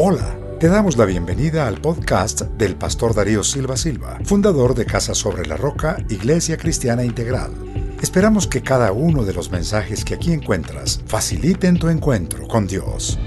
Hola, 0.00 0.38
te 0.60 0.68
damos 0.68 0.96
la 0.96 1.06
bienvenida 1.06 1.66
al 1.66 1.80
podcast 1.80 2.42
del 2.42 2.76
pastor 2.76 3.16
Darío 3.16 3.42
Silva 3.42 3.76
Silva, 3.76 4.16
fundador 4.22 4.76
de 4.76 4.86
Casa 4.86 5.12
sobre 5.12 5.44
la 5.44 5.56
Roca, 5.56 5.96
Iglesia 6.08 6.56
Cristiana 6.56 7.04
Integral. 7.04 7.50
Esperamos 8.00 8.46
que 8.46 8.62
cada 8.62 8.92
uno 8.92 9.24
de 9.24 9.34
los 9.34 9.50
mensajes 9.50 10.04
que 10.04 10.14
aquí 10.14 10.30
encuentras 10.30 11.02
faciliten 11.08 11.80
tu 11.80 11.88
encuentro 11.88 12.46
con 12.46 12.68
Dios. 12.68 13.18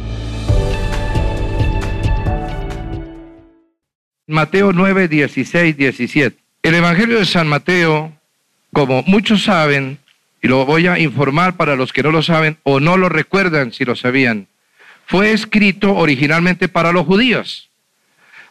Mateo 4.27 4.71
9, 4.71 5.09
16, 5.09 5.75
17. 5.75 6.37
El 6.63 6.75
Evangelio 6.75 7.19
de 7.19 7.25
San 7.25 7.49
Mateo, 7.49 8.13
como 8.71 9.03
muchos 9.03 9.43
saben, 9.43 9.99
y 10.41 10.47
lo 10.47 10.65
voy 10.65 10.87
a 10.87 10.97
informar 10.99 11.57
para 11.57 11.75
los 11.75 11.91
que 11.91 12.01
no 12.01 12.13
lo 12.13 12.23
saben 12.23 12.59
o 12.63 12.79
no 12.79 12.95
lo 12.95 13.09
recuerdan 13.09 13.73
si 13.73 13.83
lo 13.83 13.97
sabían, 13.97 14.47
fue 15.05 15.33
escrito 15.33 15.95
originalmente 15.95 16.69
para 16.69 16.91
los 16.91 17.05
judíos, 17.05 17.69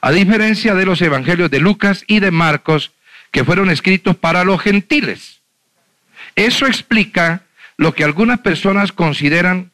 a 0.00 0.12
diferencia 0.12 0.74
de 0.74 0.84
los 0.84 1.00
evangelios 1.00 1.50
de 1.50 1.60
Lucas 1.60 2.04
y 2.06 2.20
de 2.20 2.30
Marcos, 2.30 2.92
que 3.30 3.44
fueron 3.44 3.70
escritos 3.70 4.16
para 4.16 4.44
los 4.44 4.60
gentiles. 4.60 5.40
Eso 6.36 6.66
explica 6.66 7.42
lo 7.76 7.94
que 7.94 8.04
algunas 8.04 8.40
personas 8.40 8.92
consideran 8.92 9.70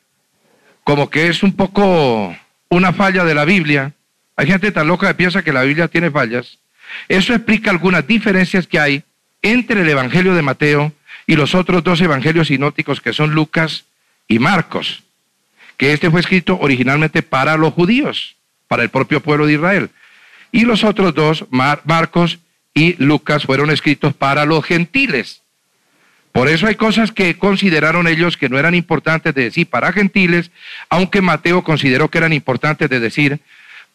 como 0.84 1.10
que 1.10 1.28
es 1.28 1.42
un 1.42 1.52
poco 1.52 2.36
una 2.68 2.92
falla 2.92 3.24
de 3.24 3.34
la 3.34 3.44
Biblia. 3.44 3.92
Hay 4.36 4.46
gente 4.46 4.70
tan 4.70 4.86
loca 4.86 5.08
que 5.08 5.14
piensa 5.14 5.42
que 5.42 5.52
la 5.52 5.62
Biblia 5.62 5.88
tiene 5.88 6.10
fallas. 6.10 6.58
Eso 7.08 7.34
explica 7.34 7.70
algunas 7.70 8.06
diferencias 8.06 8.66
que 8.66 8.78
hay 8.78 9.02
entre 9.42 9.80
el 9.80 9.88
Evangelio 9.88 10.34
de 10.34 10.42
Mateo 10.42 10.92
y 11.26 11.34
los 11.34 11.54
otros 11.54 11.82
dos 11.82 12.00
evangelios 12.00 12.48
sinópticos 12.48 13.00
que 13.00 13.12
son 13.12 13.32
Lucas 13.32 13.86
y 14.28 14.38
Marcos 14.38 15.05
que 15.76 15.92
este 15.92 16.10
fue 16.10 16.20
escrito 16.20 16.58
originalmente 16.60 17.22
para 17.22 17.56
los 17.56 17.72
judíos, 17.74 18.36
para 18.68 18.82
el 18.82 18.88
propio 18.88 19.20
pueblo 19.20 19.46
de 19.46 19.54
Israel. 19.54 19.90
Y 20.52 20.62
los 20.62 20.84
otros 20.84 21.14
dos, 21.14 21.44
Marcos 21.50 22.38
y 22.74 22.94
Lucas, 23.02 23.44
fueron 23.44 23.70
escritos 23.70 24.14
para 24.14 24.44
los 24.44 24.64
gentiles. 24.64 25.42
Por 26.32 26.48
eso 26.48 26.66
hay 26.66 26.74
cosas 26.74 27.12
que 27.12 27.38
consideraron 27.38 28.06
ellos 28.06 28.36
que 28.36 28.50
no 28.50 28.58
eran 28.58 28.74
importantes 28.74 29.34
de 29.34 29.44
decir 29.44 29.66
para 29.68 29.92
gentiles, 29.92 30.50
aunque 30.90 31.22
Mateo 31.22 31.64
consideró 31.64 32.10
que 32.10 32.18
eran 32.18 32.34
importantes 32.34 32.90
de 32.90 33.00
decir 33.00 33.40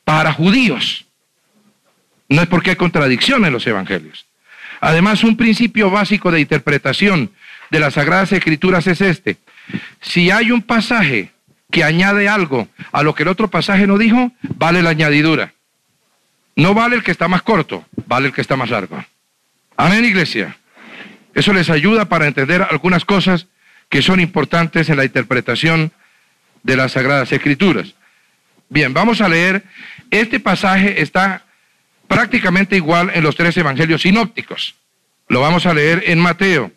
para 0.04 0.34
judíos. 0.34 1.06
No 2.30 2.42
es 2.42 2.48
porque 2.48 2.72
hay 2.72 2.76
contradicción 2.78 3.46
en 3.46 3.54
los 3.54 3.68
evangelios. 3.68 4.26
Además, 4.80 5.24
un 5.24 5.38
principio 5.38 5.92
básico 5.92 6.32
de 6.32 6.42
interpretación 6.42 7.30
de 7.70 7.80
las 7.80 7.94
Sagradas 7.94 8.32
Escrituras 8.32 8.88
es 8.88 9.02
este. 9.02 9.38
Si 10.02 10.32
hay 10.32 10.52
un 10.52 10.64
pasaje 10.64 11.32
que 11.72 11.84
añade 11.84 12.28
algo 12.28 12.68
a 12.92 13.02
lo 13.04 13.16
que 13.16 13.24
el 13.24 13.30
otro 13.30 13.50
pasaje 13.50 13.88
no 13.88 13.98
dijo, 13.98 14.32
vale 14.56 14.84
la 14.84 14.92
añadidura. 14.92 15.54
No 16.56 16.74
vale 16.74 16.98
el 16.98 17.04
que 17.04 17.12
está 17.12 17.28
más 17.28 17.42
corto, 17.42 17.86
vale 18.06 18.28
el 18.28 18.34
que 18.34 18.42
está 18.42 18.56
más 18.56 18.70
largo. 18.70 19.04
Amén, 19.78 20.06
iglesia. 20.06 20.58
Eso 21.34 21.54
les 21.54 21.70
ayuda 21.70 22.06
para 22.06 22.28
entender 22.28 22.62
algunas 22.62 23.06
cosas 23.06 23.48
que 23.90 24.02
son 24.02 24.20
importantes 24.20 24.90
en 24.90 24.98
la 24.98 25.06
interpretación 25.06 25.92
de 26.64 26.76
las 26.76 26.92
Sagradas 26.92 27.32
Escrituras. 27.32 27.96
Bien, 28.70 28.94
vamos 28.94 29.22
a 29.22 29.30
leer. 29.30 29.64
Este 30.12 30.40
pasaje 30.40 31.02
está 31.02 31.46
prácticamente 32.08 32.76
igual 32.76 33.12
en 33.14 33.24
los 33.24 33.36
tres 33.36 33.56
evangelios 33.58 34.02
sinópticos. 34.02 34.76
Lo 35.30 35.42
vamos 35.42 35.66
a 35.66 35.74
leer 35.74 36.04
en 36.08 36.20
Mateo. 36.20 36.72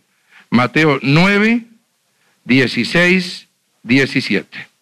Mateo 0.50 1.00
9, 1.02 1.64
16, 2.44 3.48
17. 3.82 4.73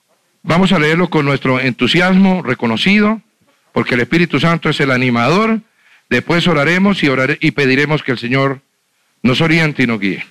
Vamos 0.45 0.73
a 0.73 0.79
leerlo 0.81 1.09
con 1.09 1.25
nuestro 1.25 1.61
entusiasmo 1.61 2.43
reconocido, 2.43 3.23
porque 3.73 3.95
el 3.95 4.01
Espíritu 4.01 4.41
Santo 4.41 4.71
es 4.71 4.81
el 4.81 4.91
animador. 4.91 5.61
Después 6.11 6.49
oraremos 6.49 7.03
y, 7.05 7.09
y 7.41 7.51
pediremos 7.53 8.03
que 8.03 8.13
el 8.13 8.19
Señor 8.19 8.61
nos 9.23 9.41
oriente 9.41 9.85
y 9.85 9.87
nos 9.87 10.01
guíe. 10.01 10.27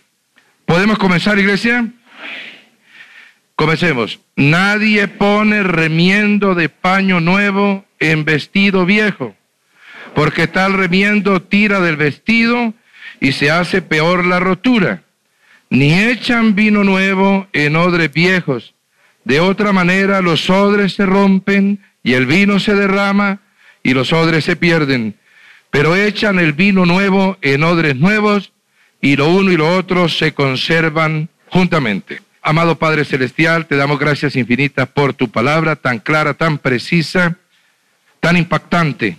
¿Podemos 0.65 0.97
comenzar, 0.97 1.39
iglesia? 1.39 1.87
Comencemos. 3.55 4.19
Nadie 4.35 5.07
pone 5.07 5.63
remiendo 5.63 6.55
de 6.55 6.67
paño 6.67 7.21
nuevo 7.21 7.85
en 7.99 8.25
vestido 8.25 8.85
viejo, 8.85 9.33
porque 10.13 10.47
tal 10.47 10.73
remiendo 10.73 11.41
tira 11.41 11.79
del 11.79 11.95
vestido 11.95 12.73
y 13.21 13.31
se 13.31 13.49
hace 13.49 13.81
peor 13.81 14.25
la 14.25 14.41
rotura. 14.41 15.03
Ni 15.69 15.93
echan 15.93 16.53
vino 16.53 16.83
nuevo 16.83 17.47
en 17.53 17.77
odres 17.77 18.11
viejos 18.11 18.73
de 19.23 19.39
otra 19.39 19.71
manera 19.71 20.21
los 20.21 20.49
odres 20.49 20.93
se 20.93 21.05
rompen 21.05 21.79
y 22.03 22.13
el 22.13 22.25
vino 22.25 22.59
se 22.59 22.75
derrama 22.75 23.39
y 23.83 23.93
los 23.93 24.13
odres 24.13 24.45
se 24.45 24.55
pierden. 24.55 25.15
Pero 25.69 25.95
echan 25.95 26.39
el 26.39 26.53
vino 26.53 26.85
nuevo 26.85 27.37
en 27.41 27.63
odres 27.63 27.95
nuevos 27.95 28.51
y 28.99 29.15
lo 29.15 29.29
uno 29.29 29.51
y 29.51 29.57
lo 29.57 29.75
otro 29.75 30.09
se 30.09 30.33
conservan 30.33 31.29
juntamente. 31.47 32.21
Amado 32.41 32.77
Padre 32.77 33.05
Celestial, 33.05 33.67
te 33.67 33.75
damos 33.75 33.99
gracias 33.99 34.35
infinitas 34.35 34.87
por 34.89 35.13
tu 35.13 35.29
palabra 35.29 35.75
tan 35.75 35.99
clara, 35.99 36.33
tan 36.33 36.57
precisa, 36.57 37.37
tan 38.19 38.35
impactante, 38.35 39.17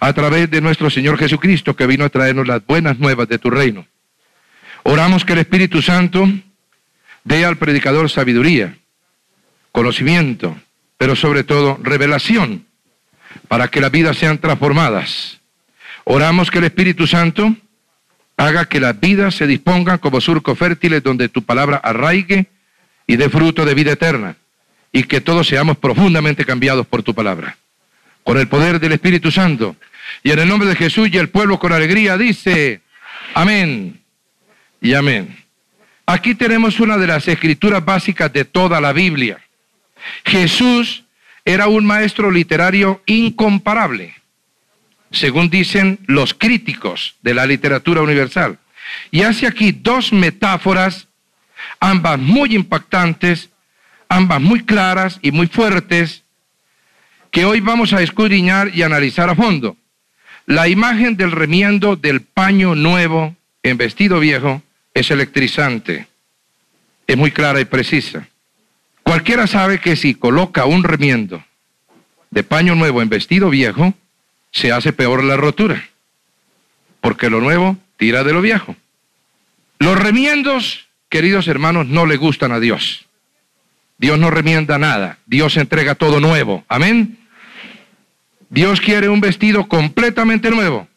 a 0.00 0.12
través 0.12 0.50
de 0.50 0.60
nuestro 0.60 0.88
Señor 0.88 1.18
Jesucristo 1.18 1.76
que 1.76 1.86
vino 1.86 2.04
a 2.04 2.08
traernos 2.08 2.48
las 2.48 2.64
buenas 2.64 2.98
nuevas 2.98 3.28
de 3.28 3.38
tu 3.38 3.50
reino. 3.50 3.86
Oramos 4.82 5.24
que 5.24 5.34
el 5.34 5.40
Espíritu 5.40 5.82
Santo 5.82 6.26
dé 7.24 7.44
al 7.44 7.56
predicador 7.56 8.08
sabiduría, 8.08 8.76
conocimiento, 9.76 10.56
pero 10.96 11.14
sobre 11.14 11.44
todo 11.44 11.78
revelación, 11.82 12.64
para 13.46 13.68
que 13.68 13.82
las 13.82 13.90
vidas 13.90 14.16
sean 14.16 14.38
transformadas. 14.38 15.38
Oramos 16.04 16.50
que 16.50 16.60
el 16.60 16.64
Espíritu 16.64 17.06
Santo 17.06 17.54
haga 18.38 18.64
que 18.64 18.80
las 18.80 18.98
vidas 18.98 19.34
se 19.34 19.46
dispongan 19.46 19.98
como 19.98 20.22
surcos 20.22 20.58
fértiles 20.58 21.02
donde 21.02 21.28
tu 21.28 21.42
palabra 21.42 21.76
arraigue 21.76 22.46
y 23.06 23.16
dé 23.16 23.28
fruto 23.28 23.66
de 23.66 23.74
vida 23.74 23.92
eterna, 23.92 24.36
y 24.92 25.02
que 25.02 25.20
todos 25.20 25.46
seamos 25.46 25.76
profundamente 25.76 26.46
cambiados 26.46 26.86
por 26.86 27.02
tu 27.02 27.14
palabra. 27.14 27.58
Con 28.24 28.38
el 28.38 28.48
poder 28.48 28.80
del 28.80 28.92
Espíritu 28.92 29.30
Santo, 29.30 29.76
y 30.22 30.30
en 30.30 30.38
el 30.38 30.48
nombre 30.48 30.70
de 30.70 30.76
Jesús 30.76 31.10
y 31.12 31.18
el 31.18 31.28
pueblo 31.28 31.58
con 31.58 31.74
alegría 31.74 32.16
dice, 32.16 32.80
amén 33.34 34.00
y 34.80 34.94
amén. 34.94 35.36
Aquí 36.06 36.34
tenemos 36.34 36.80
una 36.80 36.96
de 36.96 37.08
las 37.08 37.28
escrituras 37.28 37.84
básicas 37.84 38.32
de 38.32 38.46
toda 38.46 38.80
la 38.80 38.94
Biblia. 38.94 39.38
Jesús 40.24 41.04
era 41.44 41.68
un 41.68 41.86
maestro 41.86 42.30
literario 42.30 43.02
incomparable, 43.06 44.14
según 45.10 45.48
dicen 45.48 46.00
los 46.06 46.34
críticos 46.34 47.14
de 47.22 47.34
la 47.34 47.46
literatura 47.46 48.02
universal. 48.02 48.58
Y 49.10 49.22
hace 49.22 49.46
aquí 49.46 49.72
dos 49.72 50.12
metáforas, 50.12 51.08
ambas 51.80 52.18
muy 52.18 52.54
impactantes, 52.54 53.50
ambas 54.08 54.40
muy 54.40 54.64
claras 54.64 55.18
y 55.22 55.30
muy 55.30 55.46
fuertes, 55.46 56.22
que 57.30 57.44
hoy 57.44 57.60
vamos 57.60 57.92
a 57.92 58.02
escudriñar 58.02 58.70
y 58.74 58.82
analizar 58.82 59.28
a 59.28 59.34
fondo. 59.34 59.76
La 60.46 60.68
imagen 60.68 61.16
del 61.16 61.32
remiendo 61.32 61.96
del 61.96 62.22
paño 62.22 62.74
nuevo 62.74 63.36
en 63.62 63.76
vestido 63.76 64.20
viejo 64.20 64.62
es 64.94 65.10
electrizante, 65.10 66.06
es 67.06 67.16
muy 67.16 67.30
clara 67.30 67.60
y 67.60 67.64
precisa. 67.64 68.28
Cualquiera 69.16 69.46
sabe 69.46 69.80
que 69.80 69.96
si 69.96 70.14
coloca 70.14 70.66
un 70.66 70.84
remiendo 70.84 71.42
de 72.30 72.42
paño 72.42 72.74
nuevo 72.74 73.00
en 73.00 73.08
vestido 73.08 73.48
viejo, 73.48 73.94
se 74.50 74.72
hace 74.72 74.92
peor 74.92 75.24
la 75.24 75.38
rotura, 75.38 75.88
porque 77.00 77.30
lo 77.30 77.40
nuevo 77.40 77.78
tira 77.96 78.24
de 78.24 78.34
lo 78.34 78.42
viejo. 78.42 78.76
Los 79.78 79.98
remiendos, 79.98 80.88
queridos 81.08 81.48
hermanos, 81.48 81.86
no 81.86 82.04
le 82.04 82.18
gustan 82.18 82.52
a 82.52 82.60
Dios. 82.60 83.06
Dios 83.96 84.18
no 84.18 84.30
remienda 84.30 84.76
nada, 84.76 85.16
Dios 85.24 85.56
entrega 85.56 85.94
todo 85.94 86.20
nuevo. 86.20 86.66
Amén. 86.68 87.18
Dios 88.50 88.82
quiere 88.82 89.08
un 89.08 89.22
vestido 89.22 89.66
completamente 89.66 90.50
nuevo. 90.50 90.88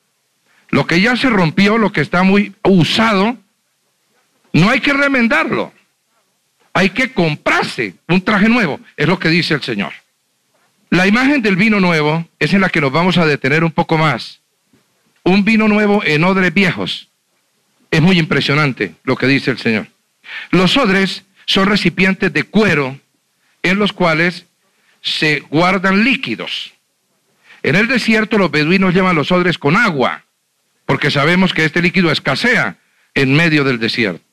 Lo 0.71 0.85
que 0.85 0.99
ya 0.99 1.15
se 1.15 1.29
rompió, 1.29 1.77
lo 1.77 1.93
que 1.93 2.01
está 2.01 2.23
muy 2.23 2.53
usado, 2.63 3.37
no 4.51 4.69
hay 4.69 4.81
que 4.81 4.91
remendarlo 4.91 5.71
hay 6.73 6.91
que 6.91 7.13
comprarse 7.13 7.95
un 8.07 8.21
traje 8.21 8.49
nuevo, 8.49 8.79
es 8.95 9.07
lo 9.07 9.19
que 9.19 9.29
dice 9.29 9.53
el 9.53 9.61
Señor. 9.61 9.93
La 10.89 11.07
imagen 11.07 11.41
del 11.41 11.55
vino 11.55 11.79
nuevo 11.79 12.27
es 12.39 12.53
en 12.53 12.61
la 12.61 12.69
que 12.69 12.81
nos 12.81 12.91
vamos 12.91 13.17
a 13.17 13.25
detener 13.25 13.63
un 13.63 13.71
poco 13.71 13.97
más. 13.97 14.41
Un 15.23 15.45
vino 15.45 15.67
nuevo 15.67 16.03
en 16.03 16.23
odres 16.23 16.53
viejos. 16.53 17.09
Es 17.91 18.01
muy 18.01 18.17
impresionante 18.17 18.95
lo 19.03 19.15
que 19.15 19.27
dice 19.27 19.51
el 19.51 19.59
Señor. 19.59 19.87
Los 20.51 20.77
odres 20.77 21.23
son 21.45 21.67
recipientes 21.67 22.33
de 22.33 22.43
cuero 22.43 22.99
en 23.63 23.77
los 23.77 23.93
cuales 23.93 24.45
se 25.01 25.41
guardan 25.49 26.03
líquidos. 26.03 26.73
En 27.61 27.75
el 27.75 27.87
desierto 27.87 28.37
los 28.37 28.51
beduinos 28.51 28.93
llevan 28.93 29.15
los 29.15 29.31
odres 29.31 29.57
con 29.57 29.75
agua, 29.75 30.23
porque 30.85 31.11
sabemos 31.11 31.53
que 31.53 31.65
este 31.65 31.81
líquido 31.81 32.11
escasea 32.11 32.77
en 33.13 33.33
medio 33.33 33.63
del 33.63 33.79
desierto. 33.79 34.23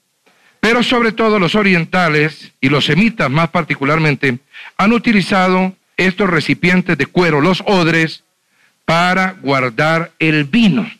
Pero 0.66 0.82
sobre 0.82 1.12
todo 1.12 1.38
los 1.38 1.54
orientales 1.54 2.52
y 2.60 2.70
los 2.70 2.86
semitas 2.86 3.30
más 3.30 3.50
particularmente 3.50 4.40
han 4.76 4.92
utilizado 4.92 5.76
estos 5.96 6.28
recipientes 6.28 6.98
de 6.98 7.06
cuero, 7.06 7.40
los 7.40 7.62
odres, 7.66 8.24
para 8.84 9.36
guardar 9.40 10.10
el 10.18 10.42
vino. 10.42 10.90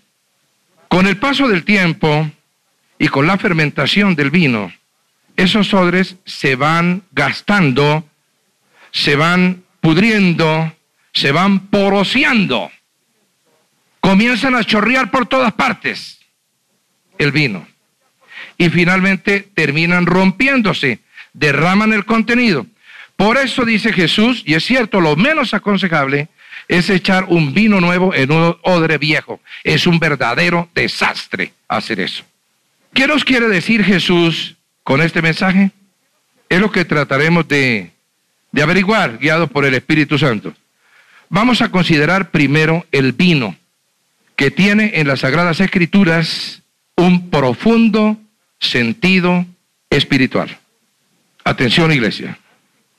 Con 0.87 1.09
el 1.09 1.17
paso 1.17 1.49
del 1.49 1.65
tiempo 1.65 2.31
y 2.97 3.09
con 3.09 3.27
la 3.27 3.39
fermentación 3.39 4.15
del 4.15 4.31
vino, 4.31 4.73
esos 5.35 5.75
odres 5.75 6.15
se 6.25 6.55
van 6.55 7.03
gastando, 7.11 8.09
se 8.93 9.17
van 9.17 9.65
pudriendo, 9.81 10.77
se 11.13 11.33
van 11.33 11.67
poroseando. 11.67 12.71
Comienzan 13.99 14.55
a 14.55 14.63
chorrear 14.63 15.11
por 15.11 15.27
todas 15.27 15.53
partes 15.55 16.21
el 17.19 17.33
vino. 17.33 17.67
Y 18.59 18.71
finalmente 18.71 19.49
terminan 19.55 20.07
rompiéndose, 20.07 21.01
derraman 21.33 21.93
el 21.93 22.05
contenido. 22.05 22.67
Por 23.17 23.39
eso 23.39 23.65
dice 23.65 23.93
Jesús, 23.93 24.43
y 24.45 24.55
es 24.55 24.65
cierto, 24.65 25.01
lo 25.01 25.17
menos 25.17 25.55
aconsejable 25.55 26.29
es 26.69 26.91
echar 26.91 27.25
un 27.29 27.55
vino 27.55 27.81
nuevo 27.81 28.15
en 28.15 28.33
un 28.33 28.57
odre 28.63 28.99
viejo. 28.99 29.41
Es 29.65 29.87
un 29.87 29.99
verdadero 29.99 30.69
desastre 30.75 31.53
hacer 31.69 32.01
eso. 32.01 32.25
¿Qué 32.93 33.07
nos 33.07 33.25
quiere 33.25 33.49
decir 33.49 33.85
Jesús 33.85 34.57
con 34.83 35.01
este 35.01 35.23
mensaje? 35.23 35.71
Es 36.49 36.61
lo 36.61 36.71
que 36.71 36.85
trataremos 36.85 37.47
de, 37.49 37.91
de 38.53 38.63
averiguar, 38.63 39.19
guiado 39.19 39.49
por 39.49 39.65
el 39.65 39.75
Espíritu 39.75 40.19
Santo. 40.19 40.55
Vamos 41.29 41.61
a 41.61 41.71
considerar 41.71 42.31
primero 42.31 42.87
el 42.93 43.13
vino, 43.13 43.57
que 44.37 44.51
tiene 44.51 44.93
en 44.95 45.09
las 45.09 45.21
Sagradas 45.21 45.61
Escrituras 45.61 46.63
un 46.97 47.31
profundo 47.31 48.19
sentido 48.61 49.47
espiritual. 49.91 50.59
Atención 51.45 51.93
iglesia. 51.93 52.39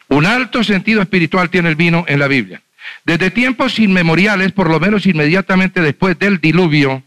Un 0.09 0.25
alto 0.25 0.63
sentido 0.63 1.01
espiritual 1.01 1.49
tiene 1.49 1.69
el 1.69 1.75
vino 1.75 2.05
en 2.07 2.19
la 2.19 2.27
Biblia. 2.27 2.61
Desde 3.03 3.31
tiempos 3.31 3.79
inmemoriales, 3.79 4.53
por 4.53 4.69
lo 4.69 4.79
menos 4.79 5.05
inmediatamente 5.05 5.81
después 5.81 6.17
del 6.17 6.39
diluvio, 6.39 7.03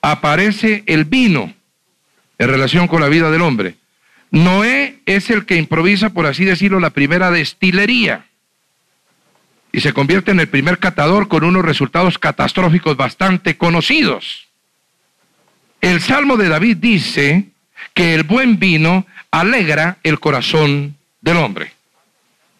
aparece 0.00 0.82
el 0.86 1.04
vino 1.04 1.52
en 2.38 2.48
relación 2.48 2.88
con 2.88 3.00
la 3.00 3.08
vida 3.08 3.30
del 3.30 3.42
hombre. 3.42 3.76
Noé 4.30 5.00
es 5.04 5.28
el 5.28 5.44
que 5.44 5.56
improvisa, 5.56 6.10
por 6.10 6.26
así 6.26 6.44
decirlo, 6.44 6.80
la 6.80 6.90
primera 6.90 7.30
destilería 7.30 8.26
y 9.72 9.80
se 9.80 9.94
convierte 9.94 10.30
en 10.30 10.40
el 10.40 10.48
primer 10.48 10.78
catador 10.78 11.28
con 11.28 11.44
unos 11.44 11.64
resultados 11.64 12.18
catastróficos 12.18 12.96
bastante 12.96 13.56
conocidos. 13.56 14.48
El 15.80 16.00
Salmo 16.00 16.36
de 16.36 16.48
David 16.48 16.76
dice 16.76 17.51
que 17.94 18.14
el 18.14 18.22
buen 18.22 18.58
vino 18.58 19.06
alegra 19.30 19.98
el 20.02 20.20
corazón 20.20 20.96
del 21.20 21.36
hombre. 21.36 21.72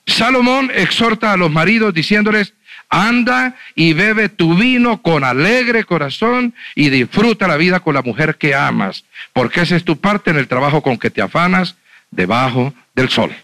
Salomón 0.07 0.71
exhorta 0.75 1.33
a 1.33 1.37
los 1.37 1.51
maridos 1.51 1.95
diciéndoles, 1.95 2.55
anda 2.89 3.57
y 3.75 3.95
bebe 3.95 4.29
tu 4.29 4.55
vino 4.55 5.01
con 5.01 5.25
alegre 5.25 5.85
corazón 5.85 6.55
y 6.75 6.91
disfruta 6.91 7.49
la 7.49 7.57
vida 7.57 7.81
con 7.81 7.95
la 7.95 8.03
mujer 8.03 8.37
que 8.37 8.55
amas, 8.55 9.05
porque 9.33 9.63
esa 9.63 9.77
es 9.77 9.85
tu 9.85 9.97
parte 9.99 10.31
en 10.31 10.37
el 10.37 10.49
trabajo 10.49 10.83
con 10.83 10.99
que 10.99 11.11
te 11.11 11.23
afanas 11.23 11.77
debajo 12.11 12.75
del 12.95 13.09
sol. 13.09 13.35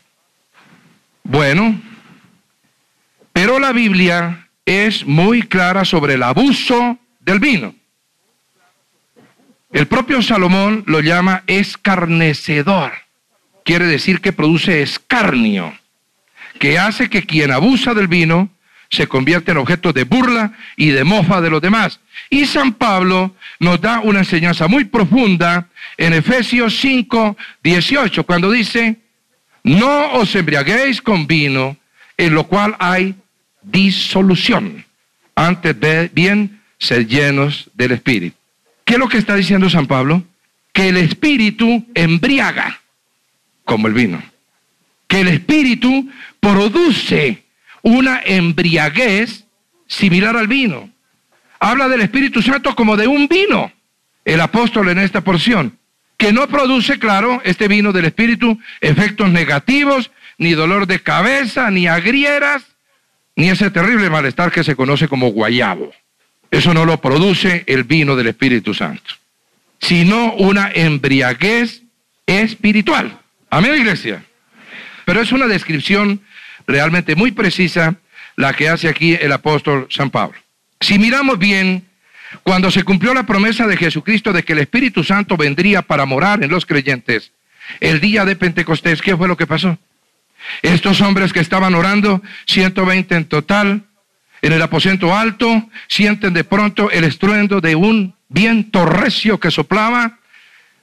Bueno, 1.22 1.80
pero 3.32 3.58
la 3.58 3.72
Biblia 3.72 4.48
es 4.66 5.06
muy 5.06 5.42
clara 5.42 5.84
sobre 5.84 6.14
el 6.14 6.22
abuso 6.22 6.98
del 7.20 7.40
vino. 7.40 7.74
El 9.72 9.86
propio 9.86 10.22
Salomón 10.22 10.84
lo 10.86 11.00
llama 11.00 11.42
escarnecedor. 11.46 12.92
Quiere 13.64 13.86
decir 13.86 14.20
que 14.20 14.32
produce 14.32 14.80
escarnio, 14.80 15.76
que 16.58 16.78
hace 16.78 17.10
que 17.10 17.24
quien 17.24 17.52
abusa 17.52 17.92
del 17.92 18.08
vino 18.08 18.48
se 18.90 19.06
convierta 19.06 19.52
en 19.52 19.58
objeto 19.58 19.92
de 19.92 20.04
burla 20.04 20.52
y 20.76 20.88
de 20.88 21.04
mofa 21.04 21.42
de 21.42 21.50
los 21.50 21.60
demás. 21.60 22.00
Y 22.30 22.46
San 22.46 22.72
Pablo 22.72 23.34
nos 23.60 23.78
da 23.80 24.00
una 24.00 24.20
enseñanza 24.20 24.68
muy 24.68 24.86
profunda 24.86 25.68
en 25.98 26.14
Efesios 26.14 26.78
5, 26.80 27.36
18, 27.62 28.24
cuando 28.24 28.50
dice, 28.50 28.96
no 29.64 30.12
os 30.12 30.34
embriaguéis 30.34 31.02
con 31.02 31.26
vino, 31.26 31.76
en 32.16 32.34
lo 32.34 32.44
cual 32.44 32.74
hay 32.78 33.14
disolución. 33.60 34.86
Antes 35.34 35.76
bien 36.14 36.62
ser 36.78 37.06
llenos 37.06 37.70
del 37.74 37.92
Espíritu. 37.92 38.37
¿Qué 38.88 38.94
es 38.94 39.00
lo 39.00 39.08
que 39.10 39.18
está 39.18 39.36
diciendo 39.36 39.68
San 39.68 39.86
Pablo? 39.86 40.22
Que 40.72 40.88
el 40.88 40.96
Espíritu 40.96 41.84
embriaga 41.92 42.80
como 43.66 43.86
el 43.86 43.92
vino. 43.92 44.22
Que 45.06 45.20
el 45.20 45.28
Espíritu 45.28 46.08
produce 46.40 47.44
una 47.82 48.22
embriaguez 48.24 49.44
similar 49.86 50.38
al 50.38 50.48
vino. 50.48 50.88
Habla 51.60 51.86
del 51.88 52.00
Espíritu 52.00 52.40
Santo 52.40 52.74
como 52.74 52.96
de 52.96 53.06
un 53.06 53.28
vino, 53.28 53.70
el 54.24 54.40
apóstol 54.40 54.88
en 54.88 55.00
esta 55.00 55.20
porción, 55.20 55.78
que 56.16 56.32
no 56.32 56.48
produce, 56.48 56.98
claro, 56.98 57.42
este 57.44 57.68
vino 57.68 57.92
del 57.92 58.06
Espíritu, 58.06 58.58
efectos 58.80 59.28
negativos, 59.28 60.10
ni 60.38 60.52
dolor 60.52 60.86
de 60.86 61.02
cabeza, 61.02 61.70
ni 61.70 61.88
agrieras, 61.88 62.64
ni 63.36 63.50
ese 63.50 63.70
terrible 63.70 64.08
malestar 64.08 64.50
que 64.50 64.64
se 64.64 64.76
conoce 64.76 65.08
como 65.08 65.28
guayabo. 65.28 65.92
Eso 66.50 66.72
no 66.72 66.84
lo 66.84 67.00
produce 67.00 67.64
el 67.66 67.84
vino 67.84 68.16
del 68.16 68.28
Espíritu 68.28 68.74
Santo, 68.74 69.14
sino 69.80 70.32
una 70.34 70.70
embriaguez 70.72 71.82
espiritual. 72.26 73.18
Amén, 73.50 73.74
iglesia. 73.74 74.24
Pero 75.04 75.20
es 75.20 75.32
una 75.32 75.46
descripción 75.46 76.20
realmente 76.66 77.14
muy 77.14 77.32
precisa 77.32 77.96
la 78.36 78.52
que 78.52 78.68
hace 78.68 78.88
aquí 78.88 79.14
el 79.14 79.32
apóstol 79.32 79.86
San 79.90 80.10
Pablo. 80.10 80.38
Si 80.80 80.98
miramos 80.98 81.38
bien, 81.38 81.84
cuando 82.42 82.70
se 82.70 82.84
cumplió 82.84 83.14
la 83.14 83.26
promesa 83.26 83.66
de 83.66 83.76
Jesucristo 83.76 84.32
de 84.32 84.42
que 84.42 84.52
el 84.52 84.60
Espíritu 84.60 85.02
Santo 85.02 85.36
vendría 85.36 85.82
para 85.82 86.06
morar 86.06 86.42
en 86.44 86.50
los 86.50 86.66
creyentes, 86.66 87.32
el 87.80 88.00
día 88.00 88.24
de 88.24 88.36
Pentecostés, 88.36 89.02
¿qué 89.02 89.16
fue 89.16 89.28
lo 89.28 89.36
que 89.36 89.46
pasó? 89.46 89.78
Estos 90.62 91.00
hombres 91.00 91.32
que 91.32 91.40
estaban 91.40 91.74
orando, 91.74 92.22
120 92.46 93.14
en 93.14 93.24
total, 93.24 93.82
en 94.42 94.52
el 94.52 94.62
aposento 94.62 95.16
alto, 95.16 95.68
sienten 95.86 96.34
de 96.34 96.44
pronto 96.44 96.90
el 96.90 97.04
estruendo 97.04 97.60
de 97.60 97.74
un 97.74 98.14
viento 98.28 98.84
recio 98.86 99.40
que 99.40 99.50
soplaba, 99.50 100.18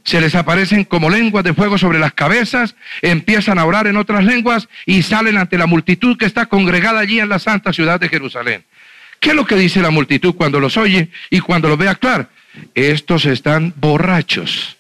se 0.04 0.22
les 0.22 0.36
aparecen 0.36 0.84
como 0.84 1.10
lenguas 1.10 1.44
de 1.44 1.54
fuego 1.54 1.78
sobre 1.78 1.98
las 1.98 2.14
cabezas, 2.14 2.76
empiezan 3.02 3.58
a 3.58 3.66
orar 3.66 3.88
en 3.88 3.98
otras 3.98 4.24
lenguas 4.24 4.70
y 4.86 5.02
salen 5.02 5.38
ante 5.38 5.58
la 5.58 5.66
multitud 5.66 6.16
que 6.18 6.26
está 6.26 6.46
congregada 6.46 7.00
allí 7.00 7.20
en 7.20 7.30
la 7.30 7.40
santa 7.40 7.74
ciudad 7.74 8.00
de 8.00 8.10
Jerusalén. 8.10 8.64
¿Qué 9.20 9.32
es 9.32 9.36
lo 9.36 9.46
que 9.46 9.56
dice 9.56 9.82
la 9.82 9.90
multitud 9.90 10.36
cuando 10.36 10.60
los 10.60 10.78
oye 10.78 11.10
y 11.32 11.40
cuando 11.40 11.70
los 11.70 11.78
ve 11.78 11.90
actuar? 11.90 12.30
Estos 12.76 13.26
están 13.26 13.74
borrachos. 13.76 14.78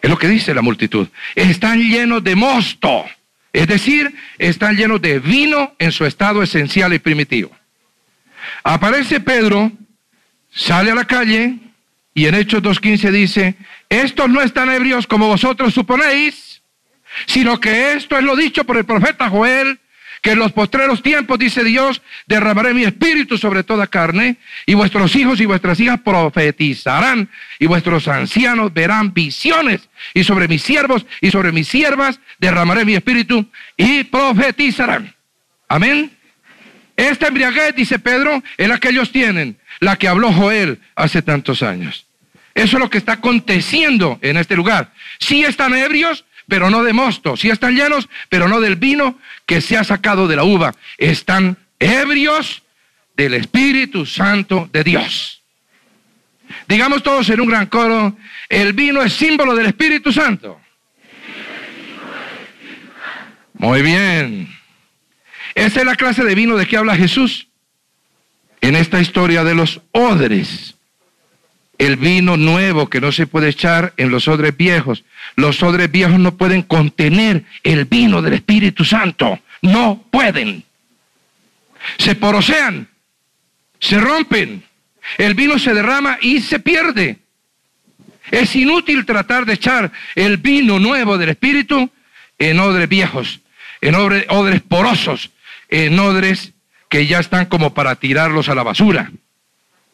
Es 0.00 0.10
lo 0.10 0.18
que 0.18 0.28
dice 0.28 0.54
la 0.54 0.62
multitud. 0.62 1.08
Están 1.34 1.80
llenos 1.80 2.22
de 2.22 2.36
mosto. 2.36 3.04
Es 3.52 3.66
decir, 3.66 4.14
están 4.38 4.76
llenos 4.76 5.00
de 5.02 5.18
vino 5.18 5.74
en 5.78 5.90
su 5.90 6.04
estado 6.04 6.42
esencial 6.42 6.92
y 6.92 6.98
primitivo. 7.00 7.50
Aparece 8.62 9.20
Pedro, 9.20 9.72
sale 10.50 10.90
a 10.90 10.94
la 10.94 11.06
calle 11.06 11.58
y 12.14 12.26
en 12.26 12.34
Hechos 12.34 12.62
2.15 12.62 13.10
dice, 13.10 13.54
estos 13.88 14.28
no 14.30 14.40
están 14.40 14.70
ebrios 14.70 15.06
como 15.06 15.26
vosotros 15.26 15.74
suponéis, 15.74 16.62
sino 17.26 17.60
que 17.60 17.94
esto 17.94 18.16
es 18.16 18.24
lo 18.24 18.36
dicho 18.36 18.64
por 18.64 18.76
el 18.76 18.84
profeta 18.84 19.28
Joel, 19.28 19.80
que 20.22 20.30
en 20.30 20.38
los 20.38 20.52
postreros 20.52 21.02
tiempos, 21.02 21.38
dice 21.38 21.62
Dios, 21.62 22.00
derramaré 22.26 22.72
mi 22.72 22.84
espíritu 22.84 23.36
sobre 23.36 23.62
toda 23.62 23.88
carne, 23.88 24.38
y 24.64 24.72
vuestros 24.72 25.14
hijos 25.16 25.38
y 25.38 25.44
vuestras 25.44 25.78
hijas 25.80 26.00
profetizarán, 26.00 27.28
y 27.58 27.66
vuestros 27.66 28.08
ancianos 28.08 28.72
verán 28.72 29.12
visiones, 29.12 29.90
y 30.14 30.24
sobre 30.24 30.48
mis 30.48 30.62
siervos 30.62 31.04
y 31.20 31.30
sobre 31.30 31.52
mis 31.52 31.68
siervas 31.68 32.20
derramaré 32.38 32.86
mi 32.86 32.94
espíritu, 32.94 33.46
y 33.76 34.04
profetizarán. 34.04 35.14
Amén. 35.68 36.13
Esta 36.96 37.28
embriaguez, 37.28 37.74
dice 37.74 37.98
Pedro, 37.98 38.42
es 38.56 38.68
la 38.68 38.78
que 38.78 38.90
ellos 38.90 39.10
tienen, 39.10 39.58
la 39.80 39.96
que 39.96 40.08
habló 40.08 40.32
Joel 40.32 40.80
hace 40.94 41.22
tantos 41.22 41.62
años. 41.62 42.06
Eso 42.54 42.76
es 42.76 42.80
lo 42.80 42.90
que 42.90 42.98
está 42.98 43.14
aconteciendo 43.14 44.18
en 44.22 44.36
este 44.36 44.54
lugar. 44.54 44.92
Sí 45.18 45.44
están 45.44 45.74
ebrios, 45.74 46.24
pero 46.46 46.70
no 46.70 46.84
de 46.84 46.92
mosto. 46.92 47.36
Sí 47.36 47.50
están 47.50 47.74
llenos, 47.74 48.08
pero 48.28 48.48
no 48.48 48.60
del 48.60 48.76
vino 48.76 49.18
que 49.44 49.60
se 49.60 49.76
ha 49.76 49.82
sacado 49.82 50.28
de 50.28 50.36
la 50.36 50.44
uva. 50.44 50.74
Están 50.98 51.56
ebrios 51.80 52.62
del 53.16 53.34
Espíritu 53.34 54.06
Santo 54.06 54.68
de 54.72 54.84
Dios. 54.84 55.42
Digamos 56.68 57.02
todos 57.02 57.28
en 57.30 57.40
un 57.40 57.48
gran 57.48 57.66
coro, 57.66 58.16
el 58.48 58.72
vino 58.72 59.02
es 59.02 59.12
símbolo 59.12 59.54
del 59.56 59.66
Espíritu 59.66 60.12
Santo. 60.12 60.60
Muy 63.54 63.82
bien. 63.82 64.48
Esa 65.54 65.80
es 65.80 65.86
la 65.86 65.96
clase 65.96 66.24
de 66.24 66.34
vino 66.34 66.56
de 66.56 66.66
que 66.66 66.76
habla 66.76 66.96
Jesús 66.96 67.48
en 68.60 68.76
esta 68.76 69.00
historia 69.00 69.44
de 69.44 69.54
los 69.54 69.80
odres 69.92 70.74
el 71.78 71.96
vino 71.96 72.36
nuevo 72.36 72.88
que 72.88 73.00
no 73.00 73.12
se 73.12 73.26
puede 73.26 73.48
echar 73.48 73.92
en 73.96 74.10
los 74.10 74.28
odres 74.28 74.56
viejos. 74.56 75.04
Los 75.36 75.62
odres 75.62 75.90
viejos 75.90 76.18
no 76.18 76.36
pueden 76.36 76.62
contener 76.62 77.44
el 77.62 77.84
vino 77.84 78.22
del 78.22 78.34
Espíritu 78.34 78.84
Santo. 78.84 79.40
No 79.62 80.04
pueden. 80.10 80.64
se 81.98 82.14
porosean, 82.14 82.88
se 83.78 84.00
rompen, 84.00 84.64
el 85.18 85.34
vino 85.34 85.58
se 85.58 85.74
derrama 85.74 86.16
y 86.20 86.40
se 86.40 86.58
pierde. 86.58 87.18
Es 88.30 88.56
inútil 88.56 89.04
tratar 89.04 89.44
de 89.44 89.52
echar 89.52 89.92
el 90.14 90.38
vino 90.38 90.78
nuevo 90.78 91.18
del 91.18 91.28
Espíritu 91.28 91.90
en 92.38 92.58
odres 92.58 92.88
viejos, 92.88 93.40
en 93.82 93.94
odres 93.94 94.62
porosos, 94.62 95.30
en 95.74 95.98
odres 95.98 96.52
que 96.88 97.06
ya 97.06 97.18
están 97.18 97.46
como 97.46 97.74
para 97.74 97.96
tirarlos 97.96 98.48
a 98.48 98.54
la 98.54 98.62
basura. 98.62 99.10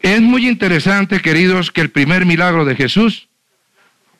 Es 0.03 0.21
muy 0.21 0.47
interesante, 0.47 1.21
queridos, 1.21 1.71
que 1.71 1.81
el 1.81 1.91
primer 1.91 2.27
milagro 2.27 2.67
de 2.67 2.77
Jesús 2.77 3.29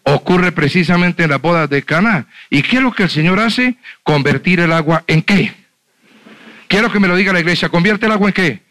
ocurre 0.03 0.53
precisamente 0.53 1.25
en 1.25 1.31
la 1.31 1.37
boda 1.37 1.67
de 1.67 1.83
Cana. 1.83 2.27
¿Y 2.49 2.63
qué 2.63 2.77
es 2.77 2.83
lo 2.83 2.93
que 2.93 3.03
el 3.03 3.11
Señor 3.11 3.39
hace? 3.41 3.77
Convertir 4.03 4.61
el 4.61 4.73
agua 4.73 5.05
en 5.07 5.21
qué? 5.21 5.53
Quiero 6.67 6.91
que 6.91 6.99
me 6.99 7.09
lo 7.09 7.17
diga 7.17 7.35
la 7.35 7.41
iglesia. 7.41 7.69
¿Convierte 7.69 8.07
el 8.07 8.13
agua 8.13 8.29
en 8.29 8.35
qué? 8.35 8.63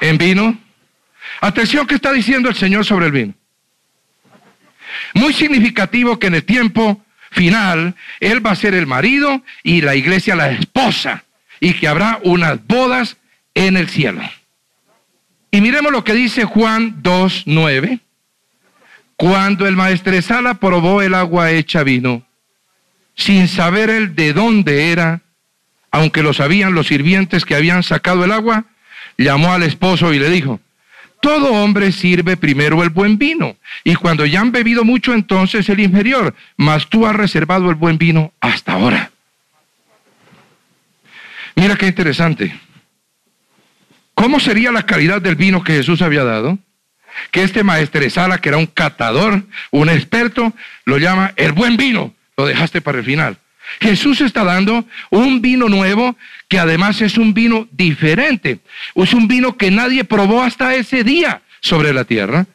En 0.00 0.16
vino. 0.16 0.56
Atención, 1.40 1.88
¿qué 1.88 1.96
está 1.96 2.12
diciendo 2.12 2.48
el 2.48 2.54
Señor 2.54 2.84
sobre 2.84 3.06
el 3.06 3.12
vino? 3.12 3.34
Muy 5.14 5.32
significativo 5.32 6.20
que 6.20 6.28
en 6.28 6.36
el 6.36 6.44
tiempo 6.44 7.04
final 7.32 7.96
Él 8.20 8.46
va 8.46 8.52
a 8.52 8.56
ser 8.56 8.74
el 8.74 8.86
marido 8.86 9.42
y 9.64 9.80
la 9.80 9.96
iglesia 9.96 10.36
la 10.36 10.50
esposa 10.50 11.24
y 11.60 11.74
que 11.74 11.88
habrá 11.88 12.20
unas 12.22 12.64
bodas 12.66 13.16
en 13.54 13.76
el 13.76 13.88
cielo. 13.88 14.22
Y 15.50 15.60
miremos 15.60 15.92
lo 15.92 16.04
que 16.04 16.14
dice 16.14 16.44
Juan 16.44 17.02
2.9. 17.02 18.00
Cuando 19.16 19.66
el 19.66 19.76
maestresala 19.76 20.54
probó 20.54 21.00
el 21.00 21.14
agua 21.14 21.50
hecha 21.50 21.82
vino, 21.82 22.26
sin 23.14 23.48
saber 23.48 23.88
él 23.88 24.14
de 24.14 24.34
dónde 24.34 24.90
era, 24.92 25.22
aunque 25.90 26.22
lo 26.22 26.34
sabían 26.34 26.74
los 26.74 26.88
sirvientes 26.88 27.46
que 27.46 27.54
habían 27.54 27.82
sacado 27.82 28.24
el 28.24 28.32
agua, 28.32 28.66
llamó 29.16 29.52
al 29.52 29.62
esposo 29.62 30.12
y 30.12 30.18
le 30.18 30.28
dijo, 30.28 30.60
todo 31.22 31.54
hombre 31.54 31.92
sirve 31.92 32.36
primero 32.36 32.82
el 32.82 32.90
buen 32.90 33.16
vino, 33.16 33.56
y 33.82 33.94
cuando 33.94 34.26
ya 34.26 34.42
han 34.42 34.52
bebido 34.52 34.84
mucho 34.84 35.14
entonces 35.14 35.68
el 35.70 35.80
inferior, 35.80 36.34
mas 36.58 36.88
tú 36.88 37.06
has 37.06 37.16
reservado 37.16 37.70
el 37.70 37.76
buen 37.76 37.96
vino 37.96 38.32
hasta 38.40 38.74
ahora. 38.74 39.10
Mira 41.56 41.74
qué 41.76 41.86
interesante. 41.86 42.54
¿Cómo 44.14 44.38
sería 44.40 44.70
la 44.70 44.86
calidad 44.86 45.20
del 45.20 45.36
vino 45.36 45.64
que 45.64 45.74
Jesús 45.74 46.00
había 46.02 46.22
dado? 46.22 46.58
Que 47.30 47.42
este 47.42 47.64
maestresala, 47.64 48.38
que 48.38 48.50
era 48.50 48.58
un 48.58 48.66
catador, 48.66 49.42
un 49.70 49.88
experto, 49.88 50.52
lo 50.84 50.98
llama 50.98 51.32
el 51.36 51.52
buen 51.52 51.76
vino. 51.76 52.14
Lo 52.36 52.46
dejaste 52.46 52.80
para 52.80 52.98
el 52.98 53.04
final. 53.04 53.38
Jesús 53.80 54.20
está 54.20 54.44
dando 54.44 54.84
un 55.10 55.40
vino 55.40 55.68
nuevo 55.68 56.16
que 56.48 56.58
además 56.58 57.00
es 57.00 57.18
un 57.18 57.34
vino 57.34 57.66
diferente. 57.72 58.60
Es 58.94 59.12
un 59.12 59.26
vino 59.26 59.56
que 59.56 59.70
nadie 59.70 60.04
probó 60.04 60.42
hasta 60.42 60.74
ese 60.74 61.02
día 61.02 61.42
sobre 61.60 61.92
la 61.92 62.04
tierra. 62.04 62.46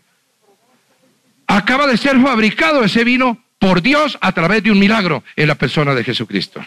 Acaba 1.48 1.88
de 1.88 1.98
ser 1.98 2.20
fabricado 2.22 2.84
ese 2.84 3.04
vino 3.04 3.44
por 3.60 3.82
Dios 3.82 4.18
a 4.22 4.32
través 4.32 4.64
de 4.64 4.72
un 4.72 4.80
milagro 4.80 5.24
en 5.36 5.48
la 5.48 5.56
persona 5.56 5.94
de 5.94 6.04
Jesucristo. 6.04 6.64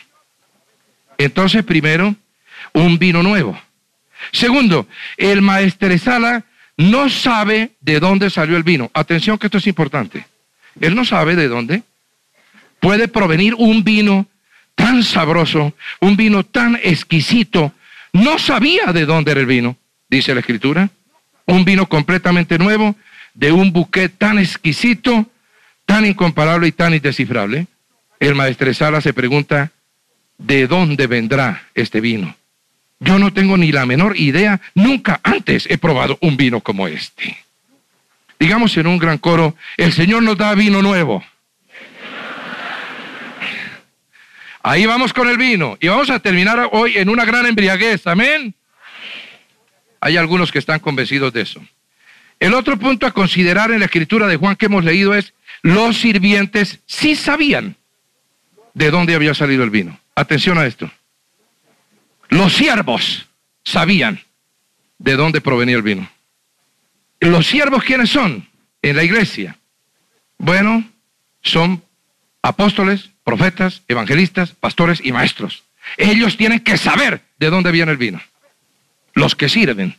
Entonces, 1.16 1.64
primero, 1.64 2.14
un 2.74 2.98
vino 2.98 3.22
nuevo. 3.22 3.58
Segundo, 4.32 4.86
el 5.16 5.40
maestresala 5.42 6.44
no 6.76 7.08
sabe 7.08 7.70
de 7.80 8.00
dónde 8.00 8.30
salió 8.30 8.56
el 8.56 8.62
vino. 8.62 8.90
Atención 8.92 9.38
que 9.38 9.46
esto 9.46 9.58
es 9.58 9.66
importante. 9.66 10.26
Él 10.80 10.94
no 10.94 11.04
sabe 11.04 11.36
de 11.36 11.48
dónde. 11.48 11.82
Puede 12.80 13.08
provenir 13.08 13.54
un 13.54 13.84
vino 13.84 14.26
tan 14.74 15.02
sabroso, 15.02 15.72
un 16.00 16.16
vino 16.16 16.44
tan 16.44 16.78
exquisito. 16.82 17.72
No 18.12 18.38
sabía 18.38 18.92
de 18.92 19.06
dónde 19.06 19.32
era 19.32 19.40
el 19.40 19.46
vino, 19.46 19.76
dice 20.08 20.34
la 20.34 20.40
escritura. 20.40 20.90
Un 21.46 21.64
vino 21.64 21.86
completamente 21.86 22.58
nuevo, 22.58 22.96
de 23.34 23.52
un 23.52 23.72
buquet 23.72 24.16
tan 24.16 24.38
exquisito, 24.38 25.26
tan 25.86 26.06
incomparable 26.06 26.66
y 26.68 26.72
tan 26.72 26.94
indescifrable. 26.94 27.66
El 28.18 28.34
maestresala 28.34 29.00
se 29.00 29.12
pregunta, 29.12 29.70
¿de 30.38 30.66
dónde 30.66 31.06
vendrá 31.06 31.68
este 31.74 32.00
vino? 32.00 32.34
Yo 33.04 33.18
no 33.18 33.32
tengo 33.32 33.56
ni 33.58 33.70
la 33.70 33.84
menor 33.84 34.16
idea, 34.18 34.60
nunca 34.74 35.20
antes 35.22 35.66
he 35.68 35.76
probado 35.76 36.16
un 36.22 36.38
vino 36.38 36.60
como 36.60 36.88
este. 36.88 37.36
Digamos 38.38 38.76
en 38.78 38.86
un 38.86 38.98
gran 38.98 39.18
coro, 39.18 39.56
el 39.76 39.92
Señor 39.92 40.22
nos 40.22 40.38
da 40.38 40.54
vino 40.54 40.80
nuevo. 40.80 41.22
Ahí 44.62 44.86
vamos 44.86 45.12
con 45.12 45.28
el 45.28 45.36
vino 45.36 45.76
y 45.80 45.88
vamos 45.88 46.08
a 46.08 46.18
terminar 46.20 46.70
hoy 46.72 46.96
en 46.96 47.10
una 47.10 47.26
gran 47.26 47.44
embriaguez, 47.44 48.06
amén. 48.06 48.54
Hay 50.00 50.16
algunos 50.16 50.50
que 50.50 50.58
están 50.58 50.80
convencidos 50.80 51.32
de 51.34 51.42
eso. 51.42 51.62
El 52.40 52.54
otro 52.54 52.78
punto 52.78 53.06
a 53.06 53.12
considerar 53.12 53.70
en 53.70 53.80
la 53.80 53.86
escritura 53.86 54.26
de 54.26 54.36
Juan 54.36 54.56
que 54.56 54.66
hemos 54.66 54.82
leído 54.82 55.14
es, 55.14 55.34
los 55.60 55.98
sirvientes 55.98 56.80
sí 56.86 57.14
sabían 57.14 57.76
de 58.72 58.90
dónde 58.90 59.14
había 59.14 59.34
salido 59.34 59.62
el 59.62 59.70
vino. 59.70 60.00
Atención 60.14 60.56
a 60.56 60.66
esto. 60.66 60.90
Los 62.34 62.54
siervos 62.54 63.28
sabían 63.62 64.20
de 64.98 65.14
dónde 65.14 65.40
provenía 65.40 65.76
el 65.76 65.82
vino. 65.82 66.10
¿Los 67.20 67.46
siervos 67.46 67.84
quiénes 67.84 68.10
son 68.10 68.48
en 68.82 68.96
la 68.96 69.04
iglesia? 69.04 69.56
Bueno, 70.36 70.82
son 71.42 71.84
apóstoles, 72.42 73.10
profetas, 73.22 73.82
evangelistas, 73.86 74.50
pastores 74.50 75.00
y 75.00 75.12
maestros. 75.12 75.62
Ellos 75.96 76.36
tienen 76.36 76.58
que 76.58 76.76
saber 76.76 77.22
de 77.38 77.50
dónde 77.50 77.70
viene 77.70 77.92
el 77.92 77.98
vino. 77.98 78.20
Los 79.12 79.36
que 79.36 79.48
sirven 79.48 79.94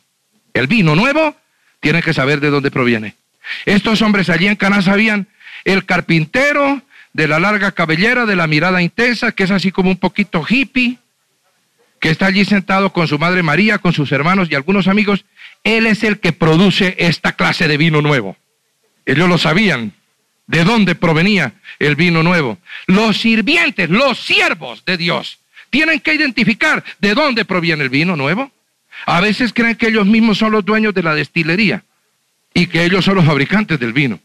el 0.54 0.68
vino 0.68 0.94
nuevo 0.94 1.38
tienen 1.80 2.02
que 2.02 2.14
saber 2.14 2.42
de 2.42 2.50
dónde 2.50 2.70
proviene. 2.70 3.16
Estos 3.66 4.02
hombres 4.02 4.30
allí 4.30 4.48
en 4.48 4.58
Caná 4.58 4.82
sabían 4.82 5.30
el 5.64 5.86
carpintero 5.86 6.82
de 7.14 7.30
la 7.30 7.40
larga 7.40 7.72
cabellera, 7.72 8.26
de 8.26 8.36
la 8.36 8.46
mirada 8.46 8.82
intensa, 8.82 9.32
que 9.32 9.46
es 9.46 9.52
así 9.52 9.72
como 9.72 9.90
un 9.90 9.98
poquito 9.98 10.46
hippie, 10.46 11.00
que 12.06 12.12
está 12.12 12.28
allí 12.28 12.46
sentado 12.46 12.94
con 12.94 13.08
su 13.08 13.18
madre 13.18 13.42
María, 13.42 13.80
con 13.80 13.92
sus 13.92 14.12
hermanos 14.12 14.48
y 14.52 14.54
algunos 14.54 14.88
amigos, 14.88 15.26
él 15.64 15.88
es 15.88 16.04
el 16.04 16.20
que 16.20 16.34
produce 16.34 16.96
esta 17.00 17.32
clase 17.32 17.68
de 17.68 17.78
vino 17.78 18.00
nuevo. 18.00 18.38
Ellos 19.08 19.28
lo 19.28 19.40
sabían, 19.40 19.92
de 20.46 20.64
dónde 20.64 20.94
provenía 20.94 21.54
el 21.80 21.96
vino 21.96 22.22
nuevo. 22.22 22.60
Los 22.86 23.18
sirvientes, 23.18 23.90
los 23.90 24.20
siervos 24.20 24.86
de 24.86 24.98
Dios, 24.98 25.40
tienen 25.72 26.00
que 26.00 26.14
identificar 26.14 26.84
de 27.00 27.16
dónde 27.16 27.44
proviene 27.44 27.82
el 27.82 27.90
vino 27.90 28.16
nuevo. 28.16 28.52
A 29.08 29.20
veces 29.20 29.52
creen 29.52 29.76
que 29.76 29.88
ellos 29.88 30.06
mismos 30.06 30.38
son 30.38 30.52
los 30.52 30.64
dueños 30.64 30.94
de 30.94 31.02
la 31.02 31.16
destilería 31.16 31.86
y 32.54 32.68
que 32.68 32.84
ellos 32.84 33.04
son 33.04 33.16
los 33.16 33.26
fabricantes 33.26 33.80
del 33.80 33.94
vino. 33.94 34.20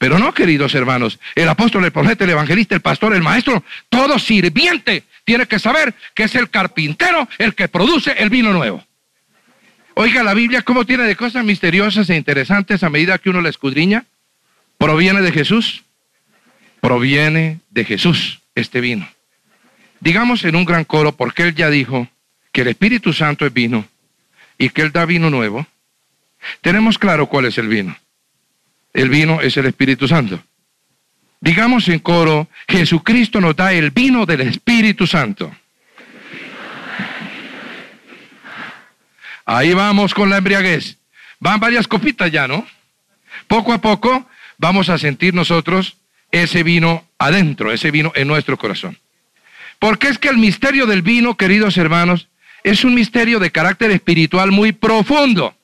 Pero 0.00 0.18
no, 0.18 0.32
queridos 0.32 0.74
hermanos, 0.74 1.20
el 1.34 1.46
apóstol, 1.46 1.84
el 1.84 1.92
profeta, 1.92 2.24
el 2.24 2.30
evangelista, 2.30 2.74
el 2.74 2.80
pastor, 2.80 3.12
el 3.12 3.20
maestro, 3.20 3.62
todo 3.90 4.18
sirviente 4.18 5.04
tiene 5.24 5.44
que 5.44 5.58
saber 5.58 5.94
que 6.14 6.22
es 6.22 6.34
el 6.36 6.48
carpintero 6.48 7.28
el 7.36 7.54
que 7.54 7.68
produce 7.68 8.12
el 8.12 8.30
vino 8.30 8.50
nuevo. 8.54 8.82
Oiga, 9.92 10.22
la 10.22 10.32
Biblia 10.32 10.62
cómo 10.62 10.86
tiene 10.86 11.02
de 11.02 11.16
cosas 11.16 11.44
misteriosas 11.44 12.08
e 12.08 12.16
interesantes 12.16 12.82
a 12.82 12.88
medida 12.88 13.18
que 13.18 13.28
uno 13.28 13.42
la 13.42 13.50
escudriña. 13.50 14.06
¿Proviene 14.78 15.20
de 15.20 15.32
Jesús? 15.32 15.84
Proviene 16.80 17.60
de 17.68 17.84
Jesús 17.84 18.40
este 18.54 18.80
vino. 18.80 19.06
Digamos 20.00 20.46
en 20.46 20.56
un 20.56 20.64
gran 20.64 20.84
coro, 20.84 21.12
porque 21.12 21.42
Él 21.42 21.54
ya 21.54 21.68
dijo 21.68 22.08
que 22.52 22.62
el 22.62 22.68
Espíritu 22.68 23.12
Santo 23.12 23.44
es 23.44 23.52
vino 23.52 23.84
y 24.56 24.70
que 24.70 24.80
Él 24.80 24.92
da 24.92 25.04
vino 25.04 25.28
nuevo. 25.28 25.66
Tenemos 26.62 26.96
claro 26.96 27.26
cuál 27.26 27.44
es 27.44 27.58
el 27.58 27.68
vino. 27.68 27.94
El 28.92 29.08
vino 29.08 29.40
es 29.40 29.56
el 29.56 29.66
Espíritu 29.66 30.08
Santo. 30.08 30.42
Digamos 31.40 31.88
en 31.88 32.00
coro, 32.00 32.48
Jesucristo 32.68 33.40
nos 33.40 33.56
da 33.56 33.72
el 33.72 33.90
vino 33.90 34.26
del 34.26 34.42
Espíritu 34.42 35.06
Santo. 35.06 35.54
Ahí 39.46 39.72
vamos 39.72 40.12
con 40.14 40.28
la 40.28 40.36
embriaguez. 40.36 40.98
Van 41.38 41.58
varias 41.58 41.88
copitas 41.88 42.30
ya, 42.30 42.46
¿no? 42.46 42.66
Poco 43.48 43.72
a 43.72 43.80
poco 43.80 44.28
vamos 44.58 44.90
a 44.90 44.98
sentir 44.98 45.34
nosotros 45.34 45.96
ese 46.30 46.62
vino 46.62 47.06
adentro, 47.18 47.72
ese 47.72 47.90
vino 47.90 48.12
en 48.14 48.28
nuestro 48.28 48.58
corazón. 48.58 48.98
Porque 49.78 50.08
es 50.08 50.18
que 50.18 50.28
el 50.28 50.36
misterio 50.36 50.86
del 50.86 51.02
vino, 51.02 51.36
queridos 51.36 51.78
hermanos, 51.78 52.28
es 52.62 52.84
un 52.84 52.94
misterio 52.94 53.38
de 53.40 53.50
carácter 53.50 53.90
espiritual 53.90 54.50
muy 54.52 54.72
profundo. 54.72 55.54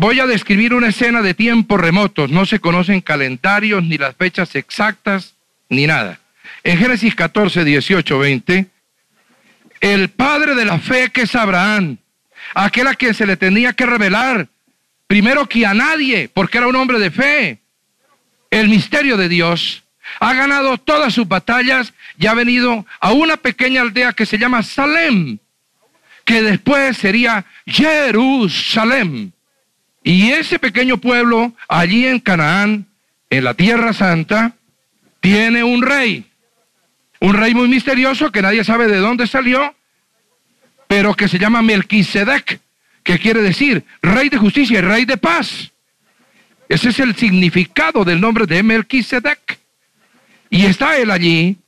Voy 0.00 0.20
a 0.20 0.28
describir 0.28 0.74
una 0.74 0.90
escena 0.90 1.22
de 1.22 1.34
tiempos 1.34 1.80
remotos, 1.80 2.30
no 2.30 2.46
se 2.46 2.60
conocen 2.60 3.00
calendarios 3.00 3.82
ni 3.82 3.98
las 3.98 4.14
fechas 4.14 4.54
exactas 4.54 5.34
ni 5.68 5.88
nada. 5.88 6.20
En 6.62 6.78
Génesis 6.78 7.16
14, 7.16 7.64
18, 7.64 8.16
20, 8.16 8.66
el 9.80 10.08
padre 10.10 10.54
de 10.54 10.64
la 10.64 10.78
fe 10.78 11.10
que 11.10 11.22
es 11.22 11.34
Abraham, 11.34 11.96
aquel 12.54 12.86
a 12.86 12.94
quien 12.94 13.12
se 13.12 13.26
le 13.26 13.36
tenía 13.36 13.72
que 13.72 13.86
revelar, 13.86 14.46
primero 15.08 15.48
que 15.48 15.66
a 15.66 15.74
nadie, 15.74 16.30
porque 16.32 16.58
era 16.58 16.68
un 16.68 16.76
hombre 16.76 17.00
de 17.00 17.10
fe, 17.10 17.58
el 18.52 18.68
misterio 18.68 19.16
de 19.16 19.28
Dios, 19.28 19.82
ha 20.20 20.32
ganado 20.32 20.78
todas 20.78 21.12
sus 21.12 21.26
batallas 21.26 21.92
y 22.16 22.28
ha 22.28 22.34
venido 22.34 22.86
a 23.00 23.10
una 23.10 23.36
pequeña 23.36 23.80
aldea 23.80 24.12
que 24.12 24.26
se 24.26 24.38
llama 24.38 24.62
Salem, 24.62 25.38
que 26.24 26.40
después 26.40 26.96
sería 26.96 27.46
Jerusalén. 27.66 29.32
Y 30.08 30.30
ese 30.30 30.58
pequeño 30.58 30.96
pueblo 30.96 31.52
allí 31.68 32.06
en 32.06 32.18
Canaán, 32.18 32.86
en 33.28 33.44
la 33.44 33.52
Tierra 33.52 33.92
Santa, 33.92 34.54
tiene 35.20 35.62
un 35.62 35.82
rey. 35.82 36.24
Un 37.20 37.34
rey 37.34 37.52
muy 37.52 37.68
misterioso 37.68 38.32
que 38.32 38.40
nadie 38.40 38.64
sabe 38.64 38.86
de 38.86 38.96
dónde 38.96 39.26
salió, 39.26 39.74
pero 40.86 41.12
que 41.12 41.28
se 41.28 41.38
llama 41.38 41.60
Melquisedec, 41.60 42.58
que 43.02 43.18
quiere 43.18 43.42
decir 43.42 43.84
rey 44.00 44.30
de 44.30 44.38
justicia 44.38 44.78
y 44.78 44.80
rey 44.80 45.04
de 45.04 45.18
paz. 45.18 45.72
Ese 46.70 46.88
es 46.88 47.00
el 47.00 47.14
significado 47.14 48.02
del 48.02 48.18
nombre 48.18 48.46
de 48.46 48.62
Melquisedec. 48.62 49.58
Y 50.48 50.64
está 50.64 50.96
él 50.96 51.10
allí, 51.10 51.58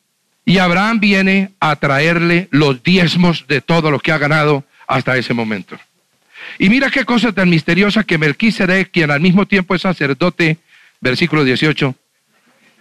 y 0.47 0.57
Abraham 0.57 0.99
viene 0.99 1.51
a 1.61 1.77
traerle 1.77 2.49
los 2.53 2.83
diezmos 2.83 3.45
de 3.47 3.61
todo 3.61 3.91
lo 3.91 3.99
que 4.01 4.13
ha 4.13 4.19
ganado 4.19 4.65
hasta 4.87 5.19
ese 5.19 5.35
momento. 5.35 5.79
Y 6.59 6.69
mira 6.69 6.91
qué 6.91 7.05
cosa 7.05 7.33
tan 7.33 7.49
misteriosa 7.49 8.05
que 8.05 8.19
Melquisedec, 8.19 8.91
quien 8.91 9.11
al 9.11 9.21
mismo 9.21 9.47
tiempo 9.47 9.75
es 9.75 9.83
sacerdote, 9.83 10.59
versículo 11.01 11.45
18, 11.45 11.95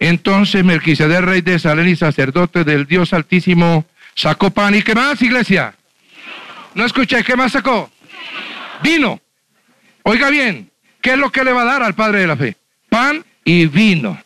entonces 0.00 0.64
Melquisedec, 0.64 1.20
rey 1.20 1.40
de 1.42 1.58
Salén 1.58 1.88
y 1.88 1.96
sacerdote 1.96 2.64
del 2.64 2.86
Dios 2.86 3.12
Altísimo, 3.12 3.84
sacó 4.14 4.50
pan. 4.50 4.74
¿Y 4.74 4.82
qué 4.82 4.94
más, 4.94 5.20
iglesia? 5.22 5.74
No 6.74 6.84
escuché, 6.84 7.22
¿qué 7.22 7.36
más 7.36 7.52
sacó? 7.52 7.90
Vino. 8.82 9.20
Oiga 10.02 10.30
bien, 10.30 10.70
¿qué 11.02 11.12
es 11.12 11.18
lo 11.18 11.30
que 11.30 11.44
le 11.44 11.52
va 11.52 11.62
a 11.62 11.66
dar 11.66 11.82
al 11.82 11.94
Padre 11.94 12.20
de 12.20 12.26
la 12.26 12.36
Fe? 12.36 12.56
Pan 12.88 13.24
y 13.44 13.66
vino. 13.66 14.18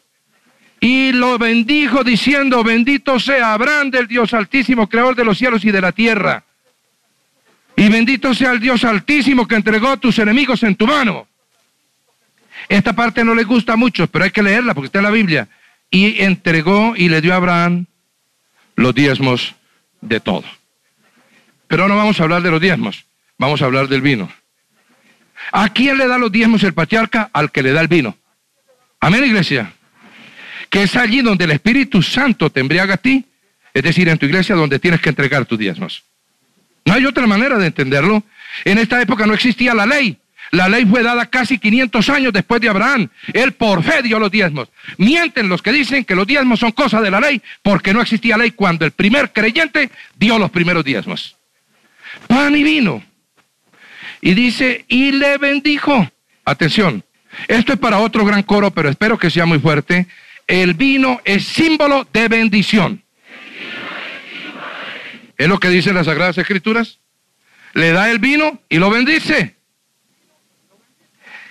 Y 0.78 1.12
lo 1.12 1.38
bendijo 1.38 2.04
diciendo, 2.04 2.62
bendito 2.62 3.18
sea 3.18 3.54
Abraham 3.54 3.90
del 3.90 4.06
Dios 4.06 4.32
Altísimo, 4.34 4.88
creador 4.88 5.16
de 5.16 5.24
los 5.24 5.38
cielos 5.38 5.64
y 5.64 5.70
de 5.70 5.80
la 5.80 5.92
tierra. 5.92 6.44
Y 7.84 7.90
bendito 7.90 8.32
sea 8.32 8.52
el 8.52 8.60
Dios 8.60 8.82
Altísimo 8.82 9.46
que 9.46 9.56
entregó 9.56 9.88
a 9.88 9.98
tus 9.98 10.18
enemigos 10.18 10.62
en 10.62 10.74
tu 10.74 10.86
mano. 10.86 11.28
Esta 12.66 12.94
parte 12.94 13.22
no 13.22 13.34
le 13.34 13.44
gusta 13.44 13.76
mucho, 13.76 14.06
pero 14.06 14.24
hay 14.24 14.30
que 14.30 14.42
leerla 14.42 14.72
porque 14.72 14.86
está 14.86 15.00
en 15.00 15.04
la 15.04 15.10
Biblia 15.10 15.48
y 15.90 16.22
entregó 16.22 16.94
y 16.96 17.10
le 17.10 17.20
dio 17.20 17.34
a 17.34 17.36
Abraham 17.36 17.84
los 18.76 18.94
diezmos 18.94 19.54
de 20.00 20.18
todo. 20.18 20.44
Pero 21.68 21.86
no 21.86 21.94
vamos 21.94 22.18
a 22.18 22.22
hablar 22.22 22.40
de 22.40 22.52
los 22.52 22.60
diezmos, 22.62 23.04
vamos 23.36 23.60
a 23.60 23.66
hablar 23.66 23.88
del 23.88 24.00
vino. 24.00 24.32
¿A 25.52 25.68
quién 25.68 25.98
le 25.98 26.08
da 26.08 26.16
los 26.16 26.32
diezmos 26.32 26.62
el 26.62 26.72
patriarca? 26.72 27.28
Al 27.34 27.52
que 27.52 27.62
le 27.62 27.72
da 27.72 27.82
el 27.82 27.88
vino. 27.88 28.16
Amén, 28.98 29.26
iglesia. 29.26 29.74
Que 30.70 30.84
es 30.84 30.96
allí 30.96 31.20
donde 31.20 31.44
el 31.44 31.50
Espíritu 31.50 32.00
Santo 32.00 32.48
te 32.48 32.60
embriaga 32.60 32.94
a 32.94 32.96
ti, 32.96 33.26
es 33.74 33.82
decir, 33.82 34.08
en 34.08 34.16
tu 34.16 34.24
iglesia 34.24 34.54
donde 34.54 34.78
tienes 34.78 35.02
que 35.02 35.10
entregar 35.10 35.44
tus 35.44 35.58
diezmos. 35.58 36.02
No 36.84 36.94
hay 36.94 37.06
otra 37.06 37.26
manera 37.26 37.58
de 37.58 37.66
entenderlo. 37.66 38.22
En 38.64 38.78
esta 38.78 39.00
época 39.00 39.26
no 39.26 39.34
existía 39.34 39.74
la 39.74 39.86
ley. 39.86 40.18
La 40.50 40.68
ley 40.68 40.84
fue 40.84 41.02
dada 41.02 41.26
casi 41.26 41.58
500 41.58 42.08
años 42.10 42.32
después 42.32 42.60
de 42.60 42.68
Abraham. 42.68 43.08
Él 43.32 43.52
por 43.52 43.82
fe 43.82 44.02
dio 44.02 44.18
los 44.18 44.30
diezmos. 44.30 44.68
Mienten 44.98 45.48
los 45.48 45.62
que 45.62 45.72
dicen 45.72 46.04
que 46.04 46.14
los 46.14 46.26
diezmos 46.26 46.60
son 46.60 46.72
cosa 46.72 47.00
de 47.00 47.10
la 47.10 47.20
ley, 47.20 47.42
porque 47.62 47.92
no 47.92 48.00
existía 48.00 48.36
ley 48.36 48.52
cuando 48.52 48.84
el 48.84 48.92
primer 48.92 49.32
creyente 49.32 49.90
dio 50.16 50.38
los 50.38 50.50
primeros 50.50 50.84
diezmos. 50.84 51.36
Pan 52.28 52.54
y 52.54 52.62
vino. 52.62 53.02
Y 54.20 54.34
dice, 54.34 54.84
y 54.88 55.12
le 55.12 55.38
bendijo. 55.38 56.08
Atención, 56.44 57.02
esto 57.48 57.72
es 57.72 57.78
para 57.78 57.98
otro 57.98 58.24
gran 58.24 58.42
coro, 58.42 58.70
pero 58.70 58.88
espero 58.88 59.18
que 59.18 59.30
sea 59.30 59.46
muy 59.46 59.58
fuerte. 59.58 60.06
El 60.46 60.74
vino 60.74 61.20
es 61.24 61.44
símbolo 61.44 62.06
de 62.12 62.28
bendición. 62.28 63.03
Es 65.36 65.48
lo 65.48 65.58
que 65.58 65.68
dicen 65.68 65.94
las 65.94 66.06
Sagradas 66.06 66.38
Escrituras. 66.38 66.98
Le 67.74 67.92
da 67.92 68.10
el 68.10 68.18
vino 68.18 68.60
y 68.68 68.78
lo 68.78 68.90
bendice. 68.90 69.56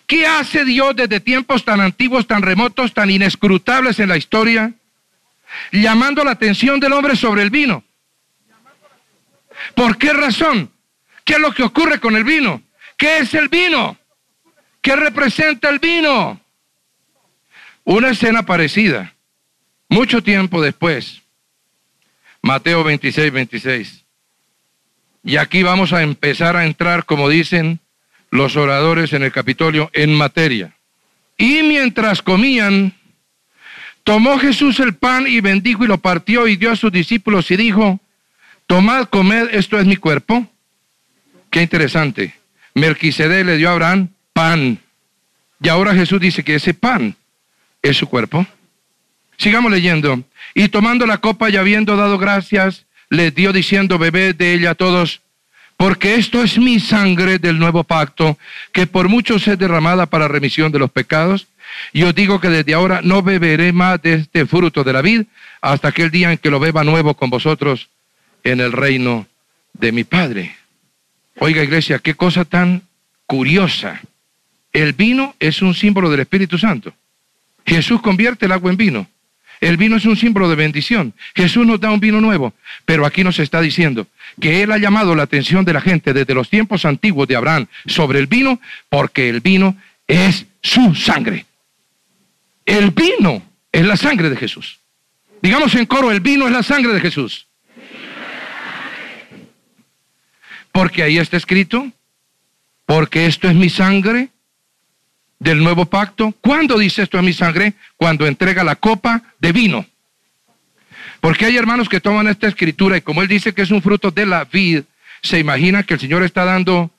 ¿Qué 0.07 0.27
hace 0.27 0.65
Dios 0.65 0.95
desde 0.95 1.19
tiempos 1.19 1.65
tan 1.65 1.81
antiguos, 1.81 2.27
tan 2.27 2.41
remotos, 2.41 2.93
tan 2.93 3.09
inescrutables 3.09 3.99
en 3.99 4.09
la 4.09 4.17
historia? 4.17 4.73
Llamando 5.71 6.23
la 6.23 6.31
atención 6.31 6.79
del 6.79 6.93
hombre 6.93 7.15
sobre 7.15 7.41
el 7.41 7.49
vino. 7.49 7.83
¿Por 9.75 9.97
qué 9.97 10.13
razón? 10.13 10.71
¿Qué 11.23 11.33
es 11.33 11.39
lo 11.39 11.53
que 11.53 11.63
ocurre 11.63 11.99
con 11.99 12.15
el 12.15 12.23
vino? 12.23 12.61
¿Qué 12.97 13.19
es 13.19 13.33
el 13.33 13.49
vino? 13.49 13.97
¿Qué 14.81 14.95
representa 14.95 15.69
el 15.69 15.79
vino? 15.79 16.39
Una 17.85 18.09
escena 18.09 18.43
parecida, 18.43 19.13
mucho 19.89 20.21
tiempo 20.21 20.61
después, 20.61 21.22
Mateo 22.43 22.83
26, 22.83 23.31
26. 23.31 24.03
Y 25.23 25.37
aquí 25.37 25.63
vamos 25.63 25.93
a 25.93 26.03
empezar 26.03 26.57
a 26.57 26.65
entrar, 26.65 27.05
como 27.05 27.29
dicen, 27.29 27.79
los 28.31 28.57
oradores 28.57 29.13
en 29.13 29.23
el 29.23 29.31
Capitolio 29.31 29.89
en 29.93 30.13
materia. 30.13 30.75
Y 31.37 31.63
mientras 31.63 32.21
comían, 32.21 32.93
tomó 34.03 34.37
Jesús 34.37 34.81
el 34.81 34.93
pan 34.93 35.25
y 35.25 35.39
bendijo 35.39 35.85
y 35.85 35.87
lo 35.87 35.97
partió 35.99 36.47
y 36.47 36.57
dio 36.57 36.71
a 36.71 36.75
sus 36.75 36.91
discípulos 36.91 37.49
y 37.49 37.55
dijo, 37.55 38.01
tomad, 38.67 39.05
comed, 39.05 39.47
esto 39.53 39.79
es 39.79 39.85
mi 39.85 39.95
cuerpo. 39.95 40.45
Qué 41.49 41.61
interesante. 41.61 42.35
Melquisede 42.73 43.45
le 43.45 43.55
dio 43.55 43.69
a 43.69 43.73
Abraham 43.73 44.09
pan. 44.33 44.79
Y 45.61 45.69
ahora 45.69 45.95
Jesús 45.95 46.19
dice 46.19 46.43
que 46.43 46.55
ese 46.55 46.73
pan 46.73 47.15
es 47.81 47.95
su 47.95 48.07
cuerpo. 48.07 48.45
Sigamos 49.43 49.73
leyendo. 49.73 50.23
Y 50.55 50.69
tomando 50.69 51.05
la 51.05 51.17
copa 51.17 51.49
y 51.49 51.57
habiendo 51.57 51.97
dado 51.97 52.17
gracias, 52.17 52.85
le 53.09 53.29
dio 53.29 53.51
diciendo, 53.51 53.97
bebed 53.97 54.35
de 54.35 54.53
ella 54.53 54.73
todos, 54.73 55.19
porque 55.75 56.15
esto 56.15 56.41
es 56.41 56.57
mi 56.57 56.79
sangre 56.79 57.39
del 57.39 57.59
nuevo 57.59 57.83
pacto, 57.83 58.37
que 58.71 58.87
por 58.87 59.09
muchos 59.09 59.45
es 59.49 59.59
derramada 59.59 60.05
para 60.05 60.29
remisión 60.29 60.71
de 60.71 60.79
los 60.79 60.89
pecados. 60.89 61.47
Y 61.91 62.03
os 62.03 62.15
digo 62.15 62.39
que 62.39 62.47
desde 62.47 62.73
ahora 62.73 63.01
no 63.03 63.21
beberé 63.21 63.73
más 63.73 64.01
de 64.01 64.13
este 64.13 64.45
fruto 64.45 64.85
de 64.85 64.93
la 64.93 65.01
vid 65.01 65.23
hasta 65.59 65.89
aquel 65.89 66.09
día 66.09 66.31
en 66.31 66.37
que 66.37 66.49
lo 66.49 66.61
beba 66.61 66.85
nuevo 66.85 67.13
con 67.13 67.29
vosotros 67.29 67.89
en 68.45 68.61
el 68.61 68.71
reino 68.71 69.27
de 69.73 69.91
mi 69.91 70.05
Padre. 70.05 70.55
Oiga 71.39 71.61
iglesia, 71.61 71.99
qué 71.99 72.13
cosa 72.13 72.45
tan 72.45 72.83
curiosa. 73.25 73.99
El 74.71 74.93
vino 74.93 75.35
es 75.37 75.61
un 75.61 75.73
símbolo 75.73 76.09
del 76.09 76.21
Espíritu 76.21 76.57
Santo. 76.57 76.93
Jesús 77.65 78.01
convierte 78.01 78.45
el 78.45 78.53
agua 78.53 78.71
en 78.71 78.77
vino. 78.77 79.07
El 79.63 79.77
vino 79.77 79.95
es 79.95 80.03
un 80.03 80.17
símbolo 80.17 80.49
de 80.49 80.55
bendición. 80.55 81.13
Jesús 81.33 81.65
nos 81.65 81.79
da 81.79 81.89
un 81.89 82.01
vino 82.01 82.19
nuevo, 82.19 82.53
pero 82.83 83.05
aquí 83.05 83.23
nos 83.23 83.39
está 83.39 83.61
diciendo 83.61 84.07
que 84.41 84.61
Él 84.61 84.73
ha 84.73 84.77
llamado 84.77 85.15
la 85.15 85.23
atención 85.23 85.63
de 85.63 85.71
la 85.71 85.79
gente 85.79 86.11
desde 86.11 86.33
los 86.33 86.49
tiempos 86.49 86.83
antiguos 86.83 87.29
de 87.29 87.37
Abraham 87.37 87.67
sobre 87.85 88.19
el 88.19 88.27
vino, 88.27 88.59
porque 88.89 89.29
el 89.29 89.39
vino 89.39 89.77
es 90.05 90.47
su 90.61 90.93
sangre. 90.95 91.45
El 92.65 92.91
vino 92.91 93.41
es 93.71 93.85
la 93.85 93.95
sangre 93.95 94.29
de 94.29 94.35
Jesús. 94.35 94.79
Digamos 95.41 95.73
en 95.75 95.85
coro, 95.85 96.11
el 96.11 96.19
vino 96.19 96.45
es 96.45 96.51
la 96.51 96.63
sangre 96.63 96.91
de 96.91 96.99
Jesús. 96.99 97.47
Porque 100.73 101.03
ahí 101.03 101.19
está 101.19 101.37
escrito, 101.37 101.89
porque 102.85 103.27
esto 103.27 103.47
es 103.47 103.55
mi 103.55 103.69
sangre 103.69 104.27
del 105.43 105.63
nuevo 105.63 105.85
pacto. 105.85 106.33
¿Cuándo 106.41 106.77
dice 106.77 107.03
esto 107.03 107.17
a 107.17 107.21
mi 107.21 107.33
sangre? 107.33 107.73
Cuando 107.97 108.25
entrega 108.25 108.63
la 108.63 108.75
copa 108.75 109.21
de 109.39 109.51
vino. 109.51 109.85
Porque 111.19 111.45
hay 111.45 111.57
hermanos 111.57 111.89
que 111.89 112.01
toman 112.01 112.27
esta 112.27 112.47
escritura 112.47 112.97
y 112.97 113.01
como 113.01 113.21
él 113.21 113.27
dice 113.27 113.53
que 113.53 113.61
es 113.61 113.71
un 113.71 113.81
fruto 113.81 114.11
de 114.11 114.25
la 114.25 114.45
vid, 114.45 114.83
se 115.21 115.39
imagina 115.39 115.83
que 115.83 115.93
el 115.93 115.99
Señor 115.99 116.23
está 116.23 116.43
dando 116.43 116.91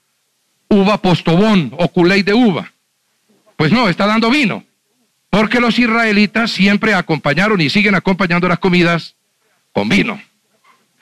uva 0.69 1.01
postobón 1.01 1.73
o 1.77 1.89
culé 1.89 2.23
de 2.23 2.35
uva. 2.35 2.73
Pues 3.57 3.73
no, 3.73 3.89
está 3.89 4.07
dando 4.07 4.31
vino. 4.31 4.65
Porque 5.31 5.61
los 5.61 5.79
israelitas 5.79 6.51
siempre 6.51 6.95
acompañaron 6.95 7.61
y 7.61 7.69
siguen 7.69 7.95
acompañando 7.95 8.49
las 8.49 8.59
comidas 8.59 9.15
con 9.73 9.89
vino. 9.89 10.21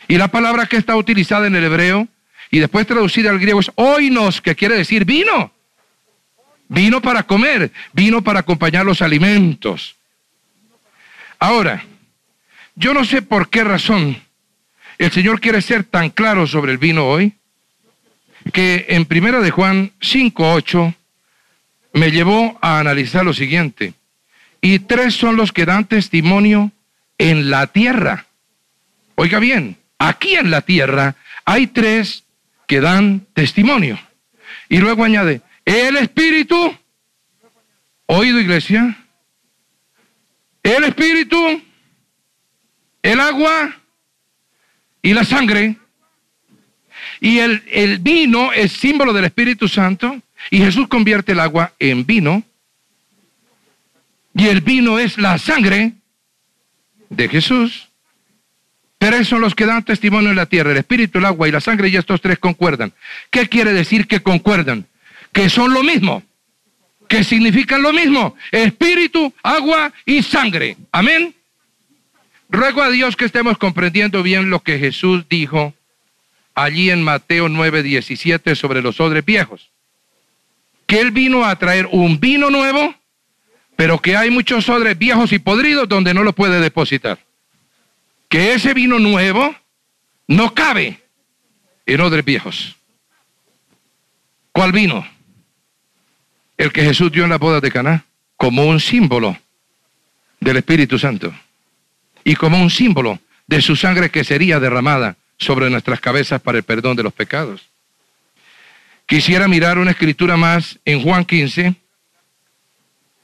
Y 0.08 0.16
la 0.16 0.28
palabra 0.28 0.66
que 0.66 0.76
está 0.76 0.96
utilizada 0.96 1.46
en 1.46 1.54
el 1.54 1.64
hebreo 1.64 2.08
y 2.50 2.58
después 2.58 2.86
traducida 2.86 3.30
al 3.30 3.38
griego 3.38 3.60
es 3.60 3.70
oinos, 3.76 4.40
que 4.40 4.54
quiere 4.54 4.76
decir 4.76 5.04
vino. 5.04 5.52
Vino 6.72 7.02
para 7.02 7.24
comer, 7.24 7.70
vino 7.92 8.22
para 8.22 8.40
acompañar 8.40 8.86
los 8.86 9.02
alimentos. 9.02 9.94
Ahora, 11.38 11.84
yo 12.74 12.94
no 12.94 13.04
sé 13.04 13.20
por 13.20 13.50
qué 13.50 13.62
razón 13.62 14.16
el 14.96 15.10
Señor 15.10 15.38
quiere 15.38 15.60
ser 15.60 15.84
tan 15.84 16.08
claro 16.08 16.46
sobre 16.46 16.72
el 16.72 16.78
vino 16.78 17.06
hoy, 17.06 17.34
que 18.54 18.86
en 18.88 19.04
primera 19.04 19.40
de 19.40 19.50
Juan 19.50 19.92
5.8 20.00 20.94
me 21.92 22.10
llevó 22.10 22.58
a 22.62 22.78
analizar 22.78 23.22
lo 23.22 23.34
siguiente. 23.34 23.92
Y 24.62 24.78
tres 24.78 25.14
son 25.14 25.36
los 25.36 25.52
que 25.52 25.66
dan 25.66 25.84
testimonio 25.84 26.72
en 27.18 27.50
la 27.50 27.66
tierra. 27.66 28.24
Oiga 29.16 29.40
bien, 29.40 29.76
aquí 29.98 30.36
en 30.36 30.50
la 30.50 30.62
tierra 30.62 31.16
hay 31.44 31.66
tres 31.66 32.24
que 32.66 32.80
dan 32.80 33.26
testimonio. 33.34 33.98
Y 34.70 34.78
luego 34.78 35.04
añade, 35.04 35.42
el 35.64 35.96
Espíritu, 35.96 36.76
oído 38.06 38.40
iglesia, 38.40 38.96
el 40.62 40.84
Espíritu, 40.84 41.62
el 43.02 43.20
agua 43.20 43.76
y 45.02 45.12
la 45.12 45.24
sangre. 45.24 45.76
Y 47.20 47.38
el, 47.38 47.62
el 47.70 47.98
vino 47.98 48.52
es 48.52 48.72
símbolo 48.72 49.12
del 49.12 49.24
Espíritu 49.24 49.68
Santo. 49.68 50.20
Y 50.50 50.58
Jesús 50.58 50.88
convierte 50.88 51.32
el 51.32 51.40
agua 51.40 51.72
en 51.78 52.04
vino. 52.04 52.42
Y 54.34 54.48
el 54.48 54.60
vino 54.60 54.98
es 54.98 55.18
la 55.18 55.38
sangre 55.38 55.92
de 57.10 57.28
Jesús. 57.28 57.88
Tres 58.98 59.28
son 59.28 59.40
los 59.40 59.54
que 59.54 59.66
dan 59.66 59.84
testimonio 59.84 60.30
en 60.30 60.36
la 60.36 60.46
tierra, 60.46 60.70
el 60.70 60.76
espíritu, 60.76 61.18
el 61.18 61.24
agua 61.24 61.48
y 61.48 61.52
la 61.52 61.60
sangre, 61.60 61.88
y 61.88 61.96
estos 61.96 62.20
tres 62.20 62.38
concuerdan. 62.38 62.92
¿Qué 63.30 63.48
quiere 63.48 63.72
decir 63.72 64.06
que 64.06 64.22
concuerdan? 64.22 64.86
Que 65.32 65.48
son 65.48 65.72
lo 65.72 65.82
mismo, 65.82 66.22
que 67.08 67.24
significan 67.24 67.82
lo 67.82 67.92
mismo, 67.92 68.36
espíritu, 68.50 69.32
agua 69.42 69.92
y 70.04 70.22
sangre. 70.22 70.76
Amén. 70.92 71.34
Ruego 72.48 72.82
a 72.82 72.90
Dios 72.90 73.16
que 73.16 73.24
estemos 73.24 73.56
comprendiendo 73.56 74.22
bien 74.22 74.50
lo 74.50 74.60
que 74.60 74.78
Jesús 74.78 75.26
dijo 75.28 75.74
allí 76.54 76.90
en 76.90 77.02
Mateo 77.02 77.48
9, 77.48 77.82
17 77.82 78.54
sobre 78.54 78.82
los 78.82 79.00
odres 79.00 79.24
viejos. 79.24 79.70
Que 80.86 81.00
Él 81.00 81.10
vino 81.10 81.46
a 81.46 81.56
traer 81.56 81.88
un 81.90 82.20
vino 82.20 82.50
nuevo, 82.50 82.94
pero 83.74 84.00
que 84.00 84.16
hay 84.16 84.30
muchos 84.30 84.68
odres 84.68 84.98
viejos 84.98 85.32
y 85.32 85.38
podridos 85.38 85.88
donde 85.88 86.12
no 86.12 86.22
lo 86.22 86.34
puede 86.34 86.60
depositar 86.60 87.18
que 88.32 88.54
ese 88.54 88.72
vino 88.72 88.98
nuevo 88.98 89.54
no 90.26 90.54
cabe 90.54 91.02
en 91.84 92.00
odres 92.00 92.24
viejos. 92.24 92.76
¿Cuál 94.52 94.72
vino? 94.72 95.06
El 96.62 96.72
que 96.72 96.84
Jesús 96.84 97.10
dio 97.10 97.24
en 97.24 97.30
la 97.30 97.38
boda 97.38 97.60
de 97.60 97.72
Caná, 97.72 98.04
como 98.36 98.64
un 98.66 98.78
símbolo 98.78 99.36
del 100.38 100.58
Espíritu 100.58 100.96
Santo 100.96 101.34
y 102.22 102.36
como 102.36 102.62
un 102.62 102.70
símbolo 102.70 103.18
de 103.48 103.60
su 103.60 103.74
sangre 103.74 104.10
que 104.10 104.22
sería 104.22 104.60
derramada 104.60 105.16
sobre 105.38 105.68
nuestras 105.70 105.98
cabezas 105.98 106.40
para 106.40 106.58
el 106.58 106.62
perdón 106.62 106.94
de 106.96 107.02
los 107.02 107.12
pecados. 107.12 107.68
Quisiera 109.06 109.48
mirar 109.48 109.76
una 109.76 109.90
escritura 109.90 110.36
más 110.36 110.78
en 110.84 111.02
Juan 111.02 111.24
15. 111.24 111.74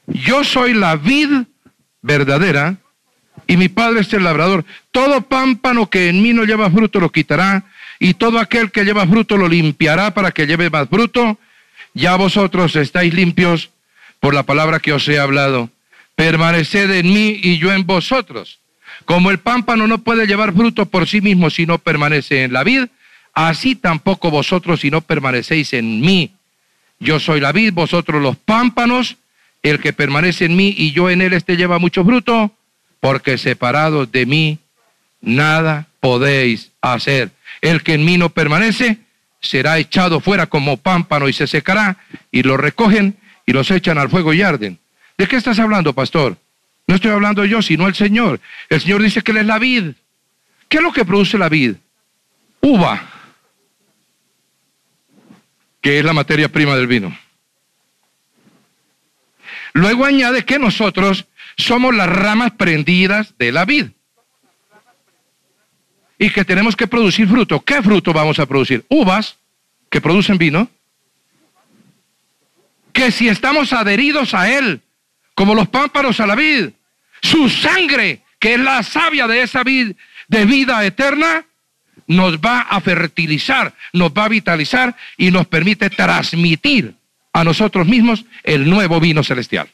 Yo 0.08 0.42
soy 0.42 0.74
la 0.74 0.96
vid 0.96 1.30
verdadera 2.02 2.74
y 3.46 3.56
mi 3.56 3.68
Padre 3.68 4.00
es 4.00 4.12
el 4.14 4.24
labrador. 4.24 4.64
Todo 4.90 5.20
pámpano 5.20 5.88
que 5.88 6.08
en 6.08 6.20
mí 6.24 6.32
no 6.32 6.42
lleva 6.42 6.72
fruto 6.72 6.98
lo 6.98 7.12
quitará, 7.12 7.66
y 8.00 8.14
todo 8.14 8.40
aquel 8.40 8.72
que 8.72 8.84
lleva 8.84 9.06
fruto 9.06 9.36
lo 9.36 9.46
limpiará 9.46 10.12
para 10.12 10.32
que 10.32 10.44
lleve 10.44 10.70
más 10.70 10.88
fruto. 10.88 11.38
Ya 11.98 12.14
vosotros 12.14 12.76
estáis 12.76 13.12
limpios 13.12 13.70
por 14.20 14.32
la 14.32 14.44
palabra 14.44 14.78
que 14.78 14.92
os 14.92 15.08
he 15.08 15.18
hablado. 15.18 15.68
Permaneced 16.14 16.92
en 16.92 17.12
mí 17.12 17.40
y 17.42 17.58
yo 17.58 17.72
en 17.72 17.86
vosotros. 17.86 18.60
Como 19.04 19.32
el 19.32 19.38
pámpano 19.38 19.88
no 19.88 19.98
puede 19.98 20.28
llevar 20.28 20.54
fruto 20.54 20.86
por 20.86 21.08
sí 21.08 21.20
mismo 21.20 21.50
si 21.50 21.66
no 21.66 21.78
permanece 21.78 22.44
en 22.44 22.52
la 22.52 22.62
vid, 22.62 22.84
así 23.34 23.74
tampoco 23.74 24.30
vosotros 24.30 24.78
si 24.78 24.92
no 24.92 25.00
permanecéis 25.00 25.72
en 25.72 26.00
mí. 26.00 26.30
Yo 27.00 27.18
soy 27.18 27.40
la 27.40 27.50
vid, 27.50 27.72
vosotros 27.72 28.22
los 28.22 28.36
pámpanos. 28.36 29.16
El 29.64 29.80
que 29.80 29.92
permanece 29.92 30.44
en 30.44 30.54
mí 30.54 30.72
y 30.78 30.92
yo 30.92 31.10
en 31.10 31.20
él, 31.20 31.32
este 31.32 31.56
lleva 31.56 31.80
mucho 31.80 32.04
fruto 32.04 32.52
porque 33.00 33.38
separados 33.38 34.12
de 34.12 34.24
mí 34.24 34.58
nada 35.20 35.88
podéis 35.98 36.70
hacer. 36.80 37.32
El 37.60 37.82
que 37.82 37.94
en 37.94 38.04
mí 38.04 38.18
no 38.18 38.28
permanece 38.28 39.00
será 39.48 39.78
echado 39.78 40.20
fuera 40.20 40.46
como 40.46 40.76
pámpano 40.76 41.26
y 41.26 41.32
se 41.32 41.46
secará, 41.46 41.96
y 42.30 42.42
lo 42.42 42.58
recogen 42.58 43.16
y 43.46 43.52
los 43.52 43.70
echan 43.70 43.96
al 43.96 44.10
fuego 44.10 44.34
y 44.34 44.42
arden. 44.42 44.78
¿De 45.16 45.26
qué 45.26 45.36
estás 45.36 45.58
hablando, 45.58 45.94
pastor? 45.94 46.36
No 46.86 46.96
estoy 46.96 47.12
hablando 47.12 47.46
yo, 47.46 47.62
sino 47.62 47.86
el 47.86 47.94
Señor. 47.94 48.40
El 48.68 48.80
Señor 48.82 49.02
dice 49.02 49.22
que 49.22 49.32
Él 49.32 49.38
es 49.38 49.46
la 49.46 49.58
vid. 49.58 49.92
¿Qué 50.68 50.76
es 50.76 50.82
lo 50.82 50.92
que 50.92 51.06
produce 51.06 51.38
la 51.38 51.48
vid? 51.48 51.76
Uva, 52.60 53.00
que 55.80 55.98
es 55.98 56.04
la 56.04 56.12
materia 56.12 56.50
prima 56.50 56.76
del 56.76 56.86
vino. 56.86 57.16
Luego 59.72 60.04
añade 60.04 60.44
que 60.44 60.58
nosotros 60.58 61.26
somos 61.56 61.94
las 61.94 62.08
ramas 62.10 62.52
prendidas 62.52 63.34
de 63.38 63.52
la 63.52 63.64
vid. 63.64 63.86
Y 66.18 66.30
que 66.30 66.44
tenemos 66.44 66.74
que 66.74 66.86
producir 66.86 67.28
fruto. 67.28 67.60
¿Qué 67.60 67.82
fruto 67.82 68.12
vamos 68.12 68.38
a 68.38 68.46
producir? 68.46 68.84
Uvas 68.88 69.36
que 69.90 70.00
producen 70.00 70.38
vino. 70.38 70.68
Que 72.92 73.12
si 73.12 73.28
estamos 73.28 73.72
adheridos 73.72 74.34
a 74.34 74.50
Él, 74.50 74.80
como 75.34 75.54
los 75.54 75.68
pámpanos 75.68 76.18
a 76.18 76.26
la 76.26 76.34
vid, 76.34 76.70
su 77.22 77.48
sangre, 77.48 78.22
que 78.40 78.54
es 78.54 78.60
la 78.60 78.82
savia 78.82 79.26
de 79.28 79.42
esa 79.42 79.62
vid 79.62 79.94
de 80.26 80.44
vida 80.44 80.84
eterna, 80.84 81.44
nos 82.08 82.38
va 82.38 82.62
a 82.62 82.80
fertilizar, 82.80 83.74
nos 83.92 84.10
va 84.10 84.24
a 84.24 84.28
vitalizar 84.28 84.96
y 85.16 85.30
nos 85.30 85.46
permite 85.46 85.90
transmitir 85.90 86.94
a 87.32 87.44
nosotros 87.44 87.86
mismos 87.86 88.24
el 88.42 88.68
nuevo 88.68 88.98
vino 88.98 89.22
celestial. 89.22 89.68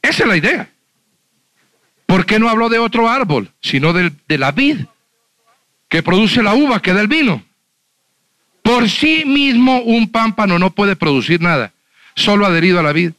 Esa 0.00 0.22
es 0.22 0.28
la 0.28 0.36
idea. 0.36 0.68
¿Por 2.14 2.26
qué 2.26 2.38
no 2.38 2.48
habló 2.48 2.68
de 2.68 2.78
otro 2.78 3.10
árbol, 3.10 3.50
sino 3.60 3.92
de 3.92 4.38
la 4.38 4.52
vid, 4.52 4.86
que 5.88 6.00
produce 6.00 6.44
la 6.44 6.54
uva, 6.54 6.80
que 6.80 6.92
da 6.92 7.00
el 7.00 7.08
vino? 7.08 7.42
Por 8.62 8.88
sí 8.88 9.24
mismo 9.24 9.80
un 9.80 10.08
pámpano 10.08 10.56
no 10.60 10.70
puede 10.70 10.94
producir 10.94 11.40
nada, 11.40 11.72
solo 12.14 12.46
adherido 12.46 12.78
a 12.78 12.84
la 12.84 12.92
vid. 12.92 13.14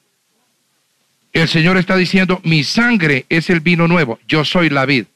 El 1.34 1.50
Señor 1.50 1.76
está 1.76 1.98
diciendo, 1.98 2.40
mi 2.46 2.64
sangre 2.64 3.26
es 3.28 3.50
el 3.50 3.60
vino 3.60 3.86
nuevo, 3.90 4.18
yo 4.30 4.46
soy 4.46 4.70
la 4.70 4.86
vid. 4.86 5.08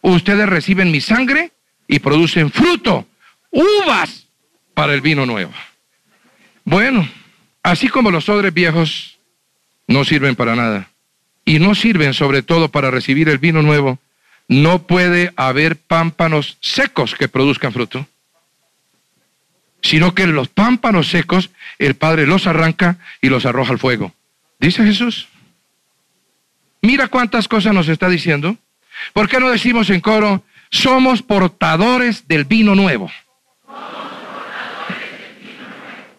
Ustedes 0.00 0.48
reciben 0.48 0.90
mi 0.90 1.00
sangre 1.00 1.52
y 1.86 2.00
producen 2.00 2.50
fruto, 2.50 3.06
uvas 3.52 4.26
para 4.74 4.92
el 4.92 5.02
vino 5.02 5.24
nuevo. 5.24 5.52
Bueno, 6.64 7.08
así 7.62 7.88
como 7.88 8.10
los 8.10 8.28
odres 8.28 8.52
viejos 8.52 9.20
no 9.86 10.04
sirven 10.04 10.34
para 10.34 10.56
nada. 10.56 10.90
Y 11.48 11.60
no 11.60 11.74
sirven 11.74 12.12
sobre 12.12 12.42
todo 12.42 12.68
para 12.68 12.90
recibir 12.90 13.30
el 13.30 13.38
vino 13.38 13.62
nuevo. 13.62 13.98
No 14.48 14.86
puede 14.86 15.32
haber 15.34 15.78
pámpanos 15.78 16.58
secos 16.60 17.14
que 17.14 17.26
produzcan 17.26 17.72
fruto, 17.72 18.06
sino 19.80 20.14
que 20.14 20.26
los 20.26 20.48
pámpanos 20.48 21.08
secos 21.08 21.48
el 21.78 21.94
Padre 21.94 22.26
los 22.26 22.46
arranca 22.46 22.98
y 23.22 23.30
los 23.30 23.46
arroja 23.46 23.72
al 23.72 23.78
fuego. 23.78 24.12
Dice 24.58 24.84
Jesús. 24.84 25.28
Mira 26.82 27.08
cuántas 27.08 27.48
cosas 27.48 27.72
nos 27.72 27.88
está 27.88 28.10
diciendo. 28.10 28.58
¿Por 29.14 29.26
qué 29.26 29.40
no 29.40 29.48
decimos 29.48 29.88
en 29.88 30.02
coro, 30.02 30.44
somos 30.70 31.22
portadores 31.22 32.28
del 32.28 32.44
vino 32.44 32.74
nuevo? 32.74 33.10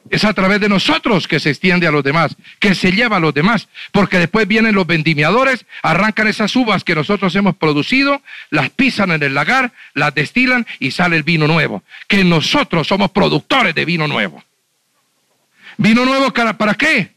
Es 0.09 0.25
a 0.25 0.33
través 0.33 0.59
de 0.59 0.69
nosotros 0.69 1.27
que 1.27 1.39
se 1.39 1.49
extiende 1.49 1.85
a 1.87 1.91
los 1.91 2.03
demás, 2.03 2.35
que 2.59 2.73
se 2.73 2.91
lleva 2.91 3.17
a 3.17 3.19
los 3.19 3.33
demás, 3.33 3.67
porque 3.91 4.17
después 4.17 4.47
vienen 4.47 4.75
los 4.75 4.87
vendimiadores, 4.87 5.65
arrancan 5.83 6.27
esas 6.27 6.55
uvas 6.55 6.83
que 6.83 6.95
nosotros 6.95 7.35
hemos 7.35 7.55
producido, 7.55 8.21
las 8.49 8.69
pisan 8.69 9.11
en 9.11 9.23
el 9.23 9.33
lagar, 9.33 9.71
las 9.93 10.15
destilan 10.15 10.65
y 10.79 10.91
sale 10.91 11.15
el 11.15 11.23
vino 11.23 11.47
nuevo, 11.47 11.83
que 12.07 12.23
nosotros 12.23 12.87
somos 12.87 13.11
productores 13.11 13.75
de 13.75 13.85
vino 13.85 14.07
nuevo. 14.07 14.43
¿Vino 15.77 16.05
nuevo 16.05 16.33
para 16.33 16.73
qué? 16.73 17.13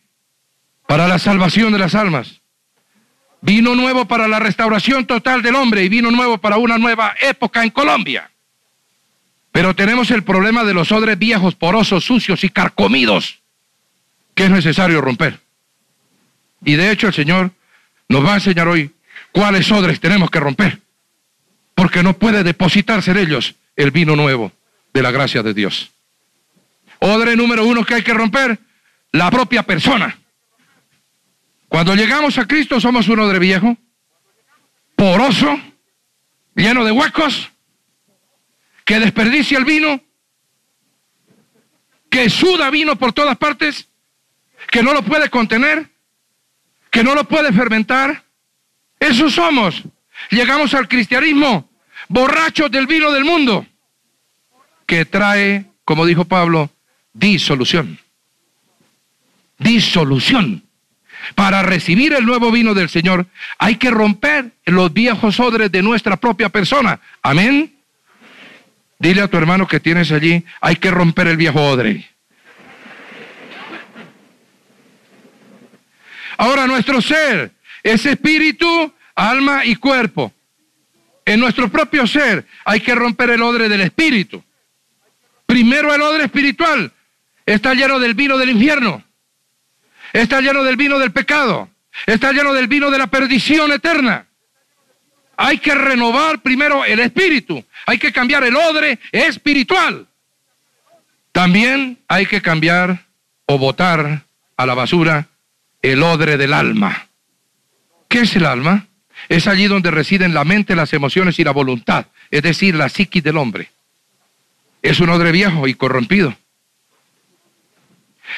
Para 0.86 1.08
la 1.08 1.18
salvación 1.18 1.72
de 1.72 1.78
las 1.78 1.94
almas. 1.94 2.40
Vino 3.40 3.74
nuevo 3.74 4.06
para 4.06 4.28
la 4.28 4.38
restauración 4.38 5.04
total 5.04 5.42
del 5.42 5.56
hombre 5.56 5.82
y 5.82 5.88
vino 5.88 6.10
nuevo 6.10 6.38
para 6.38 6.58
una 6.58 6.78
nueva 6.78 7.14
época 7.20 7.64
en 7.64 7.70
Colombia. 7.70 8.31
Pero 9.52 9.76
tenemos 9.76 10.10
el 10.10 10.24
problema 10.24 10.64
de 10.64 10.74
los 10.74 10.90
odres 10.92 11.18
viejos, 11.18 11.54
porosos, 11.54 12.04
sucios 12.04 12.42
y 12.42 12.48
carcomidos, 12.48 13.40
que 14.34 14.44
es 14.44 14.50
necesario 14.50 15.02
romper. 15.02 15.40
Y 16.64 16.74
de 16.74 16.90
hecho 16.90 17.08
el 17.08 17.14
Señor 17.14 17.50
nos 18.08 18.24
va 18.24 18.32
a 18.32 18.36
enseñar 18.36 18.66
hoy 18.66 18.90
cuáles 19.30 19.70
odres 19.70 20.00
tenemos 20.00 20.30
que 20.30 20.40
romper, 20.40 20.80
porque 21.74 22.02
no 22.02 22.14
puede 22.14 22.42
depositarse 22.42 23.10
en 23.10 23.18
ellos 23.18 23.54
el 23.76 23.90
vino 23.90 24.16
nuevo 24.16 24.52
de 24.94 25.02
la 25.02 25.10
gracia 25.10 25.42
de 25.42 25.52
Dios. 25.52 25.90
Odre 26.98 27.36
número 27.36 27.66
uno 27.66 27.84
que 27.84 27.94
hay 27.94 28.02
que 28.02 28.14
romper, 28.14 28.58
la 29.12 29.30
propia 29.30 29.62
persona. 29.64 30.16
Cuando 31.68 31.94
llegamos 31.94 32.38
a 32.38 32.46
Cristo 32.46 32.80
somos 32.80 33.08
un 33.08 33.18
odre 33.20 33.38
viejo, 33.38 33.76
poroso, 34.96 35.58
lleno 36.54 36.84
de 36.84 36.92
huecos, 36.92 37.51
que 38.84 38.98
desperdicia 39.00 39.58
el 39.58 39.64
vino, 39.64 40.00
que 42.10 42.28
suda 42.28 42.70
vino 42.70 42.96
por 42.96 43.12
todas 43.12 43.36
partes, 43.38 43.88
que 44.70 44.82
no 44.82 44.92
lo 44.92 45.02
puede 45.02 45.30
contener, 45.30 45.88
que 46.90 47.02
no 47.02 47.14
lo 47.14 47.24
puede 47.24 47.52
fermentar. 47.52 48.24
Eso 49.00 49.30
somos. 49.30 49.82
Llegamos 50.30 50.74
al 50.74 50.88
cristianismo 50.88 51.70
borrachos 52.08 52.70
del 52.70 52.86
vino 52.86 53.10
del 53.10 53.24
mundo, 53.24 53.66
que 54.86 55.04
trae, 55.04 55.64
como 55.84 56.04
dijo 56.04 56.24
Pablo, 56.24 56.70
disolución. 57.12 57.98
Disolución. 59.58 60.64
Para 61.34 61.62
recibir 61.62 62.12
el 62.12 62.26
nuevo 62.26 62.50
vino 62.50 62.74
del 62.74 62.88
Señor 62.88 63.26
hay 63.58 63.76
que 63.76 63.90
romper 63.90 64.52
los 64.66 64.92
viejos 64.92 65.38
odres 65.40 65.70
de 65.70 65.82
nuestra 65.82 66.16
propia 66.16 66.48
persona. 66.48 67.00
Amén. 67.22 67.74
Dile 69.02 69.22
a 69.22 69.26
tu 69.26 69.36
hermano 69.36 69.66
que 69.66 69.80
tienes 69.80 70.12
allí, 70.12 70.44
hay 70.60 70.76
que 70.76 70.88
romper 70.88 71.26
el 71.26 71.36
viejo 71.36 71.60
odre. 71.60 72.08
Ahora 76.36 76.68
nuestro 76.68 77.02
ser 77.02 77.50
es 77.82 78.06
espíritu, 78.06 78.94
alma 79.16 79.64
y 79.64 79.74
cuerpo. 79.74 80.32
En 81.24 81.40
nuestro 81.40 81.68
propio 81.68 82.06
ser 82.06 82.46
hay 82.64 82.78
que 82.78 82.94
romper 82.94 83.30
el 83.30 83.42
odre 83.42 83.68
del 83.68 83.80
espíritu. 83.80 84.40
Primero 85.46 85.92
el 85.92 86.00
odre 86.00 86.26
espiritual 86.26 86.92
está 87.44 87.74
lleno 87.74 87.98
del 87.98 88.14
vino 88.14 88.38
del 88.38 88.50
infierno. 88.50 89.02
Está 90.12 90.40
lleno 90.40 90.62
del 90.62 90.76
vino 90.76 91.00
del 91.00 91.10
pecado. 91.10 91.68
Está 92.06 92.30
lleno 92.30 92.54
del 92.54 92.68
vino 92.68 92.88
de 92.88 92.98
la 92.98 93.08
perdición 93.08 93.72
eterna. 93.72 94.28
Hay 95.44 95.58
que 95.58 95.74
renovar 95.74 96.40
primero 96.40 96.84
el 96.84 97.00
espíritu. 97.00 97.64
Hay 97.86 97.98
que 97.98 98.12
cambiar 98.12 98.44
el 98.44 98.54
odre 98.54 99.00
espiritual. 99.10 100.06
También 101.32 101.98
hay 102.06 102.26
que 102.26 102.40
cambiar 102.40 103.06
o 103.46 103.58
botar 103.58 104.22
a 104.56 104.66
la 104.66 104.74
basura 104.74 105.26
el 105.82 106.00
odre 106.04 106.36
del 106.36 106.52
alma. 106.52 107.08
¿Qué 108.06 108.20
es 108.20 108.36
el 108.36 108.46
alma? 108.46 108.86
Es 109.28 109.48
allí 109.48 109.66
donde 109.66 109.90
residen 109.90 110.32
la 110.32 110.44
mente, 110.44 110.76
las 110.76 110.92
emociones 110.92 111.40
y 111.40 111.44
la 111.44 111.50
voluntad, 111.50 112.06
es 112.30 112.42
decir, 112.44 112.76
la 112.76 112.88
psiquis 112.88 113.24
del 113.24 113.36
hombre. 113.36 113.72
Es 114.80 115.00
un 115.00 115.08
odre 115.08 115.32
viejo 115.32 115.66
y 115.66 115.74
corrompido. 115.74 116.36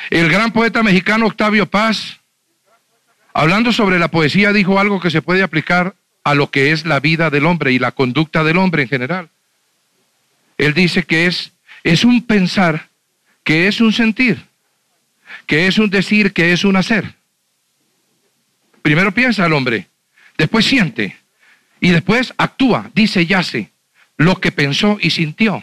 El 0.09 0.31
gran 0.31 0.53
poeta 0.53 0.83
mexicano 0.83 1.27
Octavio 1.27 1.67
Paz, 1.67 2.19
hablando 3.35 3.75
sobre 3.75 3.99
la 3.99 4.09
poesía, 4.09 4.55
dijo 4.55 4.81
algo 4.81 5.01
que 5.01 5.11
se 5.11 5.21
puede 5.21 5.43
aplicar 5.43 5.95
a 6.25 6.35
lo 6.35 6.51
que 6.51 6.73
es 6.73 6.87
la 6.87 7.01
vida 7.01 7.31
del 7.31 7.47
hombre 7.47 7.73
y 7.73 7.79
la 7.79 7.93
conducta 7.93 8.43
del 8.43 8.57
hombre 8.57 8.83
en 8.83 8.89
general. 8.89 9.29
Él 10.57 10.73
dice 10.73 11.05
que 11.05 11.27
es, 11.27 11.53
es 11.83 12.05
un 12.05 12.23
pensar, 12.23 12.89
que 13.45 13.69
es 13.69 13.81
un 13.81 13.93
sentir, 13.93 14.43
que 15.47 15.67
es 15.67 15.79
un 15.79 15.91
decir, 15.91 16.33
que 16.33 16.53
es 16.53 16.65
un 16.65 16.77
hacer. 16.77 17.15
Primero 18.83 19.13
piensa 19.13 19.47
el 19.47 19.53
hombre, 19.53 19.89
después 20.39 20.65
siente 20.65 21.17
y 21.81 21.91
después 21.91 22.33
actúa, 22.39 22.91
dice 22.95 23.23
y 23.23 23.33
hace 23.35 23.71
lo 24.17 24.41
que 24.41 24.53
pensó 24.53 24.99
y 25.01 25.11
sintió. 25.11 25.63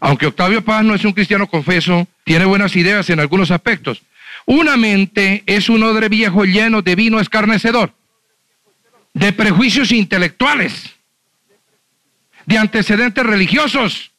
Aunque 0.00 0.26
Octavio 0.26 0.64
Paz 0.64 0.84
no 0.84 0.94
es 0.94 1.04
un 1.04 1.12
cristiano 1.12 1.48
confeso, 1.48 2.06
tiene 2.24 2.44
buenas 2.44 2.76
ideas 2.76 3.10
en 3.10 3.18
algunos 3.18 3.50
aspectos. 3.50 4.02
Una 4.46 4.76
mente 4.76 5.42
es 5.46 5.68
un 5.68 5.82
odre 5.82 6.08
viejo 6.08 6.44
lleno 6.44 6.82
de 6.82 6.94
vino 6.94 7.18
escarnecedor, 7.18 7.92
de 9.18 9.32
prejuicios 9.32 9.90
intelectuales, 9.90 10.94
de 12.46 12.56
antecedentes 12.56 13.24
religiosos, 13.26 14.12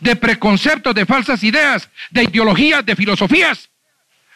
de 0.00 0.16
preconceptos, 0.16 0.94
de 0.94 1.04
falsas 1.04 1.42
ideas, 1.42 1.90
de 2.10 2.24
ideologías, 2.24 2.86
de 2.86 2.96
filosofías, 2.96 3.68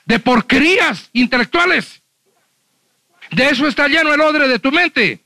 de 0.04 0.18
porquerías 0.18 1.08
intelectuales. 1.14 2.02
De 3.30 3.48
eso 3.48 3.66
está 3.66 3.88
lleno 3.88 4.12
el 4.12 4.20
odre 4.20 4.46
de 4.46 4.58
tu 4.58 4.70
mente. 4.70 5.20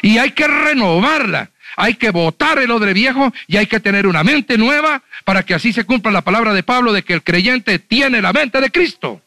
Y 0.00 0.16
hay 0.16 0.30
que 0.30 0.46
renovarla. 0.48 1.50
Hay 1.76 1.94
que 1.94 2.10
botar 2.10 2.58
el 2.58 2.70
odre 2.70 2.94
viejo 2.94 3.34
y 3.46 3.58
hay 3.58 3.66
que 3.66 3.80
tener 3.80 4.06
una 4.06 4.24
mente 4.24 4.56
nueva 4.56 5.02
para 5.26 5.42
que 5.42 5.52
así 5.52 5.74
se 5.74 5.84
cumpla 5.84 6.10
la 6.10 6.22
palabra 6.22 6.54
de 6.54 6.62
Pablo 6.62 6.90
de 6.94 7.02
que 7.02 7.12
el 7.12 7.22
creyente 7.22 7.78
tiene 7.78 8.22
la 8.22 8.32
mente 8.32 8.62
de 8.62 8.70
Cristo. 8.70 9.20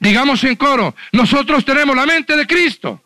Digamos 0.00 0.42
en 0.42 0.56
coro, 0.56 0.96
nosotros 1.12 1.64
tenemos 1.64 1.94
la 1.94 2.06
mente 2.06 2.36
de 2.36 2.46
Cristo. 2.46 3.00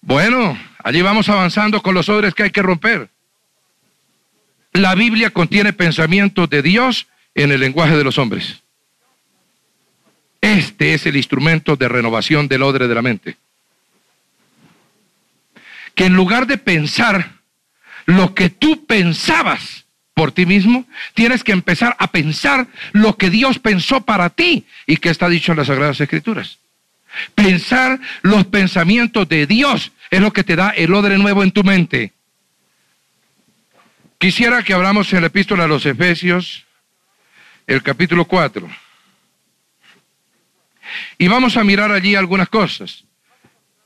Bueno, 0.00 0.58
allí 0.82 1.02
vamos 1.02 1.28
avanzando 1.28 1.80
con 1.80 1.94
los 1.94 2.08
odres 2.08 2.34
que 2.34 2.42
hay 2.44 2.50
que 2.50 2.62
romper. 2.62 3.08
La 4.72 4.96
Biblia 4.96 5.30
contiene 5.30 5.72
pensamientos 5.72 6.50
de 6.50 6.62
Dios 6.62 7.06
en 7.34 7.52
el 7.52 7.60
lenguaje 7.60 7.96
de 7.96 8.04
los 8.04 8.18
hombres. 8.18 8.62
Este 10.40 10.94
es 10.94 11.06
el 11.06 11.16
instrumento 11.16 11.76
de 11.76 11.88
renovación 11.88 12.48
del 12.48 12.62
odre 12.62 12.88
de 12.88 12.94
la 12.94 13.02
mente 13.02 13.36
que 15.96 16.04
en 16.04 16.14
lugar 16.14 16.46
de 16.46 16.58
pensar 16.58 17.32
lo 18.04 18.34
que 18.34 18.50
tú 18.50 18.86
pensabas 18.86 19.85
por 20.16 20.32
ti 20.32 20.46
mismo, 20.46 20.86
tienes 21.12 21.44
que 21.44 21.52
empezar 21.52 21.94
a 21.98 22.06
pensar 22.06 22.68
lo 22.92 23.18
que 23.18 23.28
Dios 23.28 23.58
pensó 23.58 24.00
para 24.00 24.30
ti 24.30 24.64
y 24.86 24.96
que 24.96 25.10
está 25.10 25.28
dicho 25.28 25.52
en 25.52 25.58
las 25.58 25.66
Sagradas 25.66 26.00
Escrituras. 26.00 26.58
Pensar 27.34 28.00
los 28.22 28.46
pensamientos 28.46 29.28
de 29.28 29.46
Dios 29.46 29.92
es 30.10 30.20
lo 30.22 30.32
que 30.32 30.42
te 30.42 30.56
da 30.56 30.70
el 30.70 30.94
odre 30.94 31.18
nuevo 31.18 31.42
en 31.42 31.50
tu 31.50 31.62
mente. 31.62 32.14
Quisiera 34.16 34.62
que 34.62 34.72
hablamos 34.72 35.12
en 35.12 35.20
la 35.20 35.26
epístola 35.26 35.64
a 35.64 35.68
los 35.68 35.84
Efesios, 35.84 36.64
el 37.66 37.82
capítulo 37.82 38.24
4. 38.24 38.66
Y 41.18 41.28
vamos 41.28 41.58
a 41.58 41.64
mirar 41.64 41.92
allí 41.92 42.14
algunas 42.14 42.48
cosas. 42.48 43.04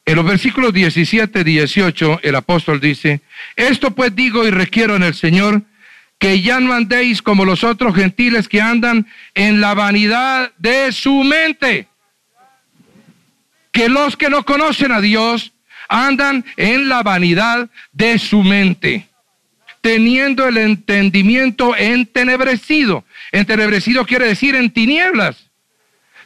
En 0.05 0.14
los 0.14 0.25
versículos 0.25 0.73
17 0.73 1.40
y 1.40 1.45
18, 1.45 2.21
el 2.23 2.37
apóstol 2.37 2.79
dice, 2.79 3.21
esto 3.57 3.90
pues 3.90 4.14
digo 4.14 4.47
y 4.47 4.53
requiero 4.53 4.95
en 4.95 5.03
el 5.03 5.14
Señor, 5.14 5.62
que 6.20 6.40
ya 6.40 6.61
no 6.61 6.72
andéis 6.72 7.22
como 7.22 7.44
los 7.44 7.64
otros 7.64 7.96
gentiles 7.96 8.46
que 8.46 8.61
andan 8.61 9.09
en 9.35 9.61
la 9.61 9.74
vanidad 9.74 10.52
de 10.59 10.92
su 10.92 11.24
mente. 11.24 11.88
Que 13.72 13.88
los 13.88 14.16
que 14.16 14.30
no 14.30 14.44
conocen 14.44 14.92
a 14.92 15.00
Dios 15.00 15.52
andan 15.88 16.44
en 16.56 16.88
la 16.88 17.02
vanidad 17.02 17.68
de 17.90 18.18
su 18.20 18.44
mente, 18.44 19.09
teniendo 19.80 20.46
el 20.46 20.59
entendimiento 20.59 21.74
entenebrecido. 21.76 23.04
Entenebrecido 23.33 24.06
quiere 24.06 24.26
decir 24.26 24.54
en 24.54 24.70
tinieblas, 24.70 25.50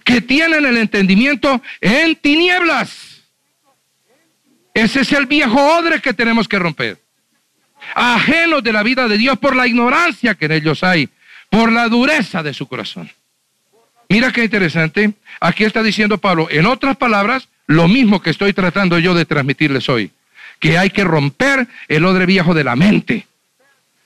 que 0.05 0.21
tienen 0.21 0.67
el 0.67 0.77
entendimiento 0.77 1.63
en 1.81 2.15
tinieblas 2.17 3.15
ese 4.75 5.03
es 5.03 5.13
el 5.13 5.27
viejo 5.27 5.79
odre 5.79 6.01
que 6.01 6.13
tenemos 6.13 6.49
que 6.49 6.59
romper. 6.59 6.99
Ajenos 7.95 8.63
de 8.63 8.73
la 8.73 8.83
vida 8.83 9.09
de 9.09 9.19
Dios 9.19 9.39
por 9.39 9.55
la 9.57 9.67
ignorancia 9.67 10.35
que 10.35 10.47
en 10.47 10.53
ellos 10.53 10.83
hay, 10.83 11.09
por 11.51 11.71
la 11.71 11.89
dureza 11.89 12.43
de 12.43 12.55
su 12.55 12.67
corazón. 12.67 13.11
Mira 14.09 14.33
qué 14.33 14.45
interesante. 14.45 15.13
Aquí 15.41 15.65
está 15.65 15.83
diciendo 15.83 16.19
Pablo, 16.19 16.49
en 16.51 16.67
otras 16.67 16.97
palabras, 16.97 17.49
lo 17.67 17.89
mismo 17.89 18.21
que 18.21 18.31
estoy 18.31 18.53
tratando 18.53 18.99
yo 18.99 19.15
de 19.15 19.25
transmitirles 19.25 19.89
hoy, 19.89 20.11
que 20.61 20.79
hay 20.79 20.91
que 20.91 21.05
romper 21.05 21.67
el 21.89 22.05
odre 22.05 22.27
viejo 22.27 22.55
de 22.55 22.65
la 22.65 22.77
mente, 22.77 23.27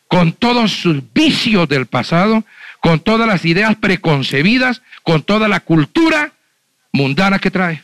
con 0.06 0.32
todos 0.32 0.72
sus 0.72 1.02
vicios 1.12 1.68
del 1.68 1.86
pasado, 1.86 2.44
con 2.80 3.00
todas 3.00 3.26
las 3.26 3.44
ideas 3.44 3.76
preconcebidas, 3.76 4.82
con 5.02 5.22
toda 5.22 5.48
la 5.48 5.60
cultura 5.60 6.32
mundana 6.92 7.38
que 7.38 7.50
trae. 7.50 7.82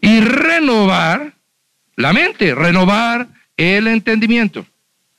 Y 0.00 0.20
renovar 0.20 1.32
la 1.96 2.12
mente, 2.12 2.54
renovar 2.54 3.28
el 3.58 3.88
entendimiento. 3.88 4.64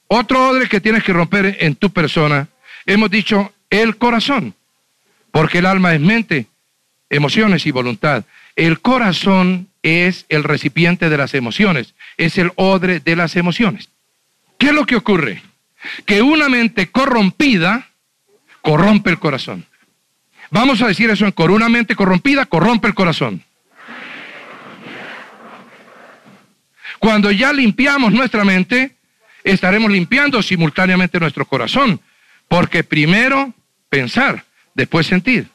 Otro 0.07 0.49
odre 0.49 0.67
que 0.67 0.81
tienes 0.81 1.03
que 1.03 1.13
romper 1.13 1.57
en 1.59 1.75
tu 1.75 1.91
persona, 1.91 2.47
hemos 2.87 3.11
dicho 3.11 3.53
el 3.69 3.97
corazón, 3.97 4.55
porque 5.31 5.59
el 5.59 5.67
alma 5.67 5.93
es 5.93 6.01
mente, 6.01 6.47
emociones 7.11 7.67
y 7.67 7.71
voluntad. 7.71 8.23
El 8.55 8.79
corazón 8.79 9.67
es 9.83 10.25
el 10.29 10.43
recipiente 10.43 11.09
de 11.09 11.17
las 11.17 11.35
emociones, 11.35 11.93
es 12.17 12.39
el 12.39 12.51
odre 12.55 12.99
de 12.99 13.15
las 13.15 13.35
emociones. 13.35 13.89
¿Qué 14.57 14.67
es 14.67 14.73
lo 14.73 14.85
que 14.85 14.95
ocurre? 14.95 15.43
Que 16.05 16.21
una 16.21 16.49
mente 16.49 16.89
corrompida 16.89 17.89
corrompe 18.61 19.11
el 19.11 19.19
corazón. 19.19 19.65
Vamos 20.49 20.81
a 20.81 20.87
decir 20.87 21.09
eso 21.09 21.25
en 21.25 21.31
coro, 21.31 21.53
una 21.53 21.69
mente 21.69 21.95
corrompida 21.95 22.45
corrompe 22.45 22.87
el 22.87 22.95
corazón. 22.95 23.43
Cuando 26.99 27.31
ya 27.31 27.53
limpiamos 27.53 28.11
nuestra 28.11 28.43
mente, 28.43 28.95
estaremos 29.43 29.89
limpiando 29.89 30.41
simultáneamente 30.43 31.19
nuestro 31.19 31.45
corazón. 31.45 31.99
Porque 32.47 32.83
primero 32.83 33.53
pensar, 33.89 34.43
después 34.73 35.07
sentir. 35.07 35.47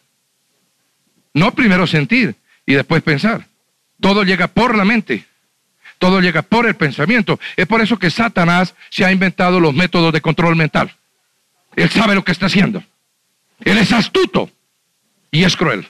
No 1.34 1.54
primero 1.54 1.86
sentir 1.86 2.34
y 2.66 2.74
después 2.74 3.02
pensar. 3.02 3.46
Todo 4.00 4.22
llega 4.22 4.48
por 4.48 4.76
la 4.76 4.84
mente. 4.84 5.26
Todo 5.98 6.20
llega 6.20 6.42
por 6.42 6.66
el 6.66 6.74
pensamiento. 6.74 7.38
Es 7.56 7.66
por 7.66 7.80
eso 7.80 7.98
que 7.98 8.10
Satanás 8.10 8.74
se 8.90 9.04
ha 9.04 9.12
inventado 9.12 9.60
los 9.60 9.74
métodos 9.74 10.12
de 10.12 10.20
control 10.20 10.56
mental. 10.56 10.94
Él 11.76 11.90
sabe 11.90 12.14
lo 12.14 12.24
que 12.24 12.32
está 12.32 12.46
haciendo. 12.46 12.82
Él 13.60 13.78
es 13.78 13.92
astuto 13.92 14.50
y 15.30 15.44
es 15.44 15.56
cruel. 15.56 15.86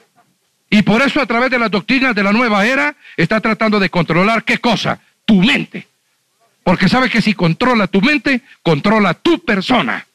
Y 0.71 0.83
por 0.83 1.03
eso 1.03 1.21
a 1.21 1.27
través 1.27 1.51
de 1.51 1.59
las 1.59 1.71
doctrinas 1.71 2.15
de 2.15 2.23
la 2.23 2.33
nueva 2.33 2.67
era 2.67 2.97
está 3.17 3.41
tratando 3.41 3.79
de 3.79 3.91
controlar 3.91 4.45
qué 4.45 4.59
cosa? 4.59 5.01
Tu 5.35 5.43
mente. 5.43 5.89
Porque 6.63 6.89
sabe 6.89 7.11
que 7.11 7.21
si 7.21 7.35
controla 7.35 7.89
tu 7.89 8.01
mente, 8.01 8.41
controla 8.63 9.15
tu 9.15 9.45
persona. 9.45 10.07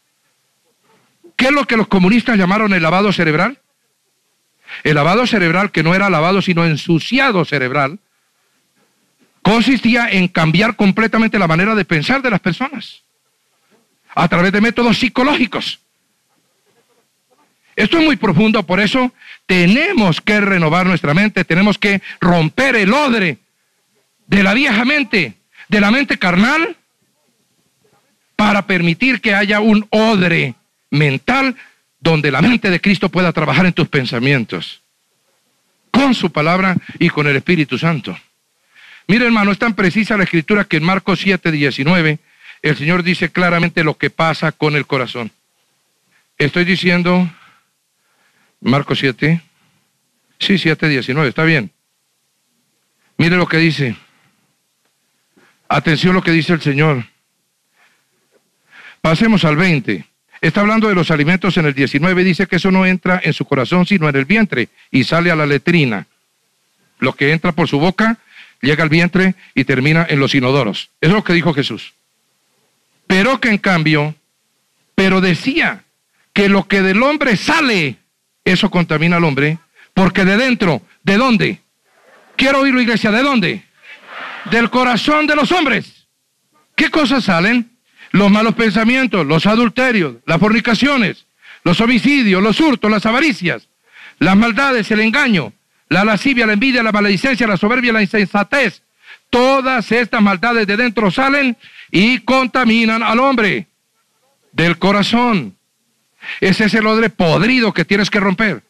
¿Qué 1.36 1.48
es 1.48 1.52
lo 1.52 1.66
que 1.66 1.78
los 1.78 1.88
comunistas 1.88 2.38
llamaron 2.38 2.74
el 2.74 2.82
lavado 2.82 3.12
cerebral? 3.12 3.60
El 4.84 4.96
lavado 4.96 5.28
cerebral, 5.28 5.72
que 5.72 5.84
no 5.84 5.94
era 5.94 6.10
lavado, 6.10 6.42
sino 6.42 6.66
ensuciado 6.66 7.44
cerebral, 7.44 8.00
consistía 9.42 10.08
en 10.10 10.28
cambiar 10.30 10.76
completamente 10.76 11.38
la 11.38 11.48
manera 11.48 11.76
de 11.76 11.86
pensar 11.86 12.22
de 12.22 12.30
las 12.30 12.40
personas 12.40 13.02
a 14.16 14.28
través 14.28 14.52
de 14.54 14.62
métodos 14.62 14.98
psicológicos. 15.00 15.80
Esto 17.76 17.98
es 17.98 18.06
muy 18.06 18.16
profundo, 18.16 18.64
por 18.64 18.80
eso 18.80 19.14
tenemos 19.46 20.22
que 20.22 20.40
renovar 20.42 20.86
nuestra 20.86 21.14
mente, 21.14 21.46
tenemos 21.46 21.78
que 21.78 22.02
romper 22.20 22.76
el 22.76 22.94
odre 22.94 23.38
de 24.30 24.44
la 24.44 24.54
vieja 24.54 24.86
mente, 24.86 25.34
de 25.68 25.82
la 25.82 25.90
mente 25.90 26.20
carnal, 26.20 26.78
para 28.36 28.68
permitir 28.68 29.22
que 29.22 29.34
haya 29.34 29.60
un 29.60 29.88
odre 29.90 30.54
mental 30.92 31.56
donde 32.00 32.32
la 32.32 32.42
mente 32.42 32.70
de 32.70 32.80
Cristo 32.80 33.10
pueda 33.10 33.34
trabajar 33.34 33.66
en 33.66 33.74
tus 33.74 33.90
pensamientos, 33.90 34.82
con 35.92 36.14
su 36.14 36.32
palabra 36.32 36.78
y 37.00 37.10
con 37.10 37.28
el 37.28 37.36
Espíritu 37.36 37.78
Santo. 37.78 38.18
Mire 39.08 39.26
hermano, 39.26 39.52
es 39.52 39.58
tan 39.58 39.74
precisa 39.74 40.16
la 40.16 40.26
escritura 40.26 40.64
que 40.64 40.78
en 40.78 40.84
Marcos 40.84 41.20
7, 41.22 41.52
19, 41.52 42.20
el 42.62 42.78
Señor 42.78 43.02
dice 43.02 43.30
claramente 43.30 43.84
lo 43.84 43.98
que 43.98 44.12
pasa 44.12 44.52
con 44.52 44.76
el 44.76 44.86
corazón. 44.86 45.32
Estoy 46.38 46.66
diciendo 46.66 47.28
Marcos 48.62 49.00
7. 49.00 49.42
Sí, 50.38 50.60
7, 50.60 50.88
19, 50.88 51.30
está 51.30 51.44
bien. 51.44 51.72
Mire 53.18 53.36
lo 53.36 53.48
que 53.48 53.58
dice. 53.58 53.98
Atención 55.70 56.16
lo 56.16 56.24
que 56.24 56.32
dice 56.32 56.54
el 56.54 56.62
Señor. 56.62 57.06
Pasemos 59.02 59.46
al 59.46 59.56
20. 59.56 60.04
Está 60.42 60.62
hablando 60.62 60.90
de 60.90 60.96
los 60.96 61.12
alimentos 61.12 61.56
en 61.58 61.66
el 61.66 61.74
19. 61.74 62.24
Dice 62.24 62.48
que 62.48 62.58
eso 62.58 62.72
no 62.72 62.86
entra 62.86 63.22
en 63.24 63.34
su 63.34 63.46
corazón, 63.46 63.86
sino 63.86 64.10
en 64.10 64.16
el 64.16 64.26
vientre 64.26 64.70
y 64.92 65.04
sale 65.04 65.32
a 65.32 65.36
la 65.36 65.46
letrina. 65.46 66.08
Lo 67.00 67.14
que 67.14 67.32
entra 67.32 67.52
por 67.52 67.68
su 67.68 67.80
boca 67.80 68.18
llega 68.62 68.84
al 68.84 68.90
vientre 68.90 69.36
y 69.54 69.64
termina 69.64 70.06
en 70.10 70.20
los 70.20 70.36
inodoros. 70.36 70.90
Eso 71.00 71.12
es 71.12 71.14
lo 71.14 71.24
que 71.24 71.34
dijo 71.34 71.54
Jesús. 71.54 71.94
Pero 73.08 73.40
que 73.40 73.50
en 73.50 73.58
cambio, 73.58 74.16
pero 74.96 75.22
decía 75.22 75.84
que 76.34 76.50
lo 76.50 76.68
que 76.68 76.82
del 76.82 77.02
hombre 77.04 77.38
sale 77.38 77.98
eso 78.44 78.70
contamina 78.70 79.18
al 79.18 79.24
hombre, 79.24 79.60
porque 79.94 80.26
de 80.26 80.38
dentro, 80.38 80.82
¿de 81.04 81.18
dónde? 81.18 81.60
Quiero 82.36 82.62
oírlo, 82.62 82.82
iglesia, 82.82 83.12
¿de 83.12 83.22
dónde? 83.22 83.64
Del 84.46 84.70
corazón 84.70 85.28
de 85.28 85.36
los 85.36 85.52
hombres. 85.52 86.08
¿Qué 86.76 86.90
cosas 86.90 87.26
salen? 87.26 87.78
Los 88.12 88.32
malos 88.32 88.56
pensamientos, 88.56 89.26
los 89.26 89.46
adulterios, 89.46 90.16
las 90.26 90.40
fornicaciones, 90.40 91.26
los 91.64 91.80
homicidios, 91.82 92.42
los 92.42 92.60
hurtos, 92.60 92.90
las 92.90 93.06
avaricias, 93.06 93.68
las 94.18 94.36
maldades, 94.36 94.90
el 94.92 95.02
engaño, 95.02 95.54
la 95.90 96.06
lascivia, 96.06 96.48
la 96.48 96.54
envidia, 96.54 96.82
la 96.82 96.92
maledicencia, 96.92 97.46
la 97.46 97.58
soberbia, 97.58 97.94
la 97.94 98.02
insensatez. 98.02 98.82
Todas 99.30 99.92
estas 99.92 100.22
maldades 100.22 100.66
de 100.66 100.78
dentro 100.78 101.12
salen 101.12 101.56
y 101.92 102.20
contaminan 102.20 103.04
al 103.04 103.20
hombre 103.20 103.68
del 104.52 104.80
corazón. 104.80 105.56
Ese 106.40 106.66
es 106.66 106.74
el 106.74 106.88
odre 106.88 107.10
podrido 107.10 107.74
que 107.74 107.86
tienes 107.86 108.10
que 108.10 108.20
romper. 108.20 108.64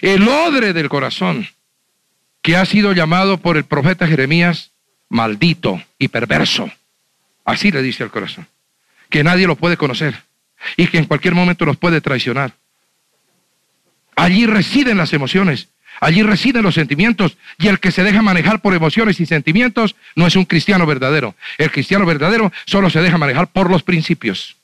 El 0.00 0.28
odre 0.28 0.72
del 0.72 0.88
corazón, 0.88 1.48
que 2.46 2.56
ha 2.56 2.64
sido 2.64 2.92
llamado 2.92 3.38
por 3.38 3.56
el 3.56 3.64
profeta 3.64 4.06
Jeremías 4.06 4.70
maldito 5.08 5.82
y 5.98 6.06
perverso. 6.06 6.70
Así 7.44 7.72
le 7.72 7.82
dice 7.82 8.04
al 8.04 8.12
corazón. 8.12 8.46
Que 9.10 9.24
nadie 9.24 9.48
lo 9.48 9.56
puede 9.56 9.76
conocer 9.76 10.22
y 10.76 10.86
que 10.86 10.98
en 10.98 11.06
cualquier 11.06 11.34
momento 11.34 11.66
nos 11.66 11.76
puede 11.76 12.00
traicionar. 12.00 12.52
Allí 14.14 14.46
residen 14.46 14.96
las 14.96 15.12
emociones, 15.12 15.70
allí 16.00 16.22
residen 16.22 16.62
los 16.62 16.76
sentimientos 16.76 17.36
y 17.58 17.66
el 17.66 17.80
que 17.80 17.90
se 17.90 18.04
deja 18.04 18.22
manejar 18.22 18.62
por 18.62 18.74
emociones 18.74 19.18
y 19.18 19.26
sentimientos 19.26 19.96
no 20.14 20.28
es 20.28 20.36
un 20.36 20.44
cristiano 20.44 20.86
verdadero. 20.86 21.34
El 21.58 21.72
cristiano 21.72 22.06
verdadero 22.06 22.52
solo 22.64 22.90
se 22.90 23.02
deja 23.02 23.18
manejar 23.18 23.48
por 23.48 23.68
los 23.68 23.82
principios. 23.82 24.56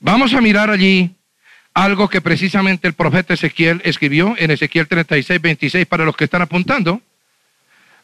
Vamos 0.00 0.32
a 0.32 0.40
mirar 0.40 0.70
allí 0.70 1.10
algo 1.84 2.08
que 2.08 2.20
precisamente 2.20 2.88
el 2.88 2.94
profeta 2.94 3.34
Ezequiel 3.34 3.80
escribió 3.84 4.34
en 4.36 4.50
Ezequiel 4.50 4.88
36, 4.88 5.40
26 5.40 5.86
para 5.86 6.04
los 6.04 6.16
que 6.16 6.24
están 6.24 6.42
apuntando. 6.42 7.00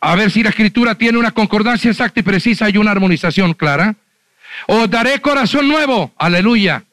A 0.00 0.14
ver 0.14 0.30
si 0.30 0.44
la 0.44 0.50
escritura 0.50 0.94
tiene 0.94 1.18
una 1.18 1.32
concordancia 1.32 1.90
exacta 1.90 2.20
y 2.20 2.22
precisa 2.22 2.70
y 2.70 2.76
una 2.76 2.92
armonización 2.92 3.52
clara. 3.52 3.96
Os 4.68 4.88
daré 4.88 5.20
corazón 5.20 5.66
nuevo, 5.66 6.12
aleluya. 6.16 6.84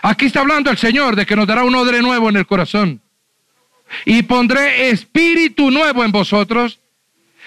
Aquí 0.00 0.24
está 0.24 0.40
hablando 0.40 0.70
el 0.70 0.78
Señor 0.78 1.14
de 1.14 1.26
que 1.26 1.36
nos 1.36 1.46
dará 1.46 1.62
un 1.62 1.74
odre 1.74 2.00
nuevo 2.00 2.30
en 2.30 2.36
el 2.36 2.46
corazón. 2.46 3.02
Y 4.06 4.22
pondré 4.22 4.88
espíritu 4.88 5.70
nuevo 5.70 6.04
en 6.04 6.12
vosotros 6.12 6.80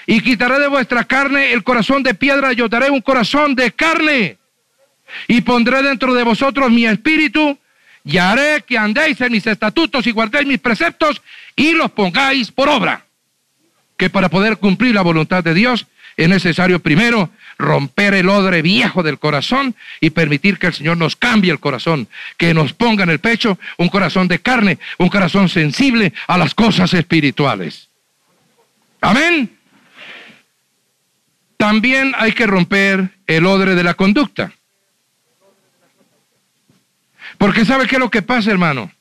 y 0.05 0.21
quitaré 0.21 0.59
de 0.59 0.67
vuestra 0.67 1.03
carne 1.05 1.51
el 1.51 1.63
corazón 1.63 2.03
de 2.03 2.13
piedra 2.13 2.53
y 2.53 2.61
os 2.61 2.69
daré 2.69 2.91
un 2.91 3.01
corazón 3.01 3.55
de 3.55 3.71
carne 3.71 4.37
y 5.27 5.41
pondré 5.41 5.81
dentro 5.81 6.13
de 6.13 6.21
vosotros 6.21 6.69
mi 6.69 6.85
espíritu 6.85 7.57
y 8.07 8.17
haré 8.17 8.63
que 8.65 8.77
andéis 8.77 9.19
en 9.19 9.33
mis 9.33 9.45
estatutos 9.45 10.07
y 10.07 10.11
guardéis 10.11 10.47
mis 10.47 10.59
preceptos 10.59 11.21
y 11.55 11.73
los 11.73 11.91
pongáis 11.91 12.51
por 12.51 12.69
obra. 12.69 13.05
Que 13.97 14.09
para 14.09 14.29
poder 14.29 14.57
cumplir 14.57 14.95
la 14.95 15.01
voluntad 15.01 15.43
de 15.43 15.53
Dios 15.53 15.87
es 16.15 16.29
necesario 16.29 16.79
primero 16.79 17.29
romper 17.57 18.13
el 18.13 18.29
odre 18.29 18.61
viejo 18.61 19.03
del 19.03 19.19
corazón 19.19 19.75
y 19.99 20.11
permitir 20.11 20.57
que 20.57 20.67
el 20.67 20.73
Señor 20.73 20.95
nos 20.95 21.17
cambie 21.17 21.51
el 21.51 21.59
corazón, 21.59 22.07
que 22.37 22.53
nos 22.53 22.71
ponga 22.71 23.03
en 23.03 23.09
el 23.09 23.19
pecho 23.19 23.59
un 23.77 23.89
corazón 23.89 24.29
de 24.29 24.39
carne, 24.39 24.79
un 24.99 25.09
corazón 25.09 25.49
sensible 25.49 26.13
a 26.27 26.37
las 26.37 26.55
cosas 26.55 26.93
espirituales. 26.93 27.89
Amén. 29.01 29.57
También 31.57 32.13
hay 32.17 32.31
que 32.31 32.47
romper 32.47 33.09
el 33.25 33.45
odre 33.45 33.75
de 33.75 33.83
la 33.83 33.95
conducta. 33.95 34.53
Porque 37.37 37.65
¿sabe 37.65 37.87
qué 37.87 37.95
es 37.95 37.99
lo 37.99 38.09
que 38.09 38.21
pasa, 38.21 38.51
hermano? 38.51 38.91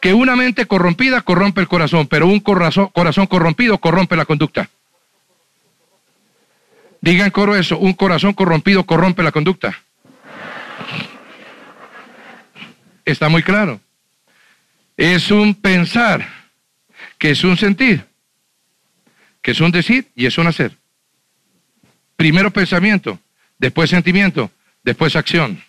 Que 0.00 0.14
una 0.14 0.34
mente 0.36 0.66
corrompida 0.66 1.20
corrompe 1.22 1.60
el 1.60 1.68
corazón, 1.68 2.06
pero 2.06 2.26
un 2.26 2.40
corazón, 2.40 2.88
corazón 2.88 3.26
corrompido 3.26 3.78
corrompe 3.78 4.16
la 4.16 4.24
conducta. 4.24 4.68
Digan 7.00 7.30
coro 7.30 7.56
eso, 7.56 7.78
un 7.78 7.94
corazón 7.94 8.34
corrompido 8.34 8.84
corrompe 8.84 9.22
la 9.22 9.32
conducta. 9.32 9.78
Está 13.04 13.28
muy 13.28 13.42
claro. 13.42 13.80
Es 14.96 15.30
un 15.30 15.54
pensar, 15.54 16.26
que 17.18 17.30
es 17.30 17.42
un 17.42 17.56
sentir, 17.56 18.04
que 19.40 19.52
es 19.52 19.60
un 19.60 19.70
decir 19.70 20.08
y 20.14 20.26
es 20.26 20.36
un 20.36 20.46
hacer. 20.46 20.76
Primero 22.16 22.50
pensamiento, 22.50 23.18
después 23.58 23.88
sentimiento, 23.88 24.50
después 24.82 25.16
acción. 25.16 25.62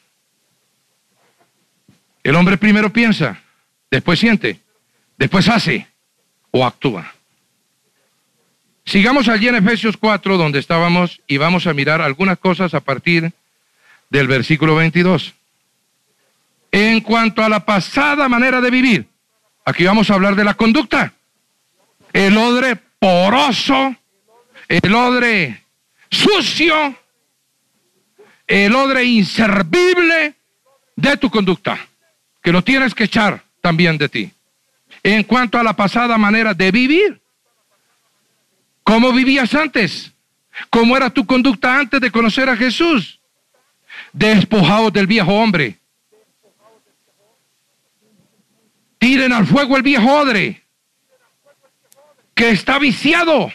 El 2.23 2.35
hombre 2.35 2.57
primero 2.57 2.93
piensa, 2.93 3.41
después 3.89 4.19
siente, 4.19 4.59
después 5.17 5.47
hace 5.49 5.87
o 6.51 6.65
actúa. 6.65 7.13
Sigamos 8.85 9.27
allí 9.27 9.47
en 9.47 9.55
Efesios 9.55 9.97
4, 9.97 10.37
donde 10.37 10.59
estábamos, 10.59 11.21
y 11.27 11.37
vamos 11.37 11.65
a 11.65 11.73
mirar 11.73 12.01
algunas 12.01 12.37
cosas 12.37 12.73
a 12.73 12.79
partir 12.79 13.31
del 14.09 14.27
versículo 14.27 14.75
22. 14.75 15.33
En 16.71 17.01
cuanto 17.01 17.43
a 17.43 17.49
la 17.49 17.65
pasada 17.65 18.29
manera 18.29 18.61
de 18.61 18.69
vivir, 18.69 19.07
aquí 19.65 19.83
vamos 19.83 20.09
a 20.09 20.13
hablar 20.13 20.35
de 20.35 20.43
la 20.43 20.53
conducta. 20.53 21.13
El 22.13 22.37
odre 22.37 22.75
poroso, 22.75 23.95
el 24.67 24.93
odre 24.93 25.63
sucio, 26.09 26.95
el 28.45 28.75
odre 28.75 29.03
inservible 29.05 30.35
de 30.95 31.17
tu 31.17 31.29
conducta 31.29 31.87
que 32.41 32.51
lo 32.51 32.63
tienes 32.63 32.93
que 32.93 33.05
echar 33.05 33.43
también 33.61 33.97
de 33.97 34.09
ti. 34.09 34.31
En 35.03 35.23
cuanto 35.23 35.57
a 35.57 35.63
la 35.63 35.75
pasada 35.75 36.17
manera 36.17 36.53
de 36.53 36.71
vivir, 36.71 37.21
¿cómo 38.83 39.11
vivías 39.11 39.53
antes? 39.53 40.11
¿Cómo 40.69 40.97
era 40.97 41.09
tu 41.09 41.25
conducta 41.25 41.79
antes 41.79 42.01
de 42.01 42.11
conocer 42.11 42.49
a 42.49 42.57
Jesús? 42.57 43.19
Despojados 44.13 44.91
del 44.93 45.07
viejo 45.07 45.33
hombre. 45.33 45.79
Tiren 48.97 49.33
al 49.33 49.47
fuego 49.47 49.77
el 49.77 49.83
viejo 49.83 50.13
odre 50.13 50.61
que 52.35 52.51
está 52.51 52.77
viciado 52.77 53.51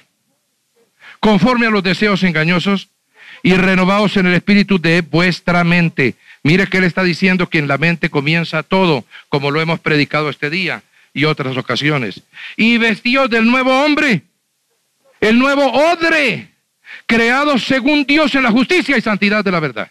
conforme 1.21 1.67
a 1.67 1.71
los 1.71 1.83
deseos 1.83 2.23
engañosos 2.23 2.89
y 3.43 3.55
renovados 3.55 4.17
en 4.17 4.27
el 4.27 4.35
espíritu 4.35 4.81
de 4.81 5.03
vuestra 5.03 5.63
mente 5.63 6.17
Mire 6.47 6.69
que 6.69 6.79
él 6.79 6.85
está 6.85 7.03
diciendo 7.03 7.51
que 7.51 7.59
en 7.59 7.67
la 7.67 7.77
mente 7.77 8.09
comienza 8.09 8.63
todo, 8.63 9.05
como 9.29 9.51
lo 9.51 9.61
hemos 9.61 9.81
predicado 9.81 10.31
este 10.31 10.49
día 10.49 10.85
y 11.13 11.25
otras 11.25 11.57
ocasiones. 11.57 12.23
Y 12.57 12.79
vestidos 12.79 13.29
del 13.29 13.47
nuevo 13.47 13.83
hombre, 13.83 14.23
el 15.19 15.41
nuevo 15.41 15.65
odre, 15.73 16.53
creado 17.05 17.59
según 17.59 18.05
Dios 18.05 18.33
en 18.37 18.45
la 18.45 18.53
justicia 18.53 18.97
y 18.97 19.01
santidad 19.01 19.45
de 19.45 19.51
la 19.51 19.59
verdad. 19.59 19.91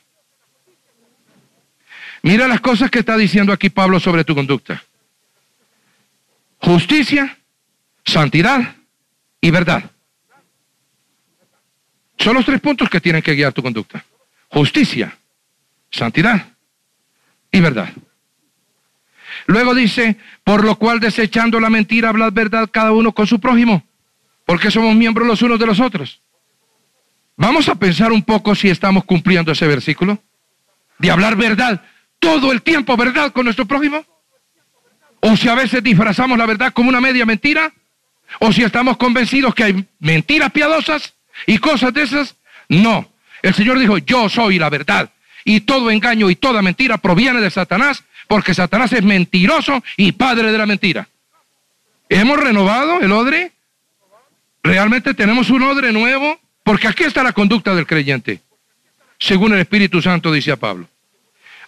Mira 2.21 2.47
las 2.47 2.61
cosas 2.61 2.89
que 2.89 2.99
está 2.99 3.17
diciendo 3.17 3.51
aquí 3.51 3.69
Pablo 3.69 3.99
sobre 3.99 4.23
tu 4.23 4.33
conducta. 4.33 4.81
Justicia, 6.59 7.37
santidad 8.05 8.77
y 9.41 9.51
verdad. 9.51 9.91
Son 12.17 12.33
los 12.33 12.45
tres 12.45 12.61
puntos 12.61 12.89
que 12.89 13.01
tienen 13.01 13.21
que 13.21 13.33
guiar 13.33 13.51
tu 13.51 13.61
conducta. 13.61 14.05
Justicia, 14.47 15.17
santidad 15.91 16.47
y 17.51 17.59
verdad. 17.59 17.89
Luego 19.47 19.75
dice, 19.75 20.17
por 20.43 20.63
lo 20.63 20.75
cual 20.77 20.99
desechando 20.99 21.59
la 21.59 21.69
mentira, 21.69 22.09
hablad 22.09 22.31
verdad 22.33 22.69
cada 22.71 22.91
uno 22.91 23.11
con 23.13 23.27
su 23.27 23.39
prójimo, 23.39 23.83
porque 24.45 24.71
somos 24.71 24.95
miembros 24.95 25.27
los 25.27 25.41
unos 25.41 25.59
de 25.59 25.65
los 25.65 25.79
otros. 25.79 26.21
Vamos 27.37 27.67
a 27.67 27.75
pensar 27.75 28.11
un 28.11 28.23
poco 28.23 28.55
si 28.55 28.69
estamos 28.69 29.03
cumpliendo 29.03 29.51
ese 29.51 29.67
versículo, 29.67 30.19
de 30.97 31.11
hablar 31.11 31.35
verdad 31.35 31.81
todo 32.19 32.51
el 32.51 32.61
tiempo, 32.61 32.95
verdad 32.95 33.31
con 33.31 33.43
nuestro 33.43 33.65
prójimo. 33.65 34.03
O 35.19 35.35
si 35.35 35.49
a 35.49 35.55
veces 35.55 35.83
disfrazamos 35.83 36.37
la 36.37 36.45
verdad 36.45 36.71
como 36.71 36.89
una 36.89 37.01
media 37.01 37.25
mentira, 37.25 37.73
o 38.39 38.51
si 38.51 38.63
estamos 38.63 38.97
convencidos 38.97 39.53
que 39.53 39.63
hay 39.63 39.85
mentiras 39.99 40.51
piadosas 40.51 41.13
y 41.45 41.57
cosas 41.57 41.93
de 41.93 42.03
esas. 42.03 42.35
No, 42.69 43.11
el 43.41 43.53
Señor 43.53 43.79
dijo, 43.79 43.97
yo 43.97 44.29
soy 44.29 44.59
la 44.59 44.69
verdad. 44.69 45.09
Y 45.45 45.61
todo 45.61 45.91
engaño 45.91 46.29
y 46.29 46.35
toda 46.35 46.61
mentira 46.61 46.97
proviene 46.97 47.39
de 47.39 47.51
Satanás, 47.51 48.03
porque 48.27 48.53
Satanás 48.53 48.91
es 48.91 49.03
mentiroso 49.03 49.81
y 49.95 50.11
padre 50.11 50.51
de 50.51 50.57
la 50.57 50.65
mentira. 50.65 51.07
¿Hemos 52.09 52.39
renovado 52.39 52.99
el 52.99 53.11
odre? 53.11 53.51
¿Realmente 54.63 55.13
tenemos 55.13 55.51
un 55.51 55.61
odre 55.61 55.93
nuevo? 55.93 56.39
Porque 56.63 56.87
aquí 56.87 57.03
está 57.03 57.21
la 57.21 57.31
conducta 57.31 57.75
del 57.75 57.85
creyente, 57.85 58.41
según 59.19 59.53
el 59.53 59.59
Espíritu 59.59 60.01
Santo, 60.01 60.31
dice 60.31 60.51
a 60.51 60.57
Pablo. 60.57 60.89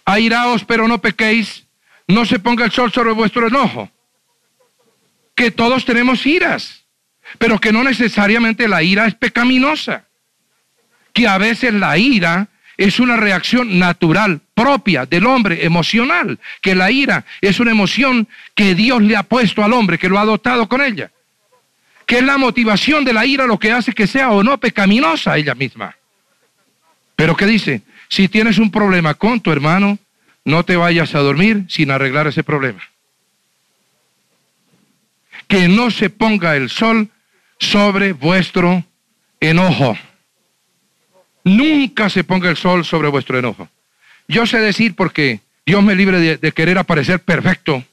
Airaos, 0.04 0.64
pero 0.64 0.88
no 0.88 1.00
pequéis, 1.00 1.64
no 2.08 2.26
se 2.26 2.40
ponga 2.40 2.64
el 2.64 2.72
sol 2.72 2.90
sobre 2.90 3.12
vuestro 3.12 3.46
enojo. 3.46 3.88
Que 5.36 5.52
todos 5.52 5.84
tenemos 5.84 6.26
iras, 6.26 6.82
pero 7.38 7.60
que 7.60 7.70
no 7.70 7.84
necesariamente 7.84 8.66
la 8.66 8.82
ira 8.82 9.06
es 9.06 9.14
pecaminosa. 9.14 10.06
Que 11.12 11.28
a 11.28 11.38
veces 11.38 11.74
la 11.74 11.96
ira 11.96 12.48
es 12.78 12.98
una 12.98 13.18
reacción 13.18 13.78
natural, 13.78 14.40
propia 14.54 15.04
del 15.04 15.26
hombre, 15.26 15.66
emocional. 15.66 16.38
Que 16.62 16.74
la 16.74 16.90
ira 16.90 17.26
es 17.42 17.60
una 17.60 17.72
emoción 17.72 18.26
que 18.54 18.74
Dios 18.74 19.02
le 19.02 19.16
ha 19.16 19.24
puesto 19.24 19.62
al 19.62 19.74
hombre, 19.74 19.98
que 19.98 20.08
lo 20.08 20.18
ha 20.18 20.24
dotado 20.24 20.66
con 20.66 20.80
ella 20.80 21.10
que 22.08 22.16
es 22.16 22.24
la 22.24 22.38
motivación 22.38 23.04
de 23.04 23.12
la 23.12 23.26
ira 23.26 23.46
lo 23.46 23.58
que 23.58 23.70
hace 23.70 23.92
que 23.92 24.06
sea 24.06 24.30
o 24.30 24.42
no 24.42 24.58
pecaminosa 24.58 25.36
ella 25.36 25.54
misma. 25.54 25.94
Pero 27.14 27.36
¿qué 27.36 27.44
dice? 27.44 27.82
Si 28.08 28.28
tienes 28.28 28.56
un 28.56 28.70
problema 28.70 29.12
con 29.12 29.42
tu 29.42 29.52
hermano, 29.52 29.98
no 30.42 30.64
te 30.64 30.76
vayas 30.76 31.14
a 31.14 31.18
dormir 31.18 31.66
sin 31.68 31.90
arreglar 31.90 32.26
ese 32.26 32.42
problema. 32.42 32.80
Que 35.48 35.68
no 35.68 35.90
se 35.90 36.08
ponga 36.08 36.56
el 36.56 36.70
sol 36.70 37.10
sobre 37.58 38.14
vuestro 38.14 38.82
enojo. 39.38 39.98
Nunca 41.44 42.10
se 42.10 42.24
ponga 42.24 42.50
el 42.50 42.56
sol 42.56 42.84
sobre 42.84 43.08
vuestro 43.08 43.38
enojo. 43.38 43.68
Yo 44.26 44.46
sé 44.46 44.58
decir 44.58 44.94
porque 44.94 45.40
Dios 45.64 45.82
me 45.82 45.94
libre 45.94 46.38
de, 46.38 46.52
querer 46.52 46.78
aparecer 46.78 47.20
perfecto 47.20 47.84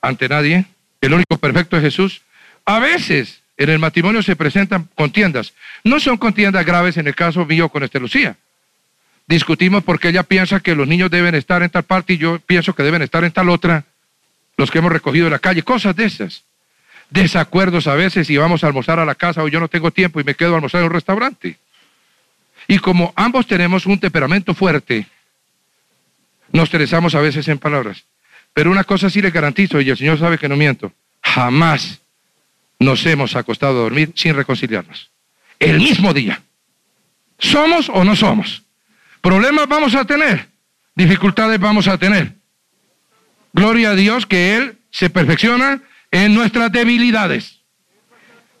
ante 0.00 0.28
nadie. 0.28 0.66
El 1.00 1.14
único 1.14 1.38
perfecto 1.38 1.76
es 1.76 1.82
Jesús. 1.82 2.22
A 2.64 2.78
veces 2.78 3.42
en 3.56 3.70
el 3.70 3.78
matrimonio 3.78 4.22
se 4.22 4.36
presentan 4.36 4.88
contiendas. 4.94 5.52
No 5.82 6.00
son 6.00 6.16
contiendas 6.16 6.64
graves 6.64 6.96
en 6.96 7.06
el 7.06 7.14
caso 7.14 7.44
mío 7.44 7.68
con 7.68 7.82
Este 7.82 8.00
Lucía. 8.00 8.36
Discutimos 9.26 9.82
porque 9.82 10.08
ella 10.08 10.22
piensa 10.22 10.60
que 10.60 10.74
los 10.74 10.86
niños 10.86 11.10
deben 11.10 11.34
estar 11.34 11.62
en 11.62 11.70
tal 11.70 11.84
parte 11.84 12.14
y 12.14 12.18
yo 12.18 12.38
pienso 12.40 12.74
que 12.74 12.82
deben 12.82 13.02
estar 13.02 13.24
en 13.24 13.32
tal 13.32 13.48
otra, 13.48 13.84
los 14.56 14.70
que 14.70 14.78
hemos 14.78 14.92
recogido 14.92 15.24
de 15.24 15.30
la 15.30 15.38
calle, 15.38 15.62
cosas 15.62 15.96
de 15.96 16.04
esas. 16.04 16.44
Desacuerdos 17.10 17.86
a 17.86 17.94
veces 17.94 18.28
y 18.28 18.36
vamos 18.36 18.64
a 18.64 18.66
almorzar 18.66 18.98
a 18.98 19.04
la 19.04 19.14
casa 19.14 19.42
o 19.42 19.48
yo 19.48 19.60
no 19.60 19.68
tengo 19.68 19.90
tiempo 19.90 20.20
y 20.20 20.24
me 20.24 20.34
quedo 20.34 20.52
a 20.52 20.54
almorzar 20.56 20.80
en 20.80 20.88
un 20.88 20.92
restaurante. 20.92 21.58
Y 22.66 22.78
como 22.78 23.12
ambos 23.16 23.46
tenemos 23.46 23.86
un 23.86 23.98
temperamento 23.98 24.54
fuerte, 24.54 25.06
nos 26.52 26.64
estresamos 26.64 27.14
a 27.14 27.20
veces 27.20 27.48
en 27.48 27.58
palabras. 27.58 28.04
Pero 28.52 28.70
una 28.70 28.84
cosa 28.84 29.10
sí 29.10 29.20
le 29.20 29.30
garantizo, 29.30 29.80
y 29.80 29.90
el 29.90 29.96
Señor 29.96 30.18
sabe 30.18 30.38
que 30.38 30.48
no 30.48 30.56
miento, 30.56 30.92
jamás 31.22 32.00
nos 32.78 33.04
hemos 33.06 33.34
acostado 33.34 33.78
a 33.78 33.82
dormir 33.82 34.12
sin 34.14 34.34
reconciliarnos. 34.34 35.10
El 35.58 35.78
mismo 35.78 36.14
día. 36.14 36.42
¿Somos 37.38 37.88
o 37.88 38.04
no 38.04 38.14
somos? 38.14 38.62
Problemas 39.20 39.66
vamos 39.66 39.94
a 39.94 40.04
tener, 40.04 40.46
dificultades 40.94 41.58
vamos 41.58 41.88
a 41.88 41.98
tener. 41.98 42.34
Gloria 43.52 43.90
a 43.90 43.94
Dios 43.94 44.26
que 44.26 44.56
Él 44.56 44.78
se 44.90 45.10
perfecciona 45.10 45.80
en 46.10 46.34
nuestras 46.34 46.70
debilidades. 46.70 47.60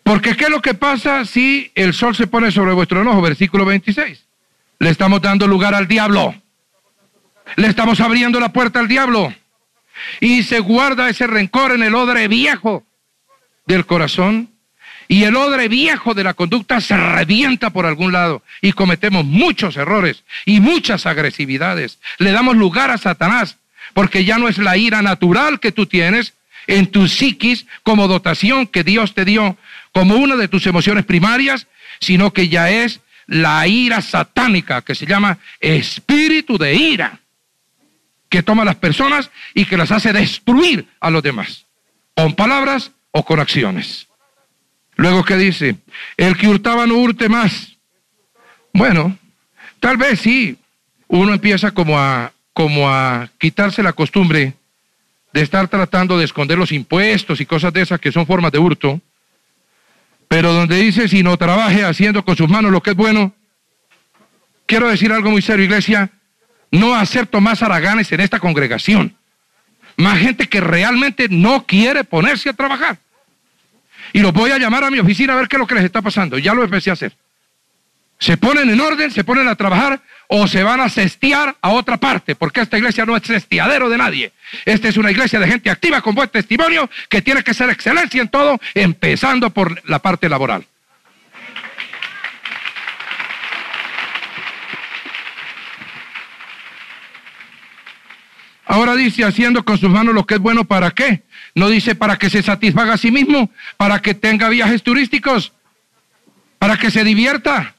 Porque 0.04 0.36
¿qué 0.36 0.44
es 0.44 0.50
lo 0.50 0.62
que 0.62 0.74
pasa 0.74 1.24
si 1.24 1.72
el 1.74 1.94
sol 1.94 2.14
se 2.14 2.26
pone 2.26 2.52
sobre 2.52 2.74
vuestro 2.74 3.00
enojo? 3.00 3.22
Versículo 3.22 3.64
26. 3.64 4.22
Le 4.78 4.90
estamos 4.90 5.20
dando 5.22 5.48
lugar 5.48 5.74
al 5.74 5.88
diablo. 5.88 6.34
Le 7.56 7.68
estamos 7.68 8.00
abriendo 8.00 8.38
la 8.38 8.52
puerta 8.52 8.80
al 8.80 8.86
diablo. 8.86 9.34
Y 10.20 10.42
se 10.42 10.60
guarda 10.60 11.08
ese 11.08 11.26
rencor 11.26 11.72
en 11.72 11.82
el 11.82 11.94
odre 11.94 12.28
viejo 12.28 12.84
del 13.66 13.86
corazón 13.86 14.50
y 15.08 15.24
el 15.24 15.36
odre 15.36 15.68
viejo 15.68 16.14
de 16.14 16.24
la 16.24 16.34
conducta 16.34 16.80
se 16.80 16.96
revienta 16.96 17.70
por 17.70 17.86
algún 17.86 18.12
lado 18.12 18.42
y 18.60 18.72
cometemos 18.72 19.24
muchos 19.24 19.76
errores 19.76 20.24
y 20.44 20.60
muchas 20.60 21.06
agresividades. 21.06 21.98
Le 22.18 22.32
damos 22.32 22.56
lugar 22.56 22.90
a 22.90 22.98
Satanás 22.98 23.58
porque 23.94 24.24
ya 24.24 24.38
no 24.38 24.48
es 24.48 24.58
la 24.58 24.76
ira 24.76 25.02
natural 25.02 25.60
que 25.60 25.72
tú 25.72 25.86
tienes 25.86 26.34
en 26.66 26.86
tu 26.86 27.08
psiquis 27.08 27.66
como 27.82 28.08
dotación 28.08 28.66
que 28.66 28.84
Dios 28.84 29.14
te 29.14 29.24
dio 29.24 29.56
como 29.92 30.16
una 30.16 30.36
de 30.36 30.48
tus 30.48 30.66
emociones 30.66 31.04
primarias, 31.04 31.66
sino 32.00 32.32
que 32.32 32.48
ya 32.48 32.70
es 32.70 33.00
la 33.26 33.66
ira 33.66 34.02
satánica 34.02 34.82
que 34.82 34.94
se 34.94 35.06
llama 35.06 35.38
espíritu 35.60 36.58
de 36.58 36.74
ira 36.74 37.20
que 38.28 38.42
toma 38.42 38.62
a 38.62 38.66
las 38.66 38.76
personas 38.76 39.30
y 39.54 39.64
que 39.64 39.76
las 39.76 39.92
hace 39.92 40.12
destruir 40.12 40.88
a 41.00 41.10
los 41.10 41.22
demás 41.22 41.66
con 42.14 42.34
palabras 42.34 42.92
o 43.12 43.24
con 43.24 43.40
acciones. 43.40 44.08
Luego, 44.96 45.24
¿qué 45.24 45.36
dice? 45.36 45.76
El 46.16 46.36
que 46.36 46.48
hurtaba 46.48 46.86
no 46.86 46.96
hurte 46.96 47.28
más. 47.28 47.76
Bueno, 48.72 49.16
tal 49.80 49.96
vez 49.96 50.20
sí, 50.20 50.56
uno 51.08 51.32
empieza 51.32 51.72
como 51.72 51.98
a, 51.98 52.32
como 52.52 52.88
a 52.88 53.28
quitarse 53.38 53.82
la 53.82 53.92
costumbre 53.92 54.54
de 55.34 55.42
estar 55.42 55.66
tratando 55.66 56.16
de 56.16 56.24
esconder 56.24 56.56
los 56.56 56.70
impuestos 56.70 57.40
y 57.40 57.44
cosas 57.44 57.72
de 57.72 57.82
esas 57.82 57.98
que 57.98 58.12
son 58.12 58.24
formas 58.24 58.52
de 58.52 58.60
hurto, 58.60 59.00
pero 60.28 60.52
donde 60.52 60.76
dice, 60.76 61.08
si 61.08 61.24
no 61.24 61.36
trabaje 61.36 61.84
haciendo 61.84 62.24
con 62.24 62.36
sus 62.36 62.48
manos 62.48 62.70
lo 62.70 62.80
que 62.80 62.90
es 62.90 62.96
bueno, 62.96 63.34
quiero 64.64 64.88
decir 64.88 65.12
algo 65.12 65.32
muy 65.32 65.42
serio, 65.42 65.64
iglesia, 65.64 66.08
no 66.70 66.94
acepto 66.94 67.40
más 67.40 67.64
haraganes 67.64 68.12
en 68.12 68.20
esta 68.20 68.38
congregación, 68.38 69.16
más 69.96 70.20
gente 70.20 70.48
que 70.48 70.60
realmente 70.60 71.26
no 71.28 71.66
quiere 71.66 72.04
ponerse 72.04 72.50
a 72.50 72.52
trabajar 72.52 72.98
y 74.12 74.20
los 74.20 74.32
voy 74.32 74.52
a 74.52 74.58
llamar 74.58 74.84
a 74.84 74.90
mi 74.92 75.00
oficina 75.00 75.32
a 75.32 75.36
ver 75.36 75.48
qué 75.48 75.56
es 75.56 75.60
lo 75.60 75.66
que 75.66 75.74
les 75.74 75.84
está 75.84 76.00
pasando. 76.00 76.38
Ya 76.38 76.54
lo 76.54 76.62
empecé 76.62 76.90
a 76.90 76.92
hacer. 76.92 77.16
Se 78.20 78.36
ponen 78.36 78.70
en 78.70 78.80
orden, 78.80 79.10
se 79.10 79.24
ponen 79.24 79.48
a 79.48 79.56
trabajar 79.56 80.00
o 80.28 80.46
se 80.46 80.62
van 80.62 80.80
a 80.80 80.88
cestear 80.88 81.56
a 81.60 81.70
otra 81.70 81.96
parte, 81.96 82.34
porque 82.34 82.60
esta 82.60 82.78
iglesia 82.78 83.04
no 83.04 83.16
es 83.16 83.22
cesteadero 83.22 83.88
de 83.88 83.98
nadie. 83.98 84.32
Esta 84.64 84.88
es 84.88 84.96
una 84.96 85.10
iglesia 85.10 85.38
de 85.38 85.48
gente 85.48 85.70
activa 85.70 86.00
con 86.00 86.14
buen 86.14 86.28
testimonio 86.28 86.88
que 87.08 87.22
tiene 87.22 87.42
que 87.42 87.54
ser 87.54 87.70
excelencia 87.70 88.20
en 88.20 88.28
todo, 88.28 88.58
empezando 88.74 89.50
por 89.50 89.88
la 89.88 89.98
parte 89.98 90.28
laboral. 90.28 90.66
Ahora 98.66 98.96
dice, 98.96 99.24
haciendo 99.24 99.64
con 99.64 99.78
sus 99.78 99.90
manos 99.90 100.14
lo 100.14 100.26
que 100.26 100.34
es 100.34 100.40
bueno, 100.40 100.64
¿para 100.64 100.90
qué? 100.90 101.22
No 101.54 101.68
dice 101.68 101.94
para 101.94 102.16
que 102.16 102.30
se 102.30 102.42
satisfaga 102.42 102.94
a 102.94 102.98
sí 102.98 103.10
mismo, 103.10 103.50
para 103.76 104.00
que 104.00 104.14
tenga 104.14 104.48
viajes 104.48 104.82
turísticos, 104.82 105.52
para 106.58 106.76
que 106.76 106.90
se 106.90 107.04
divierta. 107.04 107.74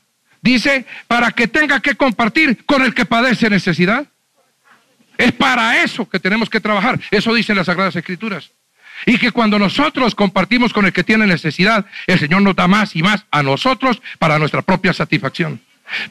Dice 0.46 0.86
para 1.08 1.32
que 1.32 1.48
tenga 1.48 1.80
que 1.80 1.96
compartir 1.96 2.66
con 2.68 2.84
el 2.84 2.94
que 2.94 3.06
padece 3.06 3.50
necesidad. 3.50 4.06
Es 5.18 5.32
para 5.32 5.82
eso 5.82 6.08
que 6.08 6.20
tenemos 6.20 6.52
que 6.52 6.60
trabajar. 6.60 7.00
Eso 7.10 7.34
dicen 7.34 7.56
las 7.56 7.66
Sagradas 7.66 7.96
Escrituras. 7.96 8.52
Y 9.08 9.18
que 9.18 9.32
cuando 9.32 9.58
nosotros 9.58 10.14
compartimos 10.14 10.72
con 10.72 10.86
el 10.86 10.94
que 10.94 11.04
tiene 11.04 11.26
necesidad, 11.26 11.88
el 12.06 12.20
Señor 12.20 12.44
nos 12.44 12.56
da 12.56 12.68
más 12.68 12.96
y 12.96 13.02
más 13.02 13.26
a 13.32 13.42
nosotros 13.42 14.04
para 14.20 14.38
nuestra 14.38 14.62
propia 14.62 14.94
satisfacción. 14.94 15.62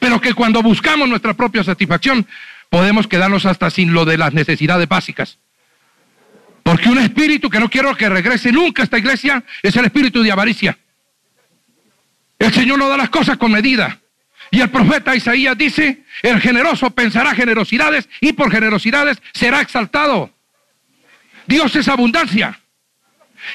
Pero 0.01 0.19
que 0.19 0.33
cuando 0.33 0.61
buscamos 0.61 1.07
nuestra 1.07 1.33
propia 1.33 1.63
satisfacción, 1.63 2.27
podemos 2.69 3.07
quedarnos 3.07 3.45
hasta 3.45 3.69
sin 3.69 3.93
lo 3.93 4.03
de 4.03 4.17
las 4.17 4.33
necesidades 4.33 4.89
básicas. 4.89 5.37
Porque 6.61 6.89
un 6.89 6.97
espíritu 6.97 7.49
que 7.49 7.61
no 7.61 7.69
quiero 7.69 7.95
que 7.95 8.09
regrese 8.09 8.51
nunca 8.51 8.81
a 8.81 8.85
esta 8.85 8.97
iglesia 8.97 9.41
es 9.63 9.77
el 9.77 9.85
espíritu 9.85 10.21
de 10.21 10.33
avaricia. 10.33 10.77
El 12.37 12.53
Señor 12.53 12.79
no 12.79 12.89
da 12.89 12.97
las 12.97 13.09
cosas 13.09 13.37
con 13.37 13.53
medida. 13.53 14.01
Y 14.51 14.61
el 14.61 14.69
profeta 14.69 15.15
Isaías 15.15 15.57
dice, 15.57 16.03
el 16.21 16.39
generoso 16.39 16.91
pensará 16.91 17.33
generosidades 17.35 18.07
y 18.21 18.33
por 18.33 18.51
generosidades 18.51 19.21
será 19.33 19.61
exaltado. 19.61 20.31
Dios 21.47 21.75
es 21.75 21.87
abundancia. 21.87 22.59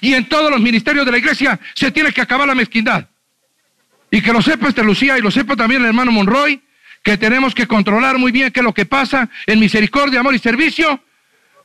Y 0.01 0.15
en 0.15 0.29
todos 0.29 0.51
los 0.51 0.61
ministerios 0.61 1.05
de 1.05 1.13
la 1.13 1.19
iglesia 1.19 1.59
se 1.75 1.91
tiene 1.91 2.13
que 2.13 2.21
acabar 2.21 2.47
la 2.47 2.55
mezquindad. 2.55 3.09
Y 4.11 4.21
que 4.21 4.33
lo 4.33 4.43
sepa 4.43 4.69
este 4.69 4.83
Lucía 4.83 5.19
y 5.19 5.23
lo 5.23 5.31
sepa 5.31 5.57
también 5.57 5.83
el 5.83 5.89
hermano 5.89 6.13
Monroy, 6.13 6.61
que 7.03 7.17
tenemos 7.17 7.55
que 7.55 7.67
controlar 7.67 8.19
muy 8.19 8.33
bien 8.33 8.51
qué 8.51 8.61
es 8.61 8.65
lo 8.65 8.75
que 8.75 8.87
pasa 8.87 9.31
en 9.47 9.61
misericordia, 9.61 10.21
amor 10.21 10.35
y 10.35 10.39
servicio, 10.39 11.03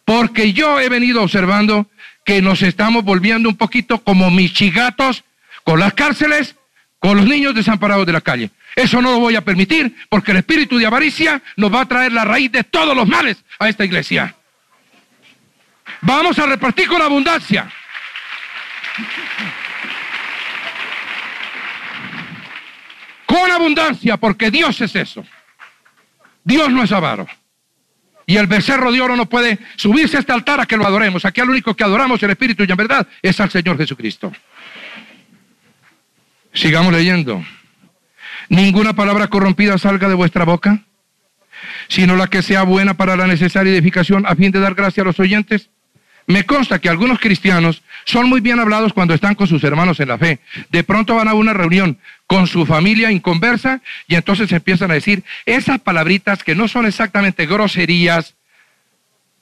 porque 0.06 0.54
yo 0.54 0.80
he 0.80 0.88
venido 0.88 1.24
observando 1.24 1.90
que 2.24 2.42
nos 2.42 2.62
estamos 2.62 3.04
volviendo 3.04 3.50
un 3.50 3.58
poquito 3.58 4.04
como 4.04 4.32
michigatos 4.32 5.24
con 5.64 5.80
las 5.80 5.94
cárceles, 5.94 6.56
con 7.06 7.18
los 7.18 7.28
niños 7.28 7.54
desamparados 7.54 8.04
de 8.04 8.14
la 8.14 8.22
calle. 8.22 8.50
Eso 8.76 9.00
no 9.00 9.12
lo 9.12 9.20
voy 9.20 9.36
a 9.36 9.42
permitir 9.42 9.96
porque 10.10 10.32
el 10.32 10.38
espíritu 10.38 10.80
de 10.80 10.88
avaricia 10.88 11.40
nos 11.56 11.72
va 11.72 11.82
a 11.82 11.86
traer 11.86 12.12
la 12.12 12.26
raíz 12.26 12.52
de 12.52 12.64
todos 12.64 12.96
los 12.96 13.08
males 13.08 13.38
a 13.60 13.70
esta 13.70 13.86
iglesia. 13.86 14.36
Vamos 16.02 16.40
a 16.40 16.48
repartir 16.48 16.88
con 16.88 17.00
abundancia. 17.00 17.70
Con 23.28 23.52
abundancia, 23.52 24.18
porque 24.18 24.50
Dios 24.50 24.82
es 24.82 24.96
eso. 24.96 25.24
Dios 26.44 26.72
no 26.72 26.82
es 26.82 26.92
avaro. 26.92 27.28
Y 28.26 28.38
el 28.38 28.48
becerro 28.48 28.92
de 28.92 29.02
oro 29.02 29.16
no 29.16 29.28
puede 29.28 29.60
subirse 29.76 30.18
a 30.18 30.22
este 30.22 30.34
altar 30.34 30.60
a 30.60 30.66
que 30.66 30.76
lo 30.76 30.88
adoremos. 30.88 31.24
Aquí 31.24 31.40
al 31.40 31.52
único 31.52 31.76
que 31.76 31.84
adoramos 31.84 32.24
el 32.24 32.32
Espíritu 32.32 32.64
y 32.64 32.72
en 32.72 32.78
verdad 32.78 33.08
es 33.22 33.40
al 33.40 33.52
Señor 33.52 33.78
Jesucristo. 33.78 34.32
Sigamos 36.56 36.94
leyendo. 36.94 37.46
Ninguna 38.48 38.94
palabra 38.94 39.28
corrompida 39.28 39.78
salga 39.78 40.08
de 40.08 40.16
vuestra 40.16 40.46
boca, 40.46 40.80
sino 41.90 42.16
la 42.16 42.28
que 42.28 42.42
sea 42.42 42.64
buena 42.64 42.96
para 42.96 43.18
la 43.18 43.28
necesaria 43.28 43.74
edificación 43.74 44.26
a 44.26 44.36
fin 44.36 44.52
de 44.52 44.62
dar 44.62 44.74
gracia 44.74 45.04
a 45.04 45.06
los 45.06 45.20
oyentes. 45.20 45.70
Me 46.28 46.46
consta 46.46 46.80
que 46.80 46.88
algunos 46.88 47.20
cristianos 47.20 47.84
son 48.06 48.30
muy 48.30 48.40
bien 48.40 48.60
hablados 48.60 48.94
cuando 48.94 49.14
están 49.14 49.36
con 49.36 49.48
sus 49.48 49.64
hermanos 49.66 50.00
en 50.00 50.08
la 50.08 50.18
fe. 50.18 50.40
De 50.72 50.84
pronto 50.84 51.16
van 51.16 51.28
a 51.28 51.34
una 51.34 51.54
reunión 51.54 52.00
con 52.26 52.48
su 52.48 52.66
familia 52.66 53.12
inconversa 53.12 53.82
y 54.08 54.16
entonces 54.16 54.50
empiezan 54.54 54.92
a 54.92 54.96
decir 54.96 55.24
esas 55.46 55.82
palabritas 55.82 56.44
que 56.44 56.56
no 56.56 56.70
son 56.70 56.86
exactamente 56.86 57.46
groserías 57.46 58.34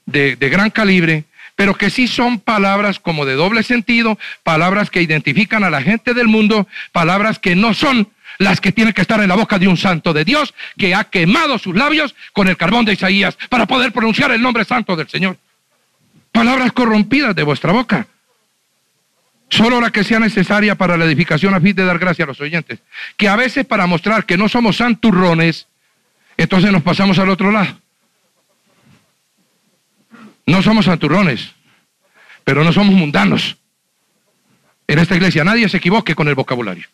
de, 0.06 0.36
de 0.36 0.50
gran 0.50 0.72
calibre, 0.72 1.26
pero 1.56 1.76
que 1.76 1.90
sí 1.90 2.08
son 2.08 2.40
palabras 2.40 3.00
como 3.00 3.26
de 3.26 3.36
doble 3.36 3.64
sentido, 3.64 4.18
palabras 4.44 4.90
que 4.90 5.02
identifican 5.02 5.64
a 5.64 5.70
la 5.70 5.82
gente 5.82 6.14
del 6.14 6.28
mundo, 6.28 6.68
palabras 6.92 7.40
que 7.40 7.56
no 7.56 7.74
son 7.74 8.10
las 8.40 8.60
que 8.60 8.72
tienen 8.72 8.94
que 8.94 9.02
estar 9.02 9.22
en 9.22 9.30
la 9.30 9.36
boca 9.36 9.60
de 9.60 9.68
un 9.68 9.78
santo 9.78 10.12
de 10.14 10.26
Dios 10.26 10.54
que 10.78 10.96
ha 10.96 11.04
quemado 11.04 11.58
sus 11.60 11.76
labios 11.76 12.16
con 12.34 12.48
el 12.48 12.58
carbón 12.58 12.86
de 12.86 12.94
Isaías 12.94 13.38
para 13.50 13.68
poder 13.68 13.92
pronunciar 13.92 14.32
el 14.32 14.42
nombre 14.42 14.66
santo 14.66 14.96
del 14.96 15.08
Señor 15.08 15.38
palabras 16.34 16.74
corrompidas 16.74 17.34
de 17.36 17.44
vuestra 17.44 17.72
boca. 17.72 18.08
Solo 19.50 19.80
la 19.80 19.92
que 19.92 20.04
sea 20.04 20.20
necesaria 20.20 20.76
para 20.76 20.98
la 20.98 21.06
edificación 21.06 21.54
a 21.54 21.62
fin 21.62 21.76
de 21.76 21.86
dar 21.86 22.00
gracia 22.00 22.26
a 22.26 22.28
los 22.28 22.42
oyentes. 22.42 22.80
Que 23.16 23.30
a 23.30 23.36
veces 23.36 23.66
para 23.66 23.86
mostrar 23.86 24.26
que 24.26 24.36
no 24.36 24.50
somos 24.50 24.78
santurrones, 24.78 25.68
entonces 26.36 26.72
nos 26.72 26.82
pasamos 26.82 27.20
al 27.20 27.30
otro 27.30 27.52
lado. 27.52 27.78
No 30.46 30.62
somos 30.62 30.86
santurrones, 30.86 31.52
pero 32.44 32.64
no 32.64 32.74
somos 32.74 32.96
mundanos. 32.96 33.58
En 34.88 35.00
esta 35.00 35.16
iglesia 35.16 35.44
nadie 35.44 35.70
se 35.70 35.78
equivoque 35.78 36.16
con 36.16 36.28
el 36.28 36.36
vocabulario. 36.36 36.88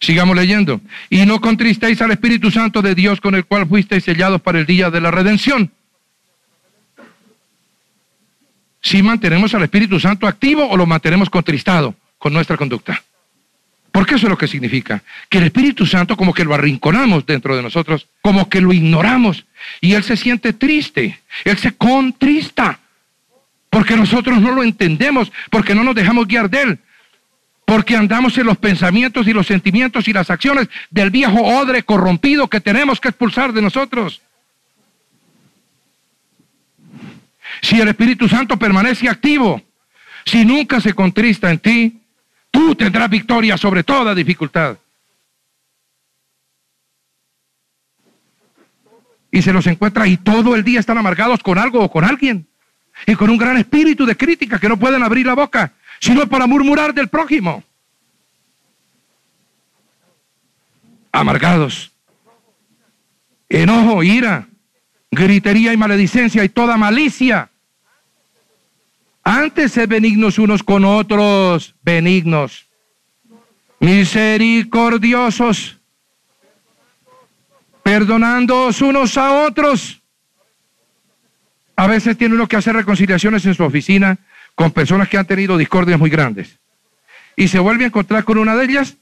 Sigamos 0.00 0.36
leyendo. 0.36 0.80
Y 1.10 1.24
no 1.24 1.40
contristéis 1.40 2.00
al 2.02 2.10
Espíritu 2.10 2.50
Santo 2.50 2.82
de 2.82 2.94
Dios 2.94 3.20
con 3.20 3.34
el 3.34 3.44
cual 3.44 3.66
fuisteis 3.66 4.04
sellados 4.04 4.40
para 4.40 4.58
el 4.58 4.66
día 4.66 4.90
de 4.90 5.00
la 5.00 5.10
redención 5.10 5.70
si 8.84 9.02
mantenemos 9.02 9.54
al 9.54 9.62
Espíritu 9.62 9.98
Santo 9.98 10.26
activo 10.26 10.68
o 10.68 10.76
lo 10.76 10.84
mantenemos 10.84 11.30
contristado 11.30 11.94
con 12.18 12.34
nuestra 12.34 12.58
conducta. 12.58 13.02
Porque 13.94 14.16
eso 14.16 14.26
es 14.26 14.30
lo 14.30 14.36
que 14.36 14.48
significa. 14.48 15.04
Que 15.28 15.38
el 15.38 15.44
Espíritu 15.44 15.86
Santo 15.86 16.16
como 16.16 16.34
que 16.34 16.42
lo 16.42 16.52
arrinconamos 16.52 17.24
dentro 17.26 17.54
de 17.54 17.62
nosotros, 17.62 18.08
como 18.22 18.48
que 18.48 18.60
lo 18.60 18.72
ignoramos. 18.72 19.44
Y 19.80 19.92
Él 19.94 20.02
se 20.02 20.16
siente 20.16 20.52
triste, 20.52 21.20
Él 21.44 21.56
se 21.58 21.76
contrista. 21.76 22.80
Porque 23.70 23.96
nosotros 23.96 24.40
no 24.40 24.50
lo 24.50 24.64
entendemos, 24.64 25.30
porque 25.48 25.76
no 25.76 25.84
nos 25.84 25.94
dejamos 25.94 26.26
guiar 26.26 26.50
de 26.50 26.62
Él. 26.62 26.78
Porque 27.64 27.94
andamos 27.94 28.36
en 28.36 28.46
los 28.46 28.58
pensamientos 28.58 29.28
y 29.28 29.32
los 29.32 29.46
sentimientos 29.46 30.08
y 30.08 30.12
las 30.12 30.28
acciones 30.28 30.68
del 30.90 31.10
viejo 31.10 31.40
odre 31.40 31.84
corrompido 31.84 32.48
que 32.48 32.60
tenemos 32.60 32.98
que 32.98 33.10
expulsar 33.10 33.52
de 33.52 33.62
nosotros. 33.62 34.22
si 37.62 37.80
el 37.80 37.86
Espíritu 37.86 38.28
Santo 38.28 38.58
permanece 38.58 39.08
activo, 39.08 39.62
si 40.24 40.44
nunca 40.44 40.80
se 40.80 40.94
contrista 40.94 41.48
en 41.52 41.58
ti, 41.60 42.00
tú 42.64 42.74
tendrás 42.74 43.10
victoria 43.10 43.58
sobre 43.58 43.84
toda 43.84 44.14
dificultad. 44.14 44.78
Y 49.30 49.42
se 49.42 49.52
los 49.52 49.66
encuentra 49.66 50.06
y 50.06 50.16
todo 50.16 50.54
el 50.54 50.64
día 50.64 50.80
están 50.80 50.96
amargados 50.96 51.42
con 51.42 51.58
algo 51.58 51.82
o 51.82 51.90
con 51.90 52.04
alguien. 52.04 52.46
Y 53.06 53.16
con 53.16 53.28
un 53.28 53.36
gran 53.36 53.56
espíritu 53.56 54.06
de 54.06 54.16
crítica 54.16 54.58
que 54.58 54.68
no 54.68 54.78
pueden 54.78 55.02
abrir 55.02 55.26
la 55.26 55.34
boca, 55.34 55.72
sino 56.00 56.26
para 56.28 56.46
murmurar 56.46 56.94
del 56.94 57.08
prójimo. 57.08 57.62
Amargados. 61.12 61.92
Enojo, 63.48 64.02
ira, 64.02 64.46
gritería 65.10 65.72
y 65.72 65.76
maledicencia 65.76 66.44
y 66.44 66.48
toda 66.48 66.76
malicia. 66.76 67.50
Antes 69.24 69.72
sed 69.72 69.88
benignos 69.88 70.38
unos 70.38 70.62
con 70.62 70.84
otros, 70.84 71.74
benignos, 71.82 72.66
misericordiosos, 73.80 75.78
perdonándoos 77.82 78.82
unos 78.82 79.16
a 79.16 79.46
otros. 79.46 80.02
A 81.74 81.86
veces 81.86 82.18
tiene 82.18 82.34
uno 82.34 82.46
que 82.46 82.56
hacer 82.56 82.76
reconciliaciones 82.76 83.46
en 83.46 83.54
su 83.54 83.64
oficina 83.64 84.18
con 84.54 84.70
personas 84.72 85.08
que 85.08 85.16
han 85.16 85.26
tenido 85.26 85.56
discordias 85.56 85.98
muy 85.98 86.10
grandes. 86.10 86.58
Y 87.34 87.48
se 87.48 87.58
vuelve 87.58 87.84
a 87.84 87.86
encontrar 87.86 88.24
con 88.24 88.36
una 88.36 88.54
de 88.54 88.66
ellas, 88.66 88.98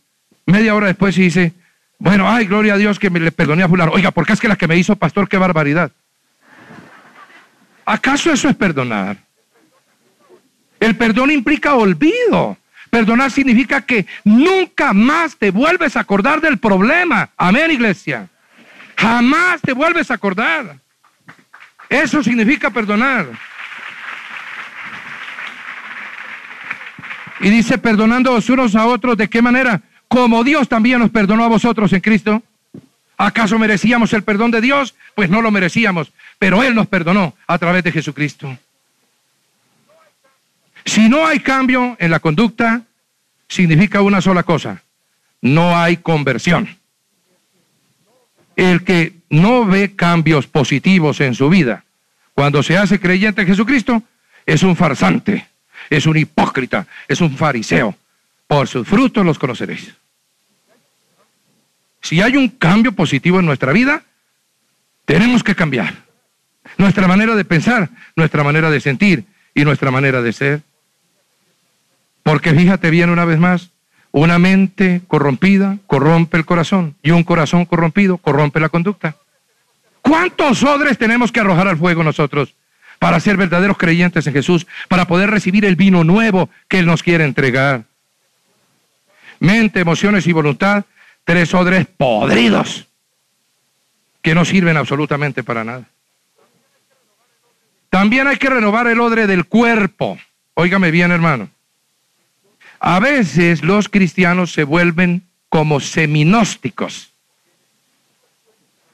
media 0.46 0.76
hora 0.76 0.86
después 0.86 1.18
y 1.18 1.22
dice, 1.22 1.52
bueno, 1.98 2.30
ay, 2.30 2.46
gloria 2.46 2.74
a 2.74 2.78
Dios 2.78 3.00
que 3.00 3.10
me 3.10 3.18
le 3.18 3.32
perdoné 3.32 3.64
a 3.64 3.68
fulano. 3.68 3.90
Oiga, 3.90 4.12
porque 4.12 4.34
es 4.34 4.40
que 4.40 4.48
la 4.48 4.56
que 4.56 4.68
me 4.68 4.76
hizo 4.76 4.94
pastor, 4.94 5.28
qué 5.28 5.36
barbaridad. 5.36 5.90
¿Acaso 7.84 8.32
eso 8.32 8.48
es 8.48 8.54
perdonar? 8.54 9.18
El 10.82 10.96
perdón 10.96 11.30
implica 11.30 11.74
olvido. 11.74 12.58
Perdonar 12.90 13.30
significa 13.30 13.82
que 13.82 14.04
nunca 14.24 14.92
más 14.92 15.36
te 15.36 15.52
vuelves 15.52 15.96
a 15.96 16.00
acordar 16.00 16.40
del 16.40 16.58
problema. 16.58 17.30
Amén, 17.36 17.70
iglesia. 17.70 18.28
Jamás 18.96 19.60
te 19.60 19.74
vuelves 19.74 20.10
a 20.10 20.14
acordar. 20.14 20.78
Eso 21.88 22.20
significa 22.24 22.70
perdonar. 22.70 23.28
Y 27.38 27.48
dice, 27.50 27.78
perdonándoos 27.78 28.50
unos 28.50 28.74
a 28.74 28.84
otros, 28.86 29.16
¿de 29.16 29.30
qué 29.30 29.40
manera? 29.40 29.82
Como 30.08 30.42
Dios 30.42 30.68
también 30.68 30.98
nos 30.98 31.10
perdonó 31.10 31.44
a 31.44 31.48
vosotros 31.48 31.92
en 31.92 32.00
Cristo. 32.00 32.42
¿Acaso 33.16 33.56
merecíamos 33.56 34.12
el 34.14 34.24
perdón 34.24 34.50
de 34.50 34.60
Dios? 34.60 34.96
Pues 35.14 35.30
no 35.30 35.42
lo 35.42 35.52
merecíamos, 35.52 36.12
pero 36.40 36.64
Él 36.64 36.74
nos 36.74 36.88
perdonó 36.88 37.36
a 37.46 37.56
través 37.58 37.84
de 37.84 37.92
Jesucristo. 37.92 38.58
Si 40.84 41.08
no 41.08 41.26
hay 41.26 41.40
cambio 41.40 41.96
en 41.98 42.10
la 42.10 42.20
conducta, 42.20 42.82
significa 43.48 44.02
una 44.02 44.20
sola 44.20 44.42
cosa, 44.42 44.82
no 45.40 45.76
hay 45.76 45.98
conversión. 45.98 46.76
El 48.56 48.84
que 48.84 49.14
no 49.30 49.64
ve 49.64 49.94
cambios 49.96 50.46
positivos 50.46 51.20
en 51.20 51.34
su 51.34 51.48
vida 51.48 51.84
cuando 52.34 52.62
se 52.62 52.76
hace 52.76 53.00
creyente 53.00 53.42
en 53.42 53.48
Jesucristo 53.48 54.02
es 54.46 54.62
un 54.62 54.76
farsante, 54.76 55.48
es 55.90 56.06
un 56.06 56.16
hipócrita, 56.16 56.86
es 57.08 57.20
un 57.20 57.36
fariseo. 57.36 57.96
Por 58.46 58.68
sus 58.68 58.86
frutos 58.86 59.24
los 59.24 59.38
conoceréis. 59.38 59.94
Si 62.00 62.20
hay 62.20 62.36
un 62.36 62.48
cambio 62.48 62.92
positivo 62.92 63.38
en 63.38 63.46
nuestra 63.46 63.72
vida, 63.72 64.02
tenemos 65.04 65.42
que 65.42 65.54
cambiar. 65.54 65.94
Nuestra 66.76 67.06
manera 67.06 67.34
de 67.34 67.44
pensar, 67.44 67.90
nuestra 68.16 68.42
manera 68.42 68.70
de 68.70 68.80
sentir 68.80 69.24
y 69.54 69.64
nuestra 69.64 69.90
manera 69.90 70.20
de 70.20 70.32
ser. 70.32 70.62
Porque 72.22 72.54
fíjate 72.54 72.90
bien 72.90 73.10
una 73.10 73.24
vez 73.24 73.38
más, 73.38 73.70
una 74.12 74.38
mente 74.38 75.02
corrompida 75.08 75.78
corrompe 75.86 76.36
el 76.36 76.44
corazón 76.44 76.94
y 77.02 77.10
un 77.10 77.24
corazón 77.24 77.64
corrompido 77.64 78.18
corrompe 78.18 78.60
la 78.60 78.68
conducta. 78.68 79.16
¿Cuántos 80.02 80.62
odres 80.62 80.98
tenemos 80.98 81.32
que 81.32 81.40
arrojar 81.40 81.68
al 81.68 81.78
fuego 81.78 82.02
nosotros 82.02 82.54
para 82.98 83.18
ser 83.20 83.36
verdaderos 83.36 83.78
creyentes 83.78 84.26
en 84.26 84.32
Jesús, 84.32 84.66
para 84.88 85.06
poder 85.06 85.30
recibir 85.30 85.64
el 85.64 85.76
vino 85.76 86.04
nuevo 86.04 86.50
que 86.68 86.78
Él 86.78 86.86
nos 86.86 87.02
quiere 87.02 87.24
entregar? 87.24 87.84
Mente, 89.40 89.80
emociones 89.80 90.26
y 90.26 90.32
voluntad, 90.32 90.84
tres 91.24 91.52
odres 91.54 91.86
podridos 91.86 92.86
que 94.20 94.34
no 94.34 94.44
sirven 94.44 94.76
absolutamente 94.76 95.42
para 95.42 95.64
nada. 95.64 95.84
También 97.90 98.26
hay 98.26 98.36
que 98.36 98.48
renovar 98.48 98.86
el 98.86 99.00
odre 99.00 99.26
del 99.26 99.46
cuerpo. 99.46 100.18
Óigame 100.54 100.90
bien, 100.90 101.10
hermano. 101.10 101.50
A 102.84 102.98
veces 102.98 103.62
los 103.62 103.88
cristianos 103.88 104.52
se 104.52 104.64
vuelven 104.64 105.22
como 105.48 105.78
seminósticos. 105.78 107.12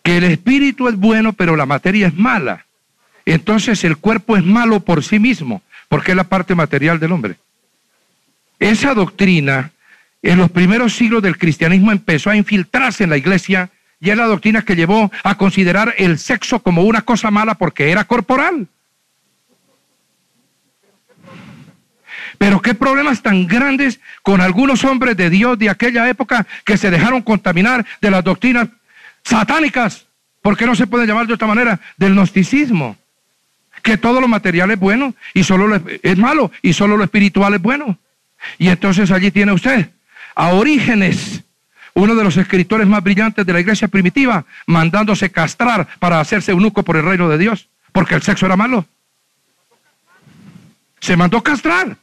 Que 0.03 0.19
el 0.19 0.25
espíritu 0.25 0.89
es 0.89 0.97
bueno, 0.97 1.33
pero 1.33 1.57
la 1.57 1.65
materia 1.65 2.09
es 2.09 2.15
mala. 2.15 2.67
Entonces 3.25 3.85
el 3.85 3.97
cuerpo 3.97 4.37
es 4.37 4.45
malo 4.45 4.81
por 4.81 5.03
sí 5.03 5.19
mismo, 5.19 5.63
porque 5.89 6.11
es 6.13 6.17
la 6.19 6.25
parte 6.25 6.55
material 6.55 7.01
del 7.01 7.13
hombre. 7.13 7.37
Esa 8.59 8.93
doctrina 8.93 9.71
en 10.21 10.37
los 10.37 10.51
primeros 10.51 10.93
siglos 10.93 11.23
del 11.23 11.39
cristianismo 11.39 11.91
empezó 11.91 12.29
a 12.29 12.37
infiltrarse 12.37 13.05
en 13.05 13.11
la 13.11 13.17
iglesia 13.17 13.71
y 14.03 14.11
es 14.11 14.19
la 14.19 14.27
doctrina 14.27 14.67
que 14.67 14.77
llevó 14.77 15.11
a 15.25 15.37
considerar 15.37 15.95
el 15.97 16.19
sexo 16.19 16.59
como 16.59 16.83
una 16.83 17.01
cosa 17.01 17.31
mala 17.31 17.55
porque 17.55 17.91
era 17.91 18.05
corporal. 18.05 18.69
Pero 22.37 22.61
qué 22.61 22.75
problemas 22.75 23.23
tan 23.23 23.47
grandes 23.47 24.01
con 24.23 24.41
algunos 24.41 24.85
hombres 24.85 25.17
de 25.17 25.31
Dios 25.31 25.59
de 25.59 25.71
aquella 25.71 26.09
época 26.09 26.47
que 26.65 26.77
se 26.77 26.91
dejaron 26.91 27.23
contaminar 27.23 27.87
de 28.01 28.11
las 28.11 28.25
doctrinas 28.25 28.69
satánicas, 29.25 30.07
porque 30.43 30.67
no 30.67 30.75
se 30.75 30.87
puede 30.87 31.07
llamar 31.07 31.27
de 31.27 31.35
otra 31.35 31.47
manera, 31.47 31.81
del 31.97 32.15
gnosticismo. 32.15 32.97
Que 33.83 33.97
todo 33.97 34.21
lo 34.21 34.29
material 34.29 34.71
es 34.71 34.79
bueno 34.79 35.15
y 35.35 35.45
solo 35.45 35.69
lo, 35.69 35.81
es 36.03 36.19
malo 36.19 36.51
y 36.63 36.73
solo 36.73 36.97
lo 36.97 37.05
espiritual 37.05 37.55
es 37.55 37.63
bueno. 37.63 37.99
Y 38.59 38.69
entonces 38.69 39.11
allí 39.11 39.31
tiene 39.31 39.53
usted 39.53 39.91
a 40.39 40.51
Orígenes, 40.51 41.43
uno 41.95 42.15
de 42.15 42.23
los 42.23 42.37
escritores 42.37 42.87
más 42.87 43.03
brillantes 43.03 43.45
de 43.45 43.53
la 43.53 43.59
iglesia 43.59 43.89
primitiva, 43.89 44.45
mandándose 44.67 45.31
castrar 45.31 45.89
para 45.99 46.21
hacerse 46.21 46.53
eunuco 46.53 46.85
por 46.85 46.97
el 46.97 47.05
reino 47.05 47.29
de 47.29 47.39
Dios, 47.39 47.69
porque 47.91 48.15
el 48.15 48.23
sexo 48.23 48.47
era 48.47 48.57
malo. 48.57 48.87
Se 51.01 51.17
mandó 51.17 51.43
castrar. 51.43 51.97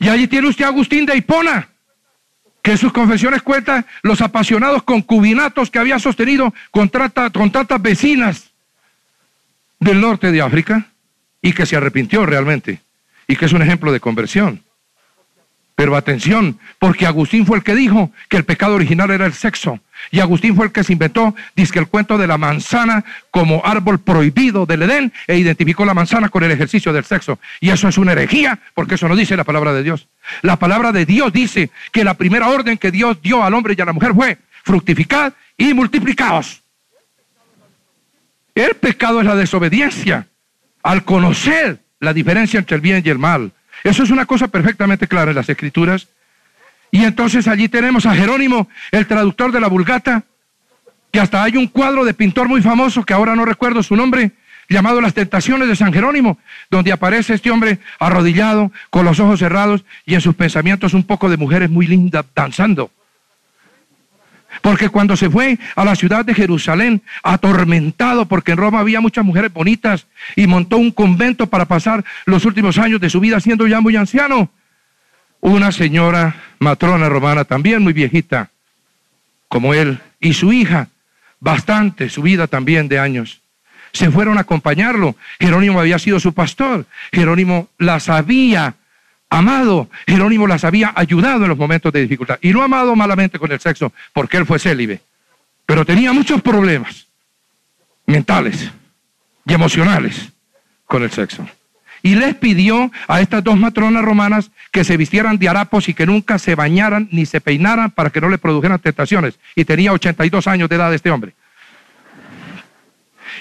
Y 0.00 0.08
allí 0.08 0.26
tiene 0.26 0.48
usted 0.48 0.64
a 0.64 0.68
Agustín 0.68 1.04
de 1.04 1.14
Hipona, 1.14 1.68
que 2.62 2.72
en 2.72 2.78
sus 2.78 2.92
confesiones 2.92 3.42
cuenta 3.42 3.84
los 4.02 4.22
apasionados 4.22 4.82
concubinatos 4.82 5.70
que 5.70 5.78
había 5.78 5.98
sostenido 5.98 6.52
con, 6.70 6.90
con 7.32 7.52
tantas 7.52 7.82
vecinas 7.82 8.50
del 9.78 10.00
norte 10.00 10.32
de 10.32 10.40
África 10.40 10.86
y 11.42 11.52
que 11.52 11.66
se 11.66 11.76
arrepintió 11.76 12.24
realmente 12.24 12.80
y 13.28 13.36
que 13.36 13.44
es 13.44 13.52
un 13.52 13.62
ejemplo 13.62 13.92
de 13.92 14.00
conversión. 14.00 14.62
Pero 15.74 15.94
atención, 15.96 16.58
porque 16.78 17.06
Agustín 17.06 17.44
fue 17.44 17.58
el 17.58 17.62
que 17.62 17.74
dijo 17.74 18.10
que 18.28 18.38
el 18.38 18.44
pecado 18.44 18.74
original 18.74 19.10
era 19.10 19.26
el 19.26 19.34
sexo. 19.34 19.80
Y 20.10 20.20
Agustín 20.20 20.56
fue 20.56 20.66
el 20.66 20.72
que 20.72 20.84
se 20.84 20.92
inventó, 20.92 21.34
dice 21.54 21.78
el 21.78 21.86
cuento 21.86 22.18
de 22.18 22.26
la 22.26 22.38
manzana 22.38 23.04
como 23.30 23.62
árbol 23.64 24.00
prohibido 24.00 24.66
del 24.66 24.82
Edén 24.82 25.12
e 25.26 25.38
identificó 25.38 25.84
la 25.84 25.94
manzana 25.94 26.28
con 26.28 26.42
el 26.42 26.50
ejercicio 26.50 26.92
del 26.92 27.04
sexo. 27.04 27.38
Y 27.60 27.70
eso 27.70 27.88
es 27.88 27.98
una 27.98 28.12
herejía, 28.12 28.58
porque 28.74 28.96
eso 28.96 29.08
no 29.08 29.16
dice 29.16 29.36
la 29.36 29.44
palabra 29.44 29.72
de 29.72 29.82
Dios. 29.82 30.08
La 30.42 30.56
palabra 30.56 30.92
de 30.92 31.06
Dios 31.06 31.32
dice 31.32 31.70
que 31.92 32.04
la 32.04 32.14
primera 32.14 32.48
orden 32.48 32.78
que 32.78 32.90
Dios 32.90 33.20
dio 33.22 33.42
al 33.42 33.54
hombre 33.54 33.74
y 33.76 33.80
a 33.80 33.84
la 33.84 33.92
mujer 33.92 34.14
fue 34.14 34.38
fructificad 34.62 35.32
y 35.56 35.74
multiplicaos. 35.74 36.62
El 38.54 38.74
pecado 38.74 39.20
es 39.20 39.26
la 39.26 39.36
desobediencia 39.36 40.26
al 40.82 41.04
conocer 41.04 41.80
la 42.00 42.12
diferencia 42.12 42.58
entre 42.58 42.76
el 42.76 42.80
bien 42.80 43.02
y 43.04 43.08
el 43.08 43.18
mal. 43.18 43.52
Eso 43.84 44.02
es 44.02 44.10
una 44.10 44.26
cosa 44.26 44.48
perfectamente 44.48 45.06
clara 45.06 45.30
en 45.30 45.36
las 45.36 45.48
escrituras. 45.48 46.08
Y 46.90 47.04
entonces 47.04 47.46
allí 47.46 47.68
tenemos 47.68 48.06
a 48.06 48.14
Jerónimo, 48.14 48.68
el 48.90 49.06
traductor 49.06 49.52
de 49.52 49.60
la 49.60 49.68
Vulgata, 49.68 50.24
que 51.12 51.20
hasta 51.20 51.42
hay 51.42 51.56
un 51.56 51.66
cuadro 51.66 52.04
de 52.04 52.14
pintor 52.14 52.48
muy 52.48 52.62
famoso, 52.62 53.04
que 53.04 53.14
ahora 53.14 53.34
no 53.34 53.44
recuerdo 53.44 53.82
su 53.82 53.96
nombre, 53.96 54.32
llamado 54.68 55.00
Las 55.00 55.14
Tentaciones 55.14 55.68
de 55.68 55.76
San 55.76 55.92
Jerónimo, 55.92 56.38
donde 56.70 56.92
aparece 56.92 57.34
este 57.34 57.50
hombre 57.50 57.80
arrodillado, 57.98 58.72
con 58.90 59.04
los 59.04 59.18
ojos 59.20 59.40
cerrados 59.40 59.84
y 60.06 60.14
en 60.14 60.20
sus 60.20 60.34
pensamientos 60.34 60.94
un 60.94 61.04
poco 61.04 61.28
de 61.28 61.36
mujeres 61.36 61.70
muy 61.70 61.86
lindas 61.86 62.24
danzando. 62.34 62.90
Porque 64.62 64.88
cuando 64.88 65.16
se 65.16 65.30
fue 65.30 65.58
a 65.76 65.84
la 65.84 65.94
ciudad 65.94 66.24
de 66.24 66.34
Jerusalén, 66.34 67.02
atormentado, 67.22 68.26
porque 68.26 68.52
en 68.52 68.58
Roma 68.58 68.80
había 68.80 69.00
muchas 69.00 69.24
mujeres 69.24 69.52
bonitas, 69.52 70.06
y 70.34 70.46
montó 70.46 70.76
un 70.76 70.90
convento 70.90 71.46
para 71.46 71.66
pasar 71.66 72.04
los 72.24 72.44
últimos 72.44 72.78
años 72.78 73.00
de 73.00 73.10
su 73.10 73.20
vida 73.20 73.38
siendo 73.40 73.66
ya 73.66 73.80
muy 73.80 73.96
anciano, 73.96 74.50
una 75.40 75.72
señora 75.72 76.36
matrona 76.58 77.08
romana, 77.08 77.44
también 77.44 77.82
muy 77.82 77.92
viejita, 77.92 78.50
como 79.48 79.74
él, 79.74 80.00
y 80.20 80.34
su 80.34 80.52
hija, 80.52 80.88
bastante, 81.40 82.08
su 82.08 82.22
vida 82.22 82.46
también 82.46 82.88
de 82.88 82.98
años, 82.98 83.40
se 83.92 84.10
fueron 84.10 84.38
a 84.38 84.42
acompañarlo. 84.42 85.16
Jerónimo 85.38 85.80
había 85.80 85.98
sido 85.98 86.20
su 86.20 86.32
pastor, 86.32 86.86
Jerónimo 87.12 87.68
las 87.78 88.08
había 88.08 88.74
amado. 89.30 89.88
Jerónimo 90.06 90.46
las 90.46 90.64
había 90.64 90.92
ayudado 90.94 91.44
en 91.44 91.48
los 91.48 91.58
momentos 91.58 91.92
de 91.92 92.02
dificultad. 92.02 92.38
Y 92.42 92.52
no 92.52 92.62
amado 92.62 92.94
malamente 92.94 93.38
con 93.38 93.50
el 93.52 93.60
sexo, 93.60 93.92
porque 94.12 94.36
él 94.36 94.46
fue 94.46 94.58
célibe. 94.58 95.00
Pero 95.64 95.86
tenía 95.86 96.12
muchos 96.12 96.42
problemas 96.42 97.06
mentales 98.06 98.70
y 99.46 99.54
emocionales 99.54 100.30
con 100.84 101.02
el 101.02 101.10
sexo. 101.10 101.46
Y 102.02 102.14
les 102.14 102.34
pidió 102.34 102.90
a 103.08 103.20
estas 103.20 103.44
dos 103.44 103.58
matronas 103.58 104.04
romanas 104.04 104.50
que 104.70 104.84
se 104.84 104.96
vistieran 104.96 105.38
de 105.38 105.48
harapos 105.48 105.88
y 105.88 105.94
que 105.94 106.06
nunca 106.06 106.38
se 106.38 106.54
bañaran 106.54 107.08
ni 107.10 107.26
se 107.26 107.40
peinaran 107.40 107.90
para 107.90 108.10
que 108.10 108.20
no 108.20 108.28
le 108.28 108.38
produjeran 108.38 108.78
tentaciones. 108.78 109.38
Y 109.54 109.64
tenía 109.64 109.92
82 109.92 110.46
años 110.46 110.68
de 110.68 110.76
edad 110.76 110.94
este 110.94 111.10
hombre. 111.10 111.34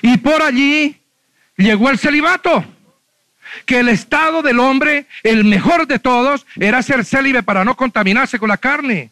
Y 0.02 0.18
por 0.18 0.42
allí 0.42 0.98
llegó 1.58 1.90
el 1.90 1.98
celibato 1.98 2.66
que 3.66 3.80
el 3.80 3.90
estado 3.90 4.42
del 4.42 4.60
hombre, 4.60 5.08
el 5.24 5.44
mejor 5.46 5.88
de 5.88 6.00
todos, 6.00 6.46
era 6.58 6.82
ser 6.82 7.06
célibe 7.06 7.44
para 7.44 7.66
no 7.66 7.76
contaminarse 7.76 8.40
con 8.40 8.50
la 8.50 8.58
carne. 8.58 9.12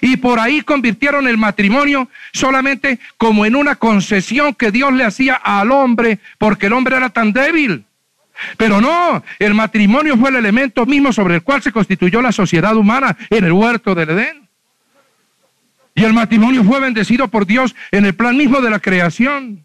Y 0.00 0.16
por 0.16 0.40
ahí 0.40 0.62
convirtieron 0.62 1.28
el 1.28 1.38
matrimonio 1.38 2.08
solamente 2.32 2.98
como 3.18 3.46
en 3.46 3.54
una 3.54 3.76
concesión 3.76 4.54
que 4.54 4.70
Dios 4.70 4.92
le 4.92 5.04
hacía 5.04 5.34
al 5.34 5.70
hombre, 5.70 6.18
porque 6.38 6.66
el 6.66 6.72
hombre 6.72 6.96
era 6.96 7.10
tan 7.10 7.32
débil. 7.32 7.84
Pero 8.56 8.80
no, 8.80 9.22
el 9.38 9.54
matrimonio 9.54 10.16
fue 10.16 10.30
el 10.30 10.36
elemento 10.36 10.86
mismo 10.86 11.12
sobre 11.12 11.36
el 11.36 11.42
cual 11.42 11.62
se 11.62 11.72
constituyó 11.72 12.22
la 12.22 12.32
sociedad 12.32 12.76
humana 12.76 13.16
en 13.30 13.44
el 13.44 13.52
huerto 13.52 13.94
del 13.94 14.10
Edén. 14.10 14.48
Y 15.94 16.04
el 16.04 16.12
matrimonio 16.12 16.64
fue 16.64 16.80
bendecido 16.80 17.28
por 17.28 17.46
Dios 17.46 17.74
en 17.90 18.06
el 18.06 18.14
plan 18.14 18.36
mismo 18.36 18.60
de 18.60 18.70
la 18.70 18.80
creación. 18.80 19.64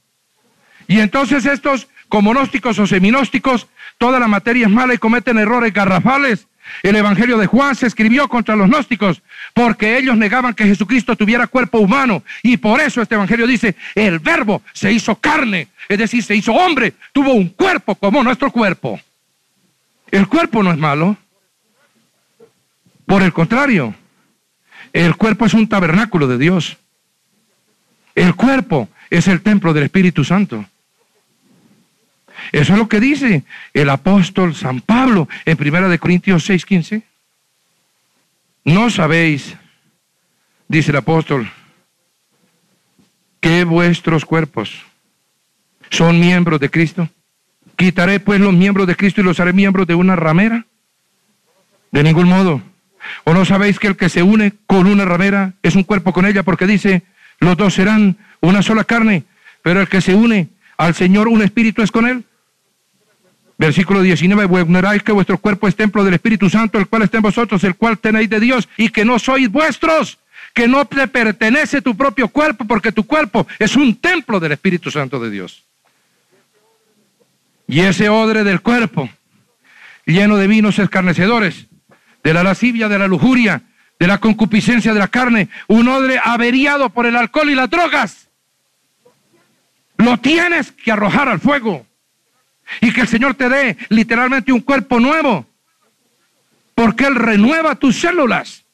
Y 0.87 0.99
entonces 0.99 1.45
estos, 1.45 1.87
como 2.09 2.31
gnósticos 2.31 2.79
o 2.79 2.87
seminósticos, 2.87 3.67
Toda 3.97 4.19
la 4.19 4.27
materia 4.27 4.67
es 4.67 4.71
mala 4.71 4.93
y 4.93 4.97
cometen 4.97 5.37
errores 5.37 5.73
garrafales. 5.73 6.47
El 6.83 6.95
Evangelio 6.95 7.37
de 7.37 7.47
Juan 7.47 7.75
se 7.75 7.87
escribió 7.87 8.27
contra 8.27 8.55
los 8.55 8.67
gnósticos 8.67 9.21
porque 9.53 9.97
ellos 9.97 10.17
negaban 10.17 10.53
que 10.53 10.65
Jesucristo 10.65 11.15
tuviera 11.15 11.47
cuerpo 11.47 11.79
humano. 11.79 12.23
Y 12.43 12.57
por 12.57 12.79
eso 12.79 13.01
este 13.01 13.15
Evangelio 13.15 13.47
dice, 13.47 13.75
el 13.95 14.19
verbo 14.19 14.61
se 14.73 14.91
hizo 14.91 15.15
carne, 15.15 15.67
es 15.89 15.97
decir, 15.97 16.23
se 16.23 16.35
hizo 16.35 16.53
hombre, 16.53 16.93
tuvo 17.11 17.33
un 17.33 17.49
cuerpo 17.49 17.95
como 17.95 18.23
nuestro 18.23 18.51
cuerpo. 18.51 18.99
El 20.11 20.27
cuerpo 20.27 20.63
no 20.63 20.71
es 20.71 20.77
malo. 20.77 21.17
Por 23.05 23.23
el 23.23 23.33
contrario, 23.33 23.95
el 24.93 25.15
cuerpo 25.15 25.45
es 25.45 25.53
un 25.53 25.67
tabernáculo 25.67 26.27
de 26.27 26.37
Dios. 26.37 26.77
El 28.15 28.35
cuerpo 28.35 28.89
es 29.09 29.27
el 29.27 29.41
templo 29.41 29.73
del 29.73 29.83
Espíritu 29.83 30.23
Santo. 30.23 30.65
Eso 32.51 32.73
es 32.73 32.79
lo 32.79 32.87
que 32.87 32.99
dice 32.99 33.43
el 33.73 33.89
apóstol 33.89 34.55
San 34.55 34.81
Pablo 34.81 35.27
en 35.45 35.57
1 35.59 35.89
de 35.89 35.99
Corintios 35.99 36.49
6:15. 36.49 37.03
No 38.63 38.89
sabéis, 38.89 39.55
dice 40.67 40.91
el 40.91 40.97
apóstol, 40.97 41.49
que 43.39 43.63
vuestros 43.63 44.25
cuerpos 44.25 44.83
son 45.89 46.19
miembros 46.19 46.59
de 46.59 46.69
Cristo. 46.69 47.09
¿Quitaré 47.75 48.19
pues 48.19 48.41
los 48.41 48.53
miembros 48.53 48.87
de 48.87 48.95
Cristo 48.95 49.21
y 49.21 49.23
los 49.23 49.39
haré 49.39 49.53
miembros 49.53 49.87
de 49.87 49.95
una 49.95 50.15
ramera? 50.15 50.65
De 51.91 52.03
ningún 52.03 52.27
modo. 52.27 52.61
¿O 53.23 53.33
no 53.33 53.45
sabéis 53.45 53.79
que 53.79 53.87
el 53.87 53.95
que 53.95 54.09
se 54.09 54.23
une 54.23 54.53
con 54.65 54.87
una 54.87 55.05
ramera 55.05 55.53
es 55.63 55.75
un 55.75 55.83
cuerpo 55.83 56.11
con 56.11 56.25
ella? 56.25 56.43
Porque 56.43 56.65
dice, 56.65 57.03
los 57.39 57.55
dos 57.55 57.75
serán 57.75 58.17
una 58.41 58.61
sola 58.61 58.83
carne, 58.83 59.23
pero 59.61 59.79
el 59.79 59.87
que 59.87 60.01
se 60.01 60.15
une 60.15 60.49
al 60.77 60.93
Señor, 60.93 61.27
un 61.27 61.41
espíritu 61.41 61.81
es 61.81 61.91
con 61.91 62.07
él. 62.07 62.25
Versículo 63.57 64.03
19, 64.03 64.61
ignoráis 64.61 65.01
que 65.01 65.11
vuestro 65.11 65.39
cuerpo 65.39 65.67
es 65.67 65.75
templo 65.75 66.03
del 66.03 66.13
Espíritu 66.13 66.49
Santo, 66.49 66.77
el 66.77 66.87
cual 66.87 67.01
está 67.01 67.17
en 67.17 67.23
vosotros, 67.23 67.63
el 67.63 67.75
cual 67.75 67.97
tenéis 67.97 68.29
de 68.29 68.39
Dios, 68.39 68.69
y 68.77 68.89
que 68.89 69.03
no 69.03 69.17
sois 69.17 69.49
vuestros, 69.49 70.19
que 70.53 70.67
no 70.67 70.85
te 70.85 71.07
pertenece 71.07 71.81
tu 71.81 71.97
propio 71.97 72.27
cuerpo, 72.27 72.65
porque 72.65 72.91
tu 72.91 73.05
cuerpo 73.05 73.47
es 73.57 73.75
un 73.75 73.95
templo 73.95 74.39
del 74.39 74.51
Espíritu 74.51 74.91
Santo 74.91 75.19
de 75.19 75.31
Dios. 75.31 75.63
Y 77.67 77.79
ese 77.79 78.09
odre 78.09 78.43
del 78.43 78.61
cuerpo, 78.61 79.09
lleno 80.05 80.37
de 80.37 80.47
vinos 80.47 80.77
escarnecedores, 80.77 81.65
de 82.23 82.33
la 82.33 82.43
lascivia, 82.43 82.87
de 82.87 82.99
la 82.99 83.07
lujuria, 83.07 83.63
de 83.99 84.07
la 84.07 84.19
concupiscencia 84.19 84.93
de 84.93 84.99
la 84.99 85.07
carne, 85.07 85.49
un 85.67 85.87
odre 85.87 86.21
averiado 86.23 86.91
por 86.91 87.07
el 87.07 87.15
alcohol 87.15 87.49
y 87.49 87.55
las 87.55 87.71
drogas, 87.71 88.27
lo 89.97 90.17
tienes 90.17 90.71
que 90.71 90.91
arrojar 90.91 91.27
al 91.27 91.39
fuego. 91.39 91.86
Y 92.81 92.91
que 92.91 93.01
el 93.01 93.07
Señor 93.07 93.35
te 93.35 93.49
dé 93.49 93.77
literalmente 93.89 94.51
un 94.51 94.61
cuerpo 94.61 94.99
nuevo. 94.99 95.45
Porque 96.75 97.05
Él 97.05 97.15
renueva 97.15 97.75
tus 97.75 97.99
células. 97.99 98.65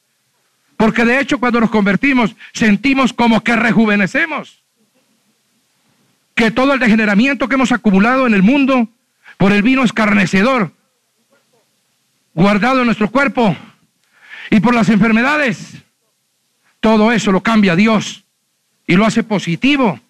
Porque 0.76 1.04
de 1.04 1.20
hecho 1.20 1.38
cuando 1.38 1.60
nos 1.60 1.70
convertimos 1.70 2.34
sentimos 2.52 3.12
como 3.12 3.42
que 3.42 3.56
rejuvenecemos. 3.56 4.62
Que 6.34 6.50
todo 6.50 6.74
el 6.74 6.80
degeneramiento 6.80 7.48
que 7.48 7.54
hemos 7.54 7.72
acumulado 7.72 8.26
en 8.26 8.34
el 8.34 8.42
mundo 8.42 8.88
por 9.36 9.52
el 9.52 9.62
vino 9.62 9.84
escarnecedor, 9.84 10.72
guardado 12.34 12.80
en 12.80 12.86
nuestro 12.86 13.10
cuerpo, 13.10 13.56
y 14.50 14.60
por 14.60 14.74
las 14.74 14.88
enfermedades, 14.88 15.82
todo 16.80 17.12
eso 17.12 17.32
lo 17.32 17.42
cambia 17.42 17.76
Dios 17.76 18.24
y 18.86 18.96
lo 18.96 19.06
hace 19.06 19.22
positivo. 19.22 20.00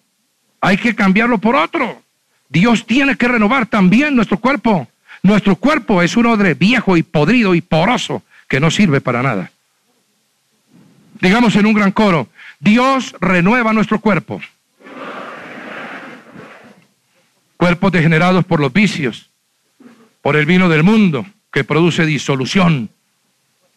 Hay 0.61 0.77
que 0.77 0.95
cambiarlo 0.95 1.37
por 1.37 1.55
otro. 1.55 2.03
Dios 2.49 2.85
tiene 2.85 3.15
que 3.15 3.27
renovar 3.27 3.65
también 3.65 4.15
nuestro 4.15 4.37
cuerpo. 4.37 4.87
Nuestro 5.23 5.55
cuerpo 5.55 6.01
es 6.01 6.15
un 6.15 6.27
odre 6.27 6.53
viejo 6.53 6.97
y 6.97 7.03
podrido 7.03 7.55
y 7.55 7.61
poroso 7.61 8.23
que 8.47 8.59
no 8.59 8.69
sirve 8.69 9.01
para 9.01 9.23
nada. 9.23 9.51
Digamos 11.19 11.55
en 11.55 11.65
un 11.65 11.73
gran 11.73 11.91
coro, 11.91 12.27
Dios 12.59 13.15
renueva 13.19 13.73
nuestro 13.73 13.99
cuerpo. 13.99 14.41
Cuerpos 17.57 17.91
degenerados 17.91 18.45
por 18.45 18.59
los 18.59 18.71
vicios, 18.71 19.29
por 20.21 20.35
el 20.35 20.45
vino 20.45 20.69
del 20.69 20.83
mundo 20.83 21.25
que 21.51 21.63
produce 21.63 22.05
disolución, 22.05 22.89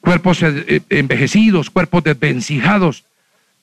cuerpos 0.00 0.42
eh, 0.42 0.64
eh, 0.66 0.80
envejecidos, 0.90 1.70
cuerpos 1.70 2.02
desvencijados, 2.04 3.04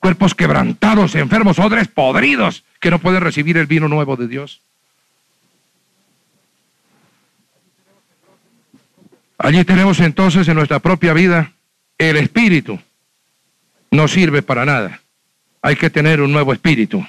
cuerpos 0.00 0.34
quebrantados, 0.34 1.14
enfermos, 1.14 1.58
odres 1.58 1.88
podridos 1.88 2.64
que 2.80 2.90
no 2.90 2.98
pueden 2.98 3.20
recibir 3.20 3.58
el 3.58 3.66
vino 3.66 3.88
nuevo 3.88 4.16
de 4.16 4.26
Dios. 4.26 4.60
Allí 9.46 9.64
tenemos 9.64 10.00
entonces 10.00 10.48
en 10.48 10.56
nuestra 10.56 10.80
propia 10.80 11.12
vida 11.12 11.52
el 11.98 12.16
espíritu. 12.16 12.80
No 13.92 14.08
sirve 14.08 14.42
para 14.42 14.64
nada. 14.64 15.00
Hay 15.62 15.76
que 15.76 15.88
tener 15.88 16.20
un 16.20 16.32
nuevo 16.32 16.52
espíritu. 16.52 17.06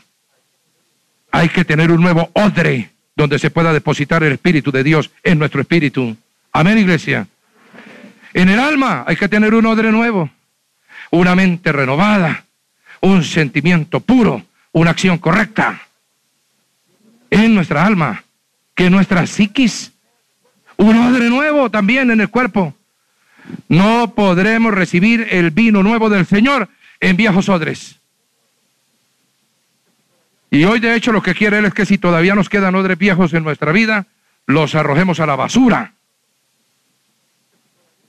Hay 1.31 1.49
que 1.49 1.65
tener 1.65 1.91
un 1.91 1.99
nuevo 1.99 2.29
odre 2.33 2.91
donde 3.15 3.39
se 3.39 3.49
pueda 3.49 3.73
depositar 3.73 4.21
el 4.21 4.33
espíritu 4.33 4.71
de 4.71 4.83
Dios 4.83 5.09
en 5.23 5.39
nuestro 5.39 5.61
espíritu. 5.61 6.15
Amén, 6.51 6.77
iglesia. 6.77 7.27
En 8.35 8.49
el 8.49 8.59
alma 8.59 9.03
hay 9.07 9.15
que 9.15 9.29
tener 9.29 9.55
un 9.55 9.65
odre 9.65 9.91
nuevo, 9.91 10.29
una 11.09 11.33
mente 11.33 11.71
renovada, 11.71 12.45
un 13.01 13.23
sentimiento 13.23 13.99
puro, 13.99 14.45
una 14.73 14.91
acción 14.91 15.17
correcta. 15.17 15.81
En 17.31 17.55
nuestra 17.55 17.83
alma, 17.83 18.23
que 18.75 18.91
nuestra 18.91 19.25
psiquis 19.25 19.91
un 20.77 20.95
odre 20.97 21.29
nuevo 21.29 21.69
también 21.69 22.11
en 22.11 22.21
el 22.21 22.29
cuerpo. 22.29 22.75
No 23.67 24.13
podremos 24.13 24.73
recibir 24.73 25.27
el 25.31 25.51
vino 25.51 25.83
nuevo 25.83 26.09
del 26.09 26.25
Señor 26.25 26.69
en 26.99 27.17
viejos 27.17 27.49
odres. 27.49 27.99
Y 30.49 30.63
hoy 30.63 30.79
de 30.79 30.95
hecho 30.95 31.11
lo 31.11 31.21
que 31.21 31.35
quiere 31.35 31.59
Él 31.59 31.65
es 31.65 31.73
que 31.73 31.85
si 31.85 31.97
todavía 31.97 32.35
nos 32.35 32.49
quedan 32.49 32.75
odres 32.75 32.97
viejos 32.97 33.33
en 33.33 33.43
nuestra 33.43 33.71
vida, 33.71 34.07
los 34.45 34.75
arrojemos 34.75 35.19
a 35.19 35.25
la 35.25 35.35
basura. 35.35 35.93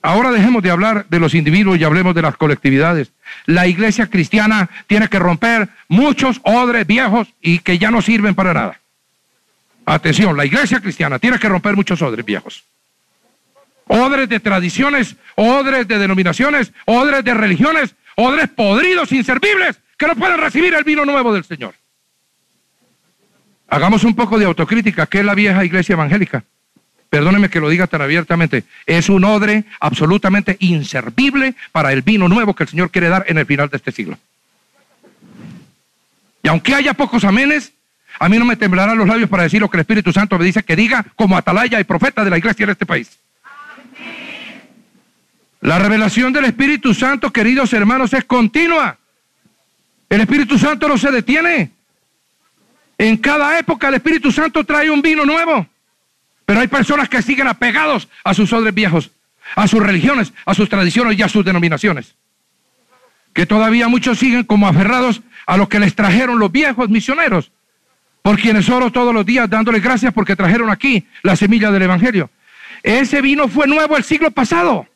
Ahora 0.00 0.30
dejemos 0.30 0.62
de 0.62 0.70
hablar 0.70 1.06
de 1.08 1.18
los 1.18 1.34
individuos 1.34 1.78
y 1.78 1.84
hablemos 1.84 2.14
de 2.14 2.22
las 2.22 2.36
colectividades. 2.36 3.10
La 3.46 3.66
iglesia 3.66 4.06
cristiana 4.06 4.70
tiene 4.86 5.08
que 5.08 5.18
romper 5.18 5.68
muchos 5.88 6.40
odres 6.44 6.86
viejos 6.86 7.28
y 7.40 7.58
que 7.58 7.78
ya 7.78 7.90
no 7.90 8.00
sirven 8.00 8.36
para 8.36 8.54
nada. 8.54 8.80
Atención, 9.90 10.36
la 10.36 10.44
iglesia 10.44 10.80
cristiana 10.80 11.18
tiene 11.18 11.38
que 11.38 11.48
romper 11.48 11.74
muchos 11.74 12.02
odres 12.02 12.22
viejos. 12.22 12.62
Odres 13.86 14.28
de 14.28 14.38
tradiciones, 14.38 15.16
odres 15.34 15.88
de 15.88 15.98
denominaciones, 15.98 16.74
odres 16.84 17.24
de 17.24 17.32
religiones, 17.32 17.94
odres 18.14 18.50
podridos, 18.50 19.12
inservibles, 19.12 19.80
que 19.96 20.06
no 20.06 20.14
pueden 20.14 20.36
recibir 20.36 20.74
el 20.74 20.84
vino 20.84 21.06
nuevo 21.06 21.32
del 21.32 21.42
Señor. 21.42 21.74
Hagamos 23.68 24.04
un 24.04 24.14
poco 24.14 24.38
de 24.38 24.44
autocrítica. 24.44 25.06
¿Qué 25.06 25.20
es 25.20 25.24
la 25.24 25.34
vieja 25.34 25.64
iglesia 25.64 25.94
evangélica? 25.94 26.44
Perdóneme 27.08 27.48
que 27.48 27.60
lo 27.60 27.70
diga 27.70 27.86
tan 27.86 28.02
abiertamente. 28.02 28.64
Es 28.84 29.08
un 29.08 29.24
odre 29.24 29.64
absolutamente 29.80 30.58
inservible 30.60 31.54
para 31.72 31.94
el 31.94 32.02
vino 32.02 32.28
nuevo 32.28 32.54
que 32.54 32.64
el 32.64 32.68
Señor 32.68 32.90
quiere 32.90 33.08
dar 33.08 33.24
en 33.26 33.38
el 33.38 33.46
final 33.46 33.70
de 33.70 33.78
este 33.78 33.92
siglo. 33.92 34.18
Y 36.42 36.48
aunque 36.48 36.74
haya 36.74 36.92
pocos 36.92 37.24
amenes, 37.24 37.72
a 38.18 38.28
mí 38.28 38.38
no 38.38 38.44
me 38.44 38.56
temblarán 38.56 38.98
los 38.98 39.06
labios 39.06 39.30
para 39.30 39.44
decir 39.44 39.60
lo 39.60 39.70
que 39.70 39.76
el 39.76 39.82
Espíritu 39.82 40.12
Santo 40.12 40.38
me 40.38 40.44
dice 40.44 40.64
que 40.64 40.74
diga 40.74 41.04
como 41.14 41.36
atalaya 41.36 41.78
y 41.78 41.84
profeta 41.84 42.24
de 42.24 42.30
la 42.30 42.38
iglesia 42.38 42.64
en 42.64 42.70
este 42.70 42.86
país. 42.86 43.18
La 45.60 45.78
revelación 45.78 46.32
del 46.32 46.46
Espíritu 46.46 46.94
Santo, 46.94 47.32
queridos 47.32 47.72
hermanos, 47.72 48.12
es 48.12 48.24
continua. 48.24 48.98
El 50.08 50.20
Espíritu 50.20 50.58
Santo 50.58 50.88
no 50.88 50.98
se 50.98 51.10
detiene. 51.10 51.70
En 52.96 53.16
cada 53.16 53.58
época 53.58 53.88
el 53.88 53.94
Espíritu 53.94 54.32
Santo 54.32 54.64
trae 54.64 54.90
un 54.90 55.02
vino 55.02 55.24
nuevo. 55.24 55.66
Pero 56.44 56.60
hay 56.60 56.68
personas 56.68 57.08
que 57.08 57.22
siguen 57.22 57.46
apegados 57.46 58.08
a 58.24 58.34
sus 58.34 58.52
odres 58.52 58.74
viejos, 58.74 59.10
a 59.54 59.68
sus 59.68 59.80
religiones, 59.80 60.32
a 60.46 60.54
sus 60.54 60.68
tradiciones 60.68 61.18
y 61.18 61.22
a 61.22 61.28
sus 61.28 61.44
denominaciones. 61.44 62.14
Que 63.32 63.46
todavía 63.46 63.86
muchos 63.88 64.18
siguen 64.18 64.44
como 64.44 64.66
aferrados 64.66 65.20
a 65.46 65.56
lo 65.56 65.68
que 65.68 65.78
les 65.78 65.94
trajeron 65.94 66.38
los 66.38 66.50
viejos 66.50 66.88
misioneros 66.88 67.52
por 68.22 68.38
quienes 68.38 68.68
oro 68.68 68.90
todos 68.90 69.14
los 69.14 69.24
días 69.24 69.48
dándole 69.48 69.80
gracias 69.80 70.12
porque 70.12 70.36
trajeron 70.36 70.70
aquí 70.70 71.06
la 71.22 71.36
semilla 71.36 71.70
del 71.70 71.82
Evangelio. 71.82 72.30
Ese 72.82 73.20
vino 73.20 73.48
fue 73.48 73.66
nuevo 73.66 73.96
el 73.96 74.04
siglo 74.04 74.30
pasado. 74.30 74.86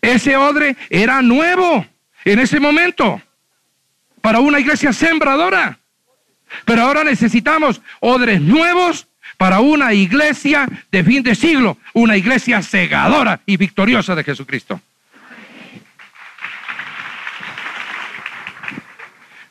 Ese 0.00 0.36
odre 0.36 0.76
era 0.88 1.22
nuevo 1.22 1.86
en 2.24 2.38
ese 2.38 2.60
momento 2.60 3.20
para 4.20 4.40
una 4.40 4.60
iglesia 4.60 4.92
sembradora. 4.92 5.78
Pero 6.64 6.82
ahora 6.82 7.04
necesitamos 7.04 7.80
odres 8.00 8.40
nuevos 8.40 9.06
para 9.36 9.60
una 9.60 9.94
iglesia 9.94 10.68
de 10.90 11.04
fin 11.04 11.22
de 11.22 11.34
siglo, 11.34 11.78
una 11.94 12.16
iglesia 12.16 12.62
segadora 12.62 13.40
y 13.46 13.56
victoriosa 13.56 14.14
de 14.14 14.24
Jesucristo. 14.24 14.80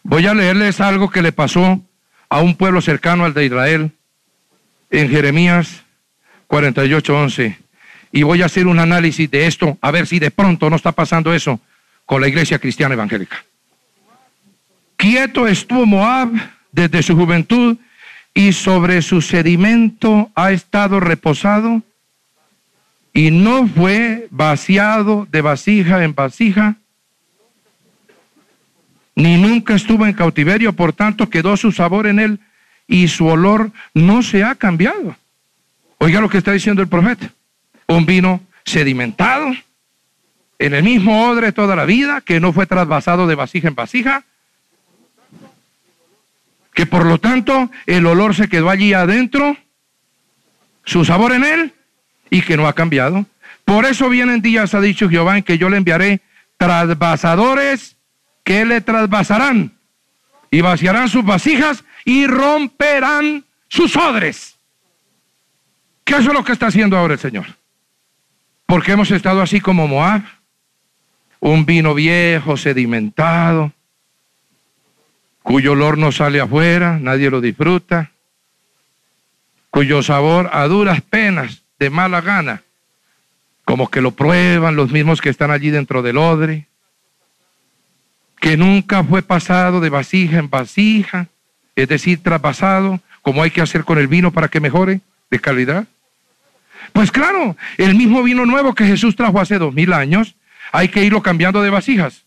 Voy 0.03 0.25
a 0.25 0.33
leerles 0.33 0.81
algo 0.81 1.09
que 1.09 1.21
le 1.21 1.31
pasó 1.31 1.81
a 2.29 2.41
un 2.41 2.55
pueblo 2.55 2.81
cercano 2.81 3.25
al 3.25 3.33
de 3.33 3.45
Israel 3.45 3.91
en 4.89 5.09
Jeremías 5.09 5.83
48:11. 6.47 7.57
Y 8.11 8.23
voy 8.23 8.41
a 8.41 8.45
hacer 8.45 8.67
un 8.67 8.79
análisis 8.79 9.29
de 9.29 9.45
esto, 9.45 9.77
a 9.81 9.91
ver 9.91 10.07
si 10.07 10.19
de 10.19 10.31
pronto 10.31 10.69
no 10.69 10.75
está 10.75 10.91
pasando 10.91 11.33
eso 11.33 11.59
con 12.05 12.21
la 12.21 12.27
iglesia 12.27 12.57
cristiana 12.57 12.95
evangélica. 12.95 13.43
Quieto 14.95 15.47
estuvo 15.47 15.85
Moab 15.85 16.29
desde 16.71 17.03
su 17.03 17.15
juventud 17.15 17.77
y 18.33 18.53
sobre 18.53 19.01
su 19.01 19.21
sedimento 19.21 20.31
ha 20.35 20.51
estado 20.51 20.99
reposado 20.99 21.83
y 23.13 23.31
no 23.31 23.67
fue 23.67 24.27
vaciado 24.31 25.27
de 25.31 25.41
vasija 25.41 26.03
en 26.03 26.15
vasija 26.15 26.78
ni 29.19 29.35
nunca 29.35 29.75
estuvo 29.75 30.05
en 30.05 30.13
cautiverio, 30.13 30.71
por 30.71 30.93
tanto 30.93 31.29
quedó 31.29 31.57
su 31.57 31.73
sabor 31.73 32.07
en 32.07 32.19
él 32.19 32.39
y 32.87 33.09
su 33.09 33.27
olor 33.27 33.71
no 33.93 34.23
se 34.23 34.45
ha 34.45 34.55
cambiado. 34.55 35.15
Oiga 35.97 36.21
lo 36.21 36.29
que 36.29 36.37
está 36.37 36.53
diciendo 36.53 36.81
el 36.81 36.87
profeta. 36.87 37.29
Un 37.85 38.05
vino 38.05 38.39
sedimentado, 38.63 39.51
en 40.57 40.73
el 40.73 40.83
mismo 40.83 41.29
odre 41.29 41.51
toda 41.51 41.75
la 41.75 41.83
vida, 41.83 42.21
que 42.21 42.39
no 42.39 42.53
fue 42.53 42.65
trasvasado 42.65 43.27
de 43.27 43.35
vasija 43.35 43.67
en 43.67 43.75
vasija, 43.75 44.23
que 46.73 46.85
por 46.85 47.05
lo 47.05 47.17
tanto 47.17 47.69
el 47.87 48.05
olor 48.05 48.35
se 48.35 48.47
quedó 48.47 48.69
allí 48.69 48.93
adentro, 48.93 49.57
su 50.85 51.03
sabor 51.03 51.33
en 51.33 51.43
él, 51.43 51.73
y 52.29 52.41
que 52.41 52.55
no 52.55 52.67
ha 52.67 52.73
cambiado. 52.73 53.25
Por 53.65 53.85
eso 53.85 54.07
vienen 54.07 54.41
días, 54.41 54.73
ha 54.73 54.79
dicho 54.79 55.09
Jehová, 55.09 55.37
en 55.37 55.43
que 55.43 55.57
yo 55.57 55.69
le 55.69 55.75
enviaré 55.75 56.21
trasvasadores 56.57 57.97
que 58.49 58.65
le 58.65 58.81
trasvasarán 58.81 59.71
y 60.49 60.61
vaciarán 60.61 61.07
sus 61.07 61.23
vasijas 61.23 61.83
y 62.03 62.25
romperán 62.25 63.45
sus 63.67 63.95
odres. 63.95 64.55
¿Qué 66.03 66.15
es 66.15 66.25
lo 66.25 66.43
que 66.43 66.53
está 66.53 66.65
haciendo 66.65 66.97
ahora 66.97 67.13
el 67.13 67.19
Señor? 67.19 67.45
Porque 68.65 68.93
hemos 68.93 69.11
estado 69.11 69.43
así 69.43 69.61
como 69.61 69.87
Moab, 69.87 70.23
un 71.39 71.63
vino 71.67 71.93
viejo, 71.93 72.57
sedimentado, 72.57 73.71
cuyo 75.43 75.73
olor 75.73 75.99
no 75.99 76.11
sale 76.11 76.41
afuera, 76.41 76.97
nadie 76.99 77.29
lo 77.29 77.41
disfruta, 77.41 78.09
cuyo 79.69 80.01
sabor 80.01 80.49
a 80.53 80.65
duras 80.65 81.01
penas, 81.01 81.61
de 81.77 81.91
mala 81.91 82.21
gana, 82.21 82.63
como 83.63 83.91
que 83.91 84.01
lo 84.01 84.09
prueban 84.09 84.75
los 84.75 84.89
mismos 84.89 85.21
que 85.21 85.29
están 85.29 85.51
allí 85.51 85.69
dentro 85.69 86.01
del 86.01 86.17
odre, 86.17 86.68
que 88.39 88.57
nunca 88.57 89.03
fue 89.03 89.21
pasado 89.21 89.79
de 89.79 89.89
vasija 89.89 90.39
en 90.39 90.49
vasija, 90.49 91.27
es 91.75 91.87
decir, 91.87 92.21
traspasado, 92.23 92.99
como 93.21 93.43
hay 93.43 93.51
que 93.51 93.61
hacer 93.61 93.83
con 93.83 93.97
el 93.97 94.07
vino 94.07 94.31
para 94.31 94.47
que 94.47 94.59
mejore 94.59 95.01
de 95.29 95.39
calidad. 95.39 95.85
Pues 96.93 97.11
claro, 97.11 97.55
el 97.77 97.95
mismo 97.95 98.23
vino 98.23 98.45
nuevo 98.45 98.73
que 98.73 98.85
Jesús 98.85 99.15
trajo 99.15 99.39
hace 99.39 99.57
dos 99.57 99.73
mil 99.73 99.93
años, 99.93 100.35
hay 100.71 100.87
que 100.87 101.03
irlo 101.03 101.21
cambiando 101.21 101.61
de 101.61 101.69
vasijas. 101.69 102.23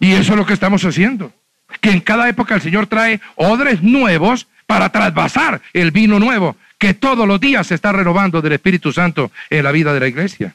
Y 0.00 0.12
eso 0.12 0.32
es 0.32 0.38
lo 0.38 0.46
que 0.46 0.52
estamos 0.52 0.84
haciendo. 0.84 1.32
Que 1.80 1.90
en 1.90 2.00
cada 2.00 2.28
época 2.28 2.54
el 2.54 2.60
Señor 2.60 2.86
trae 2.86 3.20
odres 3.36 3.82
nuevos 3.82 4.46
para 4.66 4.90
trasvasar 4.90 5.60
el 5.72 5.90
vino 5.90 6.18
nuevo 6.18 6.56
que 6.78 6.94
todos 6.94 7.26
los 7.26 7.40
días 7.40 7.66
se 7.66 7.74
está 7.74 7.92
renovando 7.92 8.42
del 8.42 8.52
Espíritu 8.52 8.92
Santo 8.92 9.30
en 9.48 9.64
la 9.64 9.72
vida 9.72 9.92
de 9.94 10.00
la 10.00 10.08
iglesia. 10.08 10.54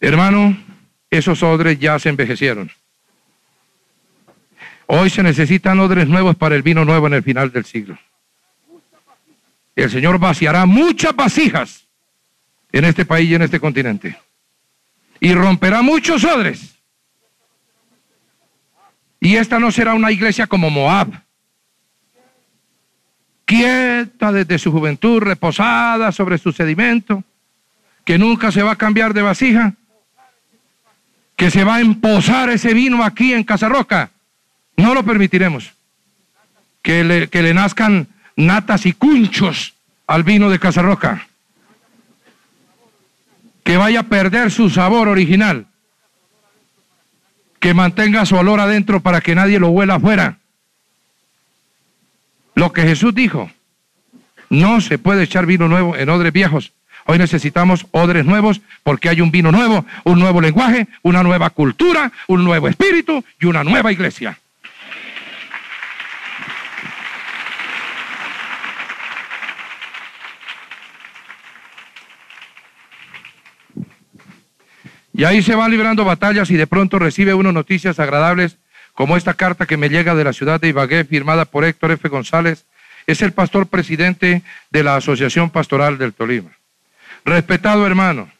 Hermano, 0.00 0.56
esos 1.12 1.42
odres 1.42 1.78
ya 1.78 1.98
se 1.98 2.08
envejecieron. 2.08 2.72
Hoy 4.86 5.10
se 5.10 5.22
necesitan 5.22 5.78
odres 5.78 6.08
nuevos 6.08 6.36
para 6.36 6.56
el 6.56 6.62
vino 6.62 6.86
nuevo 6.86 7.06
en 7.06 7.12
el 7.12 7.22
final 7.22 7.52
del 7.52 7.66
siglo. 7.66 7.98
El 9.76 9.90
Señor 9.90 10.18
vaciará 10.18 10.64
muchas 10.64 11.14
vasijas 11.14 11.86
en 12.72 12.86
este 12.86 13.04
país 13.04 13.28
y 13.28 13.34
en 13.34 13.42
este 13.42 13.60
continente. 13.60 14.18
Y 15.20 15.34
romperá 15.34 15.82
muchos 15.82 16.24
odres. 16.24 16.76
Y 19.20 19.36
esta 19.36 19.58
no 19.58 19.70
será 19.70 19.92
una 19.92 20.10
iglesia 20.10 20.46
como 20.46 20.70
Moab, 20.70 21.08
quieta 23.44 24.32
desde 24.32 24.58
su 24.58 24.72
juventud, 24.72 25.22
reposada 25.22 26.10
sobre 26.10 26.38
su 26.38 26.52
sedimento, 26.52 27.22
que 28.02 28.16
nunca 28.16 28.50
se 28.50 28.62
va 28.62 28.72
a 28.72 28.76
cambiar 28.76 29.12
de 29.12 29.20
vasija, 29.22 29.74
que 31.36 31.50
se 31.50 31.64
va 31.64 31.76
a 31.76 31.80
emposar 31.80 32.50
ese 32.50 32.74
vino 32.74 33.04
aquí 33.04 33.32
en 33.32 33.44
Casarroca. 33.44 34.10
No 34.76 34.94
lo 34.94 35.02
permitiremos. 35.04 35.72
Que 36.82 37.04
le, 37.04 37.28
que 37.28 37.42
le 37.42 37.54
nazcan 37.54 38.08
natas 38.36 38.86
y 38.86 38.92
cunchos 38.92 39.74
al 40.06 40.24
vino 40.24 40.50
de 40.50 40.58
Casarroca. 40.58 41.26
Que 43.64 43.76
vaya 43.76 44.00
a 44.00 44.04
perder 44.04 44.50
su 44.50 44.70
sabor 44.70 45.08
original. 45.08 45.66
Que 47.60 47.74
mantenga 47.74 48.26
su 48.26 48.36
olor 48.36 48.60
adentro 48.60 49.00
para 49.00 49.20
que 49.20 49.34
nadie 49.34 49.58
lo 49.58 49.68
huela 49.68 49.94
afuera. 49.94 50.38
Lo 52.54 52.72
que 52.72 52.82
Jesús 52.82 53.14
dijo, 53.14 53.50
no 54.50 54.80
se 54.80 54.98
puede 54.98 55.22
echar 55.22 55.46
vino 55.46 55.68
nuevo 55.68 55.96
en 55.96 56.08
odres 56.10 56.32
viejos. 56.32 56.72
Hoy 57.06 57.18
necesitamos 57.18 57.86
odres 57.90 58.24
nuevos 58.24 58.60
porque 58.82 59.08
hay 59.08 59.20
un 59.20 59.30
vino 59.30 59.50
nuevo, 59.52 59.84
un 60.04 60.18
nuevo 60.18 60.40
lenguaje, 60.40 60.86
una 61.02 61.22
nueva 61.22 61.50
cultura, 61.50 62.12
un 62.28 62.44
nuevo 62.44 62.68
espíritu 62.68 63.24
y 63.40 63.46
una 63.46 63.64
nueva 63.64 63.92
iglesia. 63.92 64.38
Y 75.14 75.24
ahí 75.24 75.42
se 75.42 75.54
van 75.54 75.70
librando 75.70 76.04
batallas 76.04 76.50
y 76.50 76.56
de 76.56 76.66
pronto 76.66 76.98
recibe 76.98 77.34
uno 77.34 77.52
noticias 77.52 78.00
agradables 78.00 78.56
como 78.94 79.16
esta 79.16 79.34
carta 79.34 79.66
que 79.66 79.76
me 79.76 79.88
llega 79.88 80.14
de 80.14 80.24
la 80.24 80.32
ciudad 80.32 80.60
de 80.60 80.68
Ibagué, 80.68 81.04
firmada 81.04 81.44
por 81.44 81.64
Héctor 81.64 81.92
F. 81.92 82.08
González, 82.08 82.66
es 83.06 83.22
el 83.22 83.32
pastor 83.32 83.66
presidente 83.66 84.42
de 84.70 84.82
la 84.82 84.96
Asociación 84.96 85.50
Pastoral 85.50 85.98
del 85.98 86.12
Tolima. 86.12 86.50
Respetado 87.24 87.86
hermano, 87.86 88.30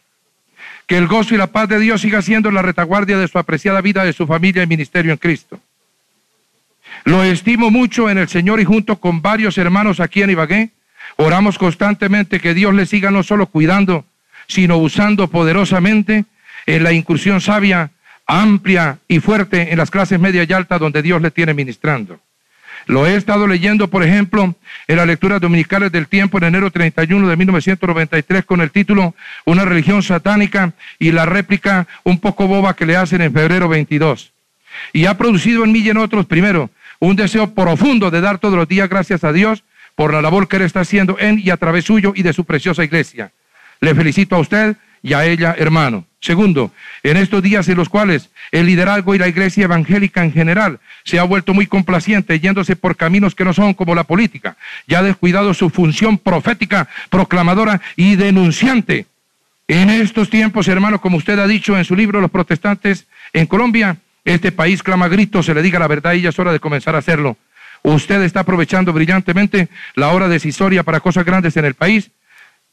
que 0.87 0.97
el 0.97 1.07
gozo 1.07 1.35
y 1.35 1.39
la 1.39 1.49
paz 1.49 1.69
de 1.69 1.79
Dios 1.79 2.01
siga 2.01 2.23
siendo 2.23 2.51
la 2.51 2.63
retaguardia 2.63 3.19
de 3.19 3.29
su 3.29 3.39
apreciada 3.39 3.81
vida, 3.81 4.05
de 4.05 4.13
su 4.13 4.27
familia 4.27 4.63
y 4.63 4.67
ministerio 4.67 5.13
en 5.13 5.19
Cristo. 5.19 5.61
Lo 7.05 7.23
estimo 7.23 7.71
mucho 7.71 8.11
en 8.11 8.19
el 8.19 8.29
Señor 8.29 8.61
y 8.61 8.65
junto 8.65 8.97
con 8.97 9.23
varios 9.23 9.59
hermanos 9.59 10.01
aquí 10.01 10.23
en 10.23 10.31
Ibagué, 10.31 10.71
oramos 11.17 11.59
constantemente 11.59 12.41
que 12.41 12.55
Dios 12.55 12.75
le 12.75 12.87
siga 12.87 13.11
no 13.11 13.23
solo 13.23 13.47
cuidando, 13.47 14.05
sino 14.47 14.77
usando 14.77 15.29
poderosamente 15.29 16.25
en 16.67 16.85
la 16.85 16.93
incursión 16.93 17.41
sabia 17.41 17.91
amplia 18.27 18.99
y 19.09 19.21
fuerte 19.21 19.73
en 19.73 19.79
las 19.79 19.91
clases 19.91 20.19
media 20.21 20.45
y 20.49 20.53
alta 20.53 20.79
donde 20.79 21.03
Dios 21.03 21.21
le 21.21 21.31
tiene 21.31 21.55
ministrando. 21.55 22.21
Lo 22.87 23.07
he 23.07 23.17
estado 23.17 23.47
leyendo, 23.47 23.89
por 23.89 24.03
ejemplo, 24.03 24.55
en 24.89 24.97
las 24.97 25.07
lecturas 25.07 25.41
dominicales 25.41 25.93
del 25.93 26.09
tiempo 26.09 26.39
en 26.39 26.45
enero 26.45 26.71
31 26.71 27.29
de 27.29 27.37
1993 27.37 28.45
con 28.45 28.61
el 28.61 28.71
título 28.71 29.15
Una 29.45 29.65
religión 29.65 30.03
satánica 30.03 30.73
y 30.99 31.13
la 31.13 31.27
réplica 31.27 31.87
un 32.05 32.19
poco 32.19 32.47
boba 32.47 32.75
que 32.75 32.87
le 32.87 32.97
hacen 32.97 33.21
en 33.21 33.33
febrero 33.33 33.69
22. 33.69 34.33
Y 34.93 35.07
ha 35.07 35.17
producido 35.17 35.65
en 35.65 35.73
mí 35.73 35.81
y 35.81 35.91
en 35.91 35.99
otros, 35.99 36.27
primero, 36.27 36.71
un 36.99 37.17
deseo 37.17 37.55
profundo 37.55 38.11
de 38.11 38.21
dar 38.21 38.39
todos 38.39 38.55
los 38.55 38.69
días 38.69 38.89
gracias 38.89 39.25
a 39.25 39.33
Dios 39.33 39.65
por 39.95 40.13
la 40.13 40.23
labor 40.23 40.49
que 40.49 40.57
Él 40.57 40.63
está 40.63 40.81
haciendo 40.81 41.17
en 41.19 41.39
y 41.39 41.51
a 41.51 41.57
través 41.57 41.85
suyo 41.85 42.13
y 42.17 42.23
de 42.23 42.33
su 42.33 42.45
preciosa 42.45 42.85
iglesia. 42.85 43.33
Le 43.81 43.95
felicito 43.95 44.37
a 44.37 44.39
usted 44.39 44.77
y 45.03 45.13
a 45.13 45.25
ella, 45.25 45.55
hermano. 45.59 46.07
Segundo, 46.23 46.71
en 47.03 47.17
estos 47.17 47.43
días 47.43 47.69
en 47.69 47.77
los 47.77 47.89
cuales 47.89 48.31
el 48.53 48.67
liderazgo 48.67 49.13
y 49.13 49.19
la 49.19 49.27
iglesia 49.27 49.65
evangélica 49.65 50.23
en 50.23 50.33
general 50.33 50.79
se 51.03 51.19
ha 51.19 51.25
vuelto 51.25 51.53
muy 51.53 51.67
complaciente, 51.67 52.39
yéndose 52.39 52.77
por 52.77 52.97
caminos 52.97 53.35
que 53.35 53.45
no 53.45 53.53
son 53.53 53.75
como 53.75 53.97
la 53.97 54.05
política, 54.05 54.57
ya 54.87 55.01
ha 55.01 55.03
descuidado 55.03 55.53
su 55.53 55.69
función 55.69 56.19
profética, 56.19 56.89
proclamadora 57.11 57.81
y 57.97 58.15
denunciante. 58.15 59.07
En 59.67 59.91
estos 59.91 60.31
tiempos, 60.31 60.69
hermano, 60.69 61.01
como 61.01 61.17
usted 61.17 61.41
ha 61.41 61.47
dicho 61.49 61.77
en 61.77 61.85
su 61.85 61.97
libro 61.97 62.21
Los 62.21 62.31
protestantes 62.31 63.07
en 63.33 63.47
Colombia, 63.47 63.97
este 64.25 64.53
país 64.53 64.85
clama 64.85 65.09
gritos, 65.09 65.47
se 65.47 65.55
le 65.55 65.63
diga 65.63 65.81
la 65.81 65.89
verdad 65.89 66.13
y 66.13 66.21
ya 66.21 66.29
es 66.29 66.39
hora 66.39 66.53
de 66.53 66.61
comenzar 66.61 66.95
a 66.95 66.99
hacerlo. 66.99 67.37
Usted 67.83 68.23
está 68.23 68.41
aprovechando 68.41 68.93
brillantemente 68.93 69.69
la 69.97 70.11
hora 70.11 70.29
decisoria 70.29 70.85
para 70.85 71.01
cosas 71.01 71.25
grandes 71.25 71.57
en 71.57 71.65
el 71.65 71.75
país, 71.75 72.13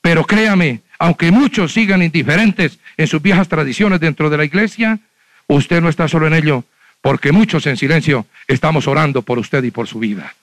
pero 0.01 0.23
créame, 0.23 0.81
aunque 0.99 1.31
muchos 1.31 1.71
sigan 1.71 2.03
indiferentes 2.03 2.77
en 2.97 3.07
sus 3.07 3.21
viejas 3.21 3.47
tradiciones 3.47 4.01
dentro 4.01 4.29
de 4.29 4.37
la 4.37 4.43
iglesia, 4.43 4.99
usted 5.47 5.81
no 5.81 5.87
está 5.87 6.09
solo 6.09 6.27
en 6.27 6.33
ello, 6.33 6.65
porque 7.01 7.31
muchos 7.31 7.65
en 7.67 7.77
silencio 7.77 8.27
estamos 8.47 8.85
orando 8.87 9.21
por 9.21 9.39
usted 9.39 9.63
y 9.63 9.71
por 9.71 9.87
su 9.87 9.99
vida. 9.99 10.35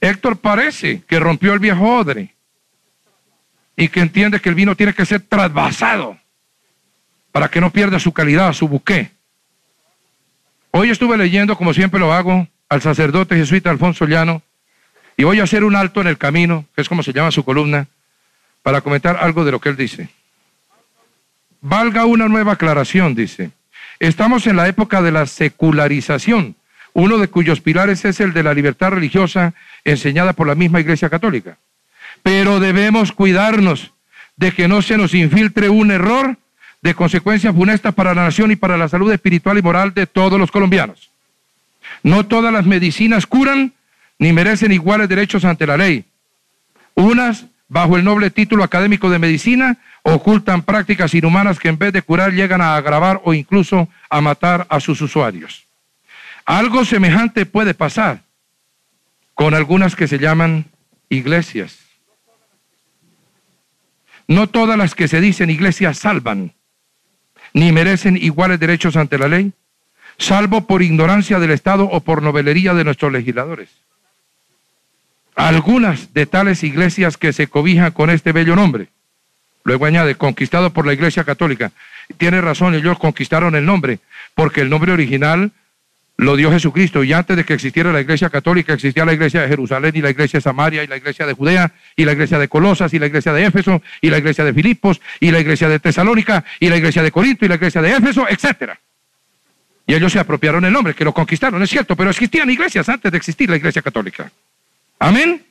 Héctor 0.00 0.38
parece 0.38 1.02
que 1.08 1.18
rompió 1.18 1.52
el 1.52 1.58
viejo 1.58 1.96
odre 1.96 2.36
y 3.76 3.88
que 3.88 3.98
entiende 3.98 4.40
que 4.40 4.48
el 4.48 4.54
vino 4.54 4.76
tiene 4.76 4.94
que 4.94 5.04
ser 5.04 5.22
trasvasado 5.22 6.16
para 7.32 7.48
que 7.48 7.60
no 7.60 7.72
pierda 7.72 7.98
su 7.98 8.12
calidad, 8.12 8.52
su 8.52 8.68
buque. 8.68 9.15
Hoy 10.78 10.90
estuve 10.90 11.16
leyendo, 11.16 11.56
como 11.56 11.72
siempre 11.72 11.98
lo 11.98 12.12
hago, 12.12 12.46
al 12.68 12.82
sacerdote 12.82 13.34
jesuita 13.34 13.70
Alfonso 13.70 14.04
Llano, 14.04 14.42
y 15.16 15.24
voy 15.24 15.40
a 15.40 15.44
hacer 15.44 15.64
un 15.64 15.74
alto 15.74 16.02
en 16.02 16.06
el 16.06 16.18
camino, 16.18 16.66
que 16.74 16.82
es 16.82 16.88
como 16.90 17.02
se 17.02 17.14
llama 17.14 17.30
su 17.30 17.46
columna, 17.46 17.86
para 18.62 18.82
comentar 18.82 19.16
algo 19.16 19.46
de 19.46 19.52
lo 19.52 19.58
que 19.58 19.70
él 19.70 19.76
dice. 19.78 20.10
Valga 21.62 22.04
una 22.04 22.28
nueva 22.28 22.52
aclaración, 22.52 23.14
dice. 23.14 23.52
Estamos 24.00 24.46
en 24.46 24.56
la 24.56 24.68
época 24.68 25.00
de 25.00 25.12
la 25.12 25.24
secularización, 25.24 26.56
uno 26.92 27.16
de 27.16 27.28
cuyos 27.28 27.62
pilares 27.62 28.04
es 28.04 28.20
el 28.20 28.34
de 28.34 28.42
la 28.42 28.52
libertad 28.52 28.90
religiosa 28.90 29.54
enseñada 29.82 30.34
por 30.34 30.46
la 30.46 30.56
misma 30.56 30.80
Iglesia 30.80 31.08
Católica. 31.08 31.56
Pero 32.22 32.60
debemos 32.60 33.12
cuidarnos 33.12 33.94
de 34.36 34.52
que 34.52 34.68
no 34.68 34.82
se 34.82 34.98
nos 34.98 35.14
infiltre 35.14 35.70
un 35.70 35.90
error 35.90 36.36
de 36.82 36.94
consecuencias 36.94 37.54
funestas 37.54 37.94
para 37.94 38.14
la 38.14 38.24
nación 38.24 38.50
y 38.50 38.56
para 38.56 38.76
la 38.76 38.88
salud 38.88 39.10
espiritual 39.12 39.58
y 39.58 39.62
moral 39.62 39.94
de 39.94 40.06
todos 40.06 40.38
los 40.38 40.50
colombianos. 40.50 41.10
No 42.02 42.26
todas 42.26 42.52
las 42.52 42.66
medicinas 42.66 43.26
curan 43.26 43.72
ni 44.18 44.32
merecen 44.32 44.72
iguales 44.72 45.08
derechos 45.08 45.44
ante 45.44 45.66
la 45.66 45.76
ley. 45.76 46.04
Unas, 46.94 47.46
bajo 47.68 47.96
el 47.96 48.04
noble 48.04 48.30
título 48.30 48.64
académico 48.64 49.10
de 49.10 49.18
medicina, 49.18 49.78
ocultan 50.02 50.62
prácticas 50.62 51.14
inhumanas 51.14 51.58
que 51.58 51.68
en 51.68 51.78
vez 51.78 51.92
de 51.92 52.02
curar 52.02 52.32
llegan 52.32 52.60
a 52.60 52.76
agravar 52.76 53.20
o 53.24 53.34
incluso 53.34 53.88
a 54.08 54.20
matar 54.20 54.66
a 54.70 54.80
sus 54.80 55.00
usuarios. 55.02 55.66
Algo 56.44 56.84
semejante 56.84 57.44
puede 57.44 57.74
pasar 57.74 58.22
con 59.34 59.54
algunas 59.54 59.96
que 59.96 60.06
se 60.06 60.18
llaman 60.18 60.66
iglesias. 61.08 61.78
No 64.28 64.48
todas 64.48 64.78
las 64.78 64.94
que 64.94 65.08
se 65.08 65.20
dicen 65.20 65.50
iglesias 65.50 65.98
salvan 65.98 66.52
ni 67.56 67.72
merecen 67.72 68.18
iguales 68.18 68.60
derechos 68.60 68.96
ante 68.96 69.16
la 69.16 69.28
ley, 69.28 69.50
salvo 70.18 70.66
por 70.66 70.82
ignorancia 70.82 71.38
del 71.38 71.52
Estado 71.52 71.84
o 71.84 72.00
por 72.00 72.20
novelería 72.20 72.74
de 72.74 72.84
nuestros 72.84 73.10
legisladores. 73.10 73.70
Algunas 75.34 76.12
de 76.12 76.26
tales 76.26 76.62
iglesias 76.62 77.16
que 77.16 77.32
se 77.32 77.46
cobijan 77.46 77.92
con 77.92 78.10
este 78.10 78.32
bello 78.32 78.56
nombre, 78.56 78.88
luego 79.64 79.86
añade, 79.86 80.16
conquistado 80.16 80.74
por 80.74 80.86
la 80.86 80.92
Iglesia 80.92 81.24
Católica. 81.24 81.72
Tiene 82.18 82.42
razón, 82.42 82.74
ellos 82.74 82.98
conquistaron 82.98 83.54
el 83.54 83.64
nombre, 83.64 84.00
porque 84.34 84.60
el 84.60 84.68
nombre 84.68 84.92
original 84.92 85.50
lo 86.16 86.36
dio 86.36 86.50
Jesucristo. 86.50 87.04
Y 87.04 87.12
antes 87.12 87.36
de 87.36 87.44
que 87.44 87.54
existiera 87.54 87.92
la 87.92 88.00
iglesia 88.00 88.30
católica, 88.30 88.72
existía 88.72 89.04
la 89.04 89.12
iglesia 89.12 89.42
de 89.42 89.48
Jerusalén 89.48 89.92
y 89.94 90.00
la 90.00 90.10
iglesia 90.10 90.38
de 90.38 90.42
Samaria 90.42 90.82
y 90.82 90.86
la 90.86 90.96
iglesia 90.96 91.26
de 91.26 91.34
Judea 91.34 91.72
y 91.94 92.04
la 92.04 92.12
iglesia 92.12 92.38
de 92.38 92.48
Colosas 92.48 92.92
y 92.94 92.98
la 92.98 93.06
iglesia 93.06 93.32
de 93.32 93.44
Éfeso 93.44 93.82
y 94.00 94.10
la 94.10 94.18
iglesia 94.18 94.44
de 94.44 94.54
Filipos 94.54 95.00
y 95.20 95.30
la 95.30 95.40
iglesia 95.40 95.68
de 95.68 95.78
Tesalónica 95.78 96.44
y 96.60 96.68
la 96.68 96.76
iglesia 96.76 97.02
de 97.02 97.12
Corinto 97.12 97.44
y 97.44 97.48
la 97.48 97.56
iglesia 97.56 97.82
de 97.82 97.92
Éfeso, 97.92 98.26
etcétera. 98.28 98.78
Y 99.86 99.94
ellos 99.94 100.12
se 100.12 100.18
apropiaron 100.18 100.64
el 100.64 100.72
nombre, 100.72 100.94
que 100.94 101.04
lo 101.04 101.12
conquistaron, 101.12 101.62
es 101.62 101.70
cierto, 101.70 101.94
pero 101.94 102.10
existían 102.10 102.50
iglesias 102.50 102.88
antes 102.88 103.12
de 103.12 103.18
existir 103.18 103.48
la 103.48 103.56
iglesia 103.56 103.82
católica. 103.82 104.32
Amén. 104.98 105.44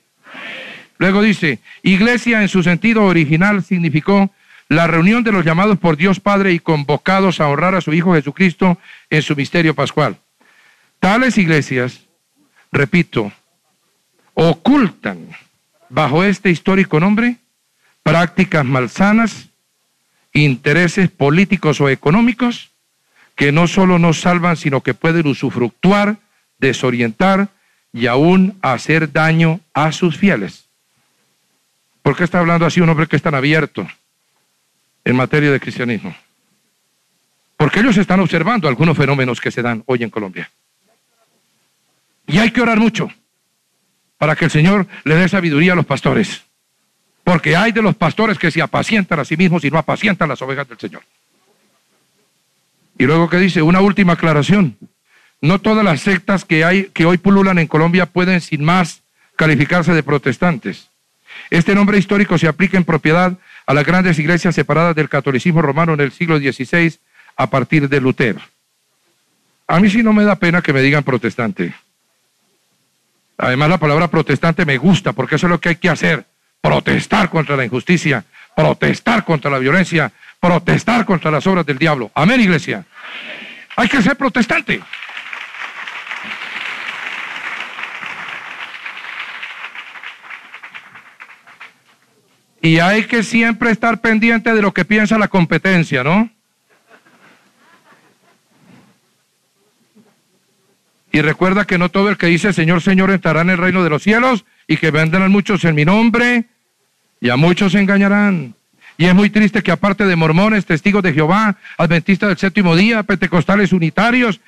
Luego 0.97 1.21
dice, 1.21 1.59
iglesia 1.83 2.41
en 2.41 2.49
su 2.49 2.63
sentido 2.63 3.03
original 3.03 3.63
significó 3.63 4.31
la 4.67 4.87
reunión 4.87 5.23
de 5.23 5.31
los 5.31 5.45
llamados 5.45 5.77
por 5.77 5.95
Dios 5.95 6.19
Padre 6.19 6.51
y 6.51 6.59
convocados 6.59 7.39
a 7.39 7.47
honrar 7.47 7.75
a 7.75 7.81
su 7.81 7.93
Hijo 7.93 8.13
Jesucristo 8.13 8.77
en 9.09 9.21
su 9.21 9.35
misterio 9.35 9.75
pascual. 9.75 10.17
Tales 11.05 11.37
iglesias, 11.37 12.01
repito, 12.71 13.31
ocultan 14.33 15.27
bajo 15.87 16.23
este 16.23 16.49
histórico 16.49 16.99
nombre 16.99 17.35
prácticas 18.01 18.65
malsanas, 18.65 19.49
intereses 20.33 21.11
políticos 21.11 21.79
o 21.79 21.89
económicos 21.89 22.71
que 23.35 23.51
no 23.51 23.67
solo 23.67 23.99
nos 23.99 24.21
salvan, 24.21 24.57
sino 24.57 24.81
que 24.81 24.95
pueden 24.95 25.27
usufructuar, 25.27 26.17
desorientar 26.57 27.49
y 27.93 28.07
aún 28.07 28.57
hacer 28.63 29.11
daño 29.11 29.59
a 29.75 29.91
sus 29.91 30.17
fieles. 30.17 30.65
¿Por 32.01 32.17
qué 32.17 32.23
está 32.23 32.39
hablando 32.39 32.65
así 32.65 32.81
un 32.81 32.89
hombre 32.89 33.05
que 33.05 33.17
es 33.17 33.21
tan 33.21 33.35
abierto 33.35 33.87
en 35.03 35.15
materia 35.15 35.51
de 35.51 35.59
cristianismo? 35.59 36.15
Porque 37.57 37.81
ellos 37.81 37.95
están 37.95 38.21
observando 38.21 38.67
algunos 38.67 38.97
fenómenos 38.97 39.39
que 39.39 39.51
se 39.51 39.61
dan 39.61 39.83
hoy 39.85 40.01
en 40.01 40.09
Colombia. 40.09 40.49
Y 42.27 42.39
hay 42.39 42.51
que 42.51 42.61
orar 42.61 42.79
mucho 42.79 43.09
para 44.17 44.35
que 44.35 44.45
el 44.45 44.51
Señor 44.51 44.87
le 45.03 45.15
dé 45.15 45.29
sabiduría 45.29 45.73
a 45.73 45.75
los 45.75 45.85
pastores. 45.85 46.43
Porque 47.23 47.55
hay 47.55 47.71
de 47.71 47.81
los 47.81 47.95
pastores 47.95 48.37
que 48.37 48.51
se 48.51 48.61
apacientan 48.61 49.19
a 49.19 49.25
sí 49.25 49.35
mismos 49.35 49.63
y 49.65 49.71
no 49.71 49.77
apacientan 49.77 50.29
las 50.29 50.41
ovejas 50.41 50.67
del 50.67 50.79
Señor. 50.79 51.03
Y 52.97 53.05
luego 53.05 53.29
que 53.29 53.37
dice, 53.37 53.61
una 53.61 53.81
última 53.81 54.13
aclaración. 54.13 54.77
No 55.41 55.59
todas 55.59 55.83
las 55.83 56.01
sectas 56.01 56.45
que 56.45 56.63
hay 56.63 56.85
que 56.85 57.05
hoy 57.05 57.17
pululan 57.17 57.59
en 57.59 57.67
Colombia 57.67 58.05
pueden 58.05 58.41
sin 58.41 58.63
más 58.63 59.01
calificarse 59.35 59.93
de 59.93 60.03
protestantes. 60.03 60.89
Este 61.49 61.75
nombre 61.75 61.97
histórico 61.97 62.37
se 62.37 62.47
aplica 62.47 62.77
en 62.77 62.85
propiedad 62.85 63.37
a 63.65 63.73
las 63.73 63.85
grandes 63.85 64.17
iglesias 64.17 64.55
separadas 64.55 64.95
del 64.95 65.09
catolicismo 65.09 65.61
romano 65.61 65.93
en 65.93 66.01
el 66.01 66.11
siglo 66.11 66.37
XVI 66.37 66.97
a 67.35 67.49
partir 67.49 67.89
de 67.89 67.99
Lutero. 67.99 68.39
A 69.67 69.79
mí 69.79 69.89
sí 69.89 70.03
no 70.03 70.13
me 70.13 70.23
da 70.23 70.35
pena 70.35 70.61
que 70.61 70.73
me 70.73 70.81
digan 70.81 71.03
protestante. 71.03 71.73
Además 73.37 73.69
la 73.69 73.77
palabra 73.77 74.07
protestante 74.07 74.65
me 74.65 74.77
gusta 74.77 75.13
porque 75.13 75.35
eso 75.35 75.47
es 75.47 75.51
lo 75.51 75.59
que 75.59 75.69
hay 75.69 75.75
que 75.75 75.89
hacer. 75.89 76.25
Protestar 76.61 77.29
contra 77.29 77.55
la 77.55 77.65
injusticia, 77.65 78.23
protestar 78.55 79.23
contra 79.23 79.51
la 79.51 79.59
violencia, 79.59 80.11
protestar 80.39 81.05
contra 81.05 81.29
las 81.31 81.45
obras 81.45 81.65
del 81.65 81.77
diablo. 81.77 82.11
Amén, 82.15 82.41
iglesia. 82.41 82.85
Hay 83.75 83.87
que 83.89 84.01
ser 84.01 84.15
protestante. 84.15 84.81
Y 92.61 92.79
hay 92.79 93.03
que 93.03 93.21
siempre 93.21 93.69
estar 93.69 94.01
pendiente 94.01 94.51
de 94.53 94.61
lo 94.61 94.73
que 94.73 94.85
piensa 94.85 95.19
la 95.19 95.27
competencia, 95.27 96.03
¿no? 96.03 96.31
Y 101.15 101.21
recuerda 101.21 101.63
que 101.63 101.77
no 101.77 101.87
todo 101.87 102.09
el 102.09 102.17
que 102.17 102.25
dice 102.25 102.51
Señor, 102.51 102.81
Señor 102.81 103.09
entrará 103.09 103.39
en 103.39 103.49
el 103.49 103.57
reino 103.57 103.85
de 103.85 103.89
los 103.89 104.03
cielos 104.03 104.43
y 104.67 104.75
que 104.75 104.91
vendrán 104.91 105.31
muchos 105.31 105.63
en 105.63 105.73
mi 105.73 105.85
nombre 105.85 106.43
y 107.21 107.29
a 107.29 107.37
muchos 107.37 107.71
se 107.71 107.79
engañarán. 107.79 108.53
Y 108.97 109.05
es 109.05 109.15
muy 109.15 109.29
triste 109.29 109.63
que 109.63 109.71
aparte 109.71 110.05
de 110.05 110.17
mormones, 110.17 110.65
testigos 110.65 111.01
de 111.01 111.13
Jehová, 111.13 111.55
adventistas 111.77 112.27
del 112.27 112.37
séptimo 112.37 112.75
día, 112.75 113.01
pentecostales 113.03 113.71
unitarios, 113.71 114.41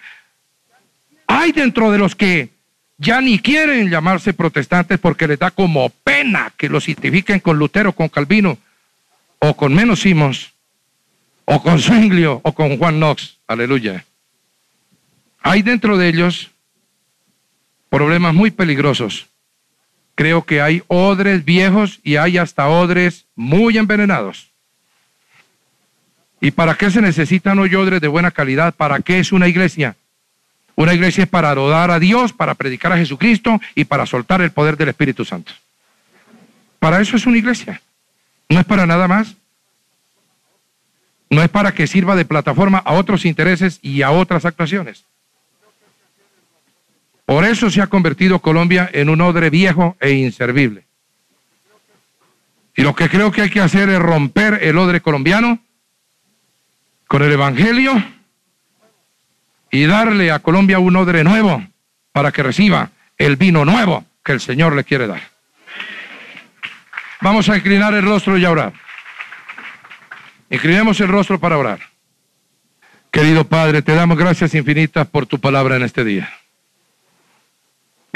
hay 1.25 1.53
dentro 1.53 1.89
de 1.89 1.99
los 1.99 2.17
que 2.17 2.49
ya 2.97 3.21
ni 3.21 3.39
quieren 3.39 3.89
llamarse 3.89 4.33
protestantes 4.33 4.99
porque 4.99 5.25
les 5.25 5.39
da 5.39 5.51
como 5.51 5.89
pena 6.03 6.51
que 6.57 6.67
los 6.67 6.89
identifiquen 6.89 7.39
con 7.39 7.57
Lutero, 7.57 7.93
con 7.93 8.09
Calvino, 8.09 8.57
o 9.39 9.55
con 9.55 9.73
menos 9.73 10.01
Simons, 10.01 10.51
o 11.45 11.63
con 11.63 11.79
Zwinglio, 11.79 12.41
o 12.43 12.51
con 12.51 12.77
Juan 12.77 12.97
Knox. 12.97 13.37
Aleluya. 13.47 14.03
Hay 15.43 15.61
dentro 15.61 15.97
de 15.97 16.09
ellos 16.09 16.51
problemas 17.89 18.33
muy 18.33 18.51
peligrosos 18.51 19.27
creo 20.17 20.43
que 20.43 20.61
hay 20.61 20.81
odres 20.87 21.45
viejos 21.45 21.99
y 22.03 22.15
hay 22.15 22.39
hasta 22.39 22.67
odres 22.67 23.27
muy 23.35 23.77
envenenados. 23.77 24.49
¿Y 26.41 26.49
para 26.49 26.73
qué 26.73 26.89
se 26.89 27.03
necesitan 27.03 27.59
hoy 27.59 27.75
odres 27.75 28.01
de 28.01 28.07
buena 28.07 28.31
calidad? 28.31 28.73
¿Para 28.73 28.99
qué 29.01 29.19
es 29.19 29.31
una 29.31 29.47
iglesia? 29.47 29.95
Una 30.75 30.95
iglesia 30.95 31.25
es 31.25 31.29
para 31.29 31.51
adorar 31.51 31.91
a 31.91 31.99
Dios, 31.99 32.33
para 32.33 32.55
predicar 32.55 32.91
a 32.93 32.97
Jesucristo 32.97 33.61
y 33.75 33.85
para 33.85 34.07
soltar 34.07 34.41
el 34.41 34.49
poder 34.49 34.75
del 34.75 34.89
Espíritu 34.89 35.23
Santo. 35.23 35.51
Para 36.79 36.99
eso 36.99 37.15
es 37.15 37.27
una 37.27 37.37
iglesia. 37.37 37.79
No 38.49 38.59
es 38.59 38.65
para 38.65 38.87
nada 38.87 39.07
más. 39.07 39.35
No 41.29 41.43
es 41.43 41.49
para 41.49 41.73
que 41.73 41.85
sirva 41.85 42.15
de 42.15 42.25
plataforma 42.25 42.79
a 42.79 42.93
otros 42.93 43.23
intereses 43.23 43.77
y 43.83 44.01
a 44.01 44.09
otras 44.09 44.45
actuaciones. 44.45 45.03
Por 47.27 47.43
eso 47.43 47.69
se 47.69 47.81
ha 47.81 47.87
convertido 47.87 48.39
Colombia 48.39 48.89
en 48.93 49.09
un 49.09 49.19
odre 49.19 49.49
viejo 49.49 49.97
e 49.99 50.11
inservible. 50.11 50.85
Y 52.73 52.83
lo 52.83 52.95
que 52.95 53.09
creo 53.09 53.33
que 53.33 53.41
hay 53.41 53.49
que 53.49 53.59
hacer 53.59 53.89
es 53.89 53.99
romper 53.99 54.59
el 54.61 54.77
odre 54.77 55.01
colombiano 55.01 55.59
con 57.05 57.21
el 57.23 57.31
Evangelio 57.33 58.01
y 59.69 59.85
darle 59.87 60.31
a 60.31 60.39
Colombia 60.39 60.79
un 60.79 60.95
odre 60.95 61.25
nuevo 61.25 61.67
para 62.13 62.31
que 62.31 62.43
reciba 62.43 62.91
el 63.17 63.35
vino 63.35 63.65
nuevo 63.65 64.05
que 64.23 64.31
el 64.31 64.39
Señor 64.39 64.73
le 64.73 64.85
quiere 64.85 65.07
dar. 65.07 65.21
Vamos 67.19 67.49
a 67.49 67.57
inclinar 67.57 67.93
el 67.93 68.05
rostro 68.05 68.37
y 68.37 68.45
a 68.45 68.51
orar. 68.51 68.71
Inclinemos 70.49 70.97
el 71.01 71.09
rostro 71.09 71.41
para 71.41 71.57
orar. 71.57 71.81
Querido 73.11 73.43
Padre, 73.43 73.81
te 73.81 73.95
damos 73.95 74.17
gracias 74.17 74.55
infinitas 74.55 75.05
por 75.07 75.25
tu 75.25 75.41
palabra 75.41 75.75
en 75.75 75.83
este 75.83 76.05
día. 76.05 76.31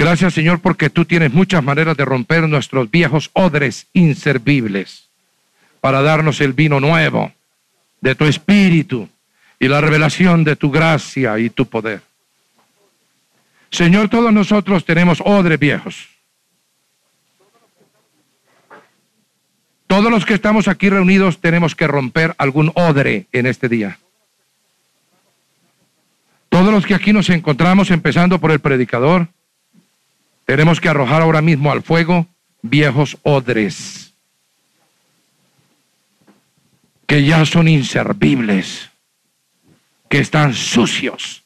Gracias 0.01 0.33
Señor 0.33 0.61
porque 0.61 0.89
tú 0.89 1.05
tienes 1.05 1.31
muchas 1.31 1.63
maneras 1.63 1.95
de 1.95 2.05
romper 2.05 2.49
nuestros 2.49 2.89
viejos 2.89 3.29
odres 3.33 3.85
inservibles 3.93 5.07
para 5.79 6.01
darnos 6.01 6.41
el 6.41 6.53
vino 6.53 6.79
nuevo 6.79 7.31
de 8.01 8.15
tu 8.15 8.25
espíritu 8.25 9.07
y 9.59 9.67
la 9.67 9.79
revelación 9.79 10.43
de 10.43 10.55
tu 10.55 10.71
gracia 10.71 11.37
y 11.37 11.51
tu 11.51 11.67
poder. 11.67 12.01
Señor, 13.69 14.09
todos 14.09 14.33
nosotros 14.33 14.85
tenemos 14.85 15.21
odres 15.23 15.59
viejos. 15.59 16.09
Todos 19.85 20.09
los 20.09 20.25
que 20.25 20.33
estamos 20.33 20.67
aquí 20.67 20.89
reunidos 20.89 21.41
tenemos 21.41 21.75
que 21.75 21.85
romper 21.85 22.33
algún 22.39 22.71
odre 22.73 23.27
en 23.31 23.45
este 23.45 23.69
día. 23.69 23.99
Todos 26.49 26.73
los 26.73 26.87
que 26.87 26.95
aquí 26.95 27.13
nos 27.13 27.29
encontramos, 27.29 27.91
empezando 27.91 28.39
por 28.39 28.49
el 28.49 28.59
predicador, 28.59 29.27
tenemos 30.45 30.79
que 30.79 30.89
arrojar 30.89 31.21
ahora 31.21 31.41
mismo 31.41 31.71
al 31.71 31.81
fuego 31.81 32.27
viejos 32.61 33.17
odres 33.23 34.11
que 37.11 37.25
ya 37.25 37.45
son 37.45 37.67
inservibles, 37.67 38.89
que 40.07 40.19
están 40.19 40.53
sucios, 40.53 41.43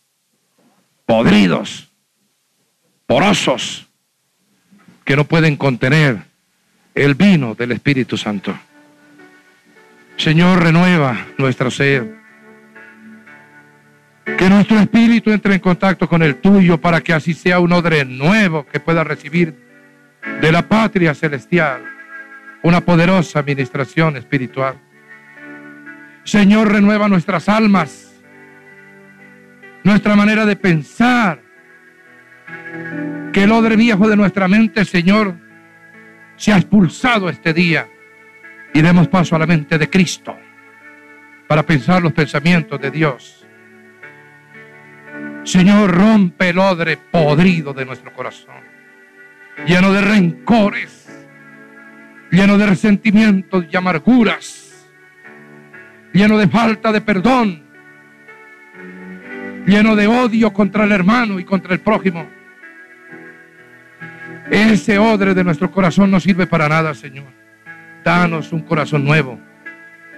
podridos, 1.08 1.90
porosos, 3.08 3.88
que 5.04 5.16
no 5.16 5.24
pueden 5.24 5.58
contener 5.58 6.26
el 6.94 7.16
vino 7.16 7.56
del 7.56 7.72
Espíritu 7.72 8.16
Santo. 8.16 8.56
Señor, 10.18 10.62
renueva 10.62 11.26
nuestro 11.40 11.72
ser 11.72 12.15
que 14.26 14.50
nuestro 14.50 14.80
espíritu 14.80 15.32
entre 15.32 15.54
en 15.54 15.60
contacto 15.60 16.10
con 16.10 16.24
el 16.24 16.38
tuyo 16.38 16.82
para 16.82 17.02
que 17.02 17.14
así 17.14 17.34
sea 17.34 17.60
un 17.60 17.72
odre 17.72 18.04
nuevo 18.06 18.66
que 18.66 18.80
pueda 18.80 19.04
recibir 19.04 19.56
de 20.42 20.52
la 20.52 20.68
patria 20.68 21.14
celestial 21.14 21.84
una 22.64 22.82
poderosa 22.82 23.40
administración 23.40 24.18
espiritual. 24.18 24.76
Señor, 26.24 26.72
renueva 26.72 27.08
nuestras 27.08 27.48
almas, 27.48 28.16
nuestra 29.84 30.16
manera 30.16 30.46
de 30.46 30.56
pensar. 30.56 31.46
Que 33.32 33.44
el 33.44 33.52
odre 33.52 33.76
viejo 33.76 34.08
de 34.08 34.16
nuestra 34.16 34.48
mente, 34.48 34.86
Señor, 34.86 35.36
sea 36.38 36.58
expulsado 36.58 37.30
este 37.30 37.54
día 37.54 37.88
y 38.74 38.82
demos 38.82 39.08
paso 39.08 39.36
a 39.36 39.40
la 39.40 39.46
mente 39.46 39.78
de 39.78 39.90
Cristo 39.90 40.36
para 41.48 41.64
pensar 41.64 42.02
los 42.02 42.14
pensamientos 42.14 42.82
de 42.82 42.92
Dios 42.92 43.45
Señor, 45.46 45.92
rompe 45.92 46.50
el 46.50 46.58
odre 46.58 46.98
podrido 46.98 47.72
de 47.72 47.86
nuestro 47.86 48.12
corazón, 48.12 48.56
lleno 49.68 49.94
de 49.94 50.02
rencores, 50.02 51.24
lleno 52.32 52.58
de 52.58 52.66
resentimientos 52.66 53.66
y 53.72 53.78
amarguras, 53.78 54.90
lleno 56.14 56.40
de 56.40 56.48
falta 56.48 56.92
de 56.92 57.00
perdón, 57.00 57.64
lleno 59.68 59.96
de 59.96 60.08
odio 60.08 60.52
contra 60.52 60.84
el 60.84 60.92
hermano 60.92 61.40
y 61.40 61.44
contra 61.44 61.74
el 61.74 61.80
prójimo. 61.80 62.28
Ese 64.50 64.98
odre 64.98 65.36
de 65.36 65.44
nuestro 65.44 65.70
corazón 65.70 66.10
no 66.10 66.20
sirve 66.20 66.48
para 66.48 66.68
nada, 66.68 66.96
Señor. 66.96 67.28
Danos 68.04 68.52
un 68.52 68.62
corazón 68.62 69.06
nuevo. 69.06 69.40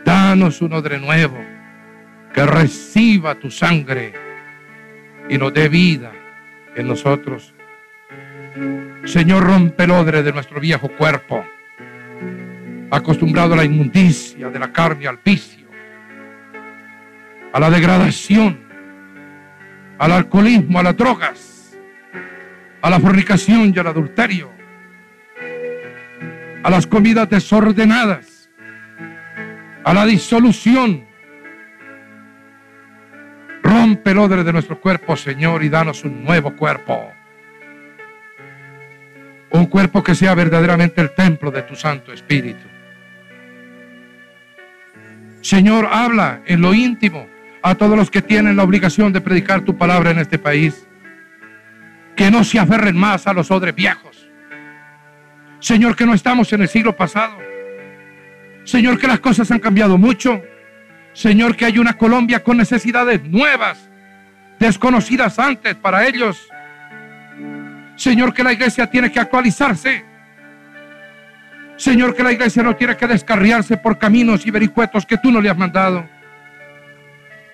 Danos 0.06 0.62
un 0.62 0.72
odre 0.72 1.00
nuevo 1.00 1.38
que 2.34 2.46
reciba 2.46 3.36
tu 3.36 3.52
sangre 3.52 4.27
y 5.30 5.38
nos 5.38 5.54
dé 5.54 5.70
vida 5.70 6.12
en 6.76 6.88
nosotros. 6.88 7.54
Señor, 9.06 9.44
rompe 9.44 9.84
el 9.84 9.92
odre 9.92 10.24
de 10.24 10.32
nuestro 10.32 10.60
viejo 10.60 10.90
cuerpo, 10.90 11.46
acostumbrado 12.92 13.54
a 13.54 13.58
la 13.58 13.66
inmundicia 13.66 14.50
de 14.50 14.60
la 14.60 14.72
carne, 14.72 15.08
al 15.08 15.20
vicio, 15.24 15.68
a 17.54 17.60
la 17.60 17.70
degradación, 17.70 18.60
al 19.98 20.12
alcoholismo, 20.12 20.80
a 20.80 20.84
las 20.84 20.98
drogas, 20.98 21.78
a 22.82 22.90
la 22.90 23.00
fornicación 23.00 23.74
y 23.76 23.80
al 23.80 23.88
adulterio, 23.88 24.52
a 26.64 26.70
las 26.70 26.86
comidas 26.86 27.30
desordenadas, 27.30 28.50
a 29.84 29.94
la 29.94 30.06
disolución. 30.06 31.07
Rompe 33.88 34.12
el 34.12 34.18
odre 34.18 34.44
de 34.44 34.52
nuestro 34.52 34.82
cuerpo, 34.82 35.16
Señor, 35.16 35.64
y 35.64 35.70
danos 35.70 36.04
un 36.04 36.22
nuevo 36.22 36.54
cuerpo. 36.58 37.10
Un 39.52 39.68
cuerpo 39.68 40.04
que 40.04 40.14
sea 40.14 40.36
verdaderamente 40.36 41.00
el 41.00 41.12
templo 41.12 41.52
de 41.52 41.62
tu 41.62 41.74
Santo 41.74 42.12
Espíritu. 42.12 42.68
Señor, 45.40 45.88
habla 45.90 46.42
en 46.46 46.60
lo 46.60 46.74
íntimo 46.74 47.30
a 47.62 47.76
todos 47.76 47.96
los 47.98 48.12
que 48.12 48.22
tienen 48.22 48.58
la 48.58 48.64
obligación 48.64 49.14
de 49.14 49.22
predicar 49.22 49.62
tu 49.62 49.78
palabra 49.78 50.12
en 50.12 50.20
este 50.20 50.38
país. 50.38 50.86
Que 52.18 52.30
no 52.30 52.44
se 52.44 52.60
aferren 52.60 52.98
más 52.98 53.26
a 53.26 53.32
los 53.32 53.50
odres 53.52 53.74
viejos. 53.74 54.28
Señor, 55.62 55.96
que 55.96 56.06
no 56.06 56.14
estamos 56.14 56.52
en 56.52 56.64
el 56.64 56.68
siglo 56.68 56.94
pasado. 56.94 57.38
Señor, 58.66 59.00
que 59.00 59.08
las 59.08 59.22
cosas 59.22 59.50
han 59.50 59.60
cambiado 59.60 59.98
mucho. 59.98 60.42
Señor, 61.18 61.55
que 61.55 61.65
hay 61.65 61.80
una 61.80 61.97
Colombia 61.97 62.43
con 62.43 62.57
necesidades 62.57 63.24
nuevas, 63.24 63.89
desconocidas 64.59 65.39
antes 65.39 65.74
para 65.74 66.05
ellos. 66.05 66.47
Señor, 67.95 68.36
que 68.36 68.43
la 68.43 68.53
iglesia 68.53 68.86
tiene 68.86 69.11
que 69.11 69.20
actualizarse. 69.20 70.05
Señor, 71.76 72.15
que 72.15 72.22
la 72.22 72.34
iglesia 72.34 72.61
no 72.61 72.76
tiene 72.76 72.95
que 72.95 73.07
descarriarse 73.07 73.78
por 73.78 73.97
caminos 73.97 74.45
y 74.45 74.51
vericuetos 74.51 75.07
que 75.07 75.18
tú 75.18 75.32
no 75.32 75.41
le 75.41 75.49
has 75.49 75.57
mandado. 75.57 76.07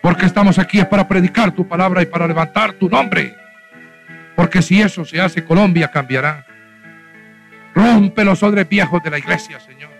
Porque 0.01 0.25
estamos 0.25 0.59
aquí 0.59 0.79
es 0.79 0.85
para 0.87 1.07
predicar 1.07 1.53
tu 1.53 1.65
palabra 1.65 2.01
y 2.01 2.05
para 2.05 2.27
levantar 2.27 2.73
tu 2.73 2.89
nombre. 2.89 3.33
Porque 4.35 4.61
si 4.61 4.81
eso 4.81 5.05
se 5.05 5.21
hace, 5.21 5.45
Colombia 5.45 5.89
cambiará. 5.89 6.45
Rompe 7.73 8.25
los 8.25 8.43
odres 8.43 8.67
viejos 8.67 9.01
de 9.01 9.09
la 9.09 9.19
iglesia, 9.19 9.57
Señor. 9.61 9.91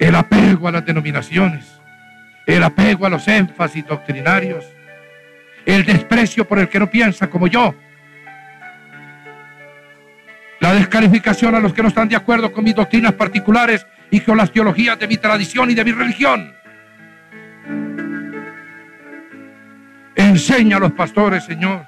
El 0.00 0.16
apego 0.16 0.66
a 0.66 0.72
las 0.72 0.84
denominaciones. 0.84 1.79
El 2.50 2.64
apego 2.64 3.06
a 3.06 3.10
los 3.10 3.28
énfasis 3.28 3.86
doctrinarios. 3.86 4.64
El 5.64 5.84
desprecio 5.84 6.48
por 6.48 6.58
el 6.58 6.68
que 6.68 6.80
no 6.80 6.90
piensa 6.90 7.30
como 7.30 7.46
yo 7.46 7.74
la 10.58 10.74
descalificación 10.74 11.54
a 11.54 11.60
los 11.60 11.72
que 11.72 11.80
no 11.80 11.88
están 11.88 12.08
de 12.08 12.16
acuerdo 12.16 12.52
con 12.52 12.64
mis 12.64 12.74
doctrinas 12.74 13.14
particulares 13.14 13.86
y 14.10 14.20
con 14.20 14.36
las 14.36 14.50
teologías 14.50 14.98
de 14.98 15.06
mi 15.06 15.16
tradición 15.16 15.70
y 15.70 15.74
de 15.74 15.84
mi 15.84 15.92
religión. 15.92 16.52
Enseña 20.16 20.76
a 20.76 20.80
los 20.80 20.92
pastores, 20.92 21.44
Señor. 21.44 21.86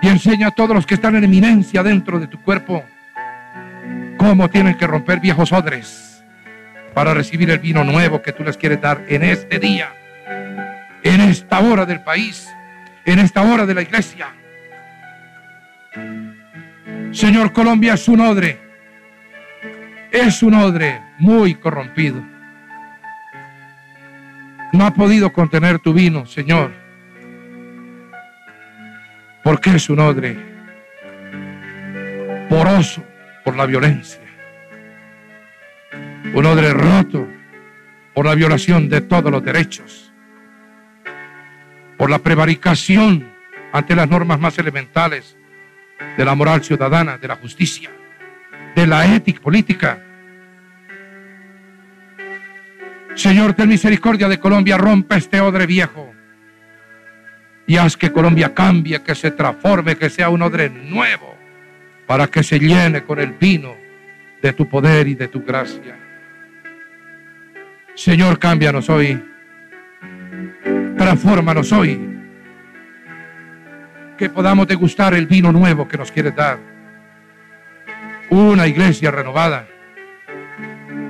Y 0.00 0.08
enseña 0.08 0.48
a 0.48 0.50
todos 0.50 0.74
los 0.74 0.86
que 0.86 0.94
están 0.94 1.14
en 1.14 1.24
eminencia 1.24 1.82
dentro 1.82 2.18
de 2.18 2.26
tu 2.26 2.40
cuerpo 2.42 2.82
cómo 4.16 4.48
tienen 4.48 4.76
que 4.76 4.86
romper 4.86 5.20
viejos 5.20 5.52
odres 5.52 6.05
para 6.96 7.12
recibir 7.12 7.50
el 7.50 7.58
vino 7.58 7.84
nuevo 7.84 8.22
que 8.22 8.32
tú 8.32 8.42
les 8.42 8.56
quieres 8.56 8.80
dar 8.80 9.04
en 9.06 9.22
este 9.22 9.58
día, 9.58 9.92
en 11.02 11.20
esta 11.20 11.60
hora 11.60 11.84
del 11.84 12.00
país, 12.00 12.48
en 13.04 13.18
esta 13.18 13.42
hora 13.42 13.66
de 13.66 13.74
la 13.74 13.82
iglesia. 13.82 14.28
Señor, 17.12 17.52
Colombia 17.52 17.92
es 17.92 18.08
un 18.08 18.22
odre. 18.22 18.58
Es 20.10 20.42
un 20.42 20.54
odre 20.54 21.02
muy 21.18 21.56
corrompido. 21.56 22.24
No 24.72 24.86
ha 24.86 24.94
podido 24.94 25.34
contener 25.34 25.78
tu 25.78 25.92
vino, 25.92 26.24
Señor. 26.24 26.72
Porque 29.44 29.76
es 29.76 29.90
un 29.90 29.98
odre 29.98 30.34
poroso 32.48 33.04
por 33.44 33.54
la 33.54 33.66
violencia. 33.66 34.25
Un 36.34 36.46
odre 36.46 36.72
roto 36.72 37.26
por 38.14 38.26
la 38.26 38.34
violación 38.34 38.88
de 38.88 39.00
todos 39.00 39.30
los 39.30 39.44
derechos. 39.44 40.12
Por 41.96 42.10
la 42.10 42.18
prevaricación 42.18 43.30
ante 43.72 43.94
las 43.94 44.08
normas 44.08 44.40
más 44.40 44.58
elementales 44.58 45.36
de 46.16 46.24
la 46.24 46.34
moral 46.34 46.62
ciudadana, 46.62 47.18
de 47.18 47.28
la 47.28 47.36
justicia, 47.36 47.90
de 48.74 48.86
la 48.86 49.06
ética 49.14 49.40
política. 49.40 50.02
Señor, 53.14 53.54
ten 53.54 53.68
misericordia 53.68 54.28
de 54.28 54.38
Colombia, 54.38 54.76
rompe 54.76 55.16
este 55.16 55.40
odre 55.40 55.66
viejo 55.66 56.12
y 57.66 57.76
haz 57.76 57.96
que 57.96 58.12
Colombia 58.12 58.54
cambie, 58.54 59.02
que 59.02 59.14
se 59.14 59.30
transforme, 59.30 59.96
que 59.96 60.08
sea 60.08 60.28
un 60.28 60.42
odre 60.42 60.70
nuevo, 60.70 61.34
para 62.06 62.28
que 62.28 62.42
se 62.42 62.58
llene 62.58 63.02
con 63.02 63.18
el 63.18 63.32
vino 63.32 63.85
de 64.42 64.52
tu 64.52 64.68
poder 64.68 65.08
y 65.08 65.14
de 65.14 65.28
tu 65.28 65.42
gracia. 65.42 65.96
Señor, 67.94 68.38
cámbianos 68.38 68.90
hoy, 68.90 69.22
transfórmanos 70.96 71.72
hoy 71.72 72.16
que 74.16 74.30
podamos 74.30 74.66
degustar 74.66 75.14
el 75.14 75.26
vino 75.26 75.52
nuevo 75.52 75.86
que 75.86 75.98
nos 75.98 76.10
quieres 76.10 76.34
dar. 76.34 76.58
Una 78.30 78.66
iglesia 78.66 79.10
renovada. 79.10 79.68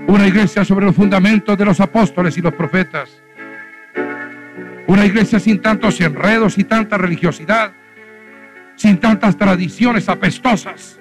Una 0.07 0.27
iglesia 0.27 0.65
sobre 0.65 0.87
los 0.87 0.95
fundamentos 0.95 1.57
de 1.57 1.65
los 1.65 1.81
apóstoles 1.81 2.37
y 2.37 2.43
los 2.43 2.55
profetas. 2.55 3.23
Una 4.87 5.05
iglesia 5.05 5.41
sin 5.41 5.61
tantos 5.61 6.01
enredos 6.01 6.59
y 6.59 6.65
tanta 6.65 6.99
religiosidad. 6.99 7.73
Sin 8.77 8.99
tantas 8.99 9.37
tradiciones 9.37 10.09
apestosas. 10.09 11.01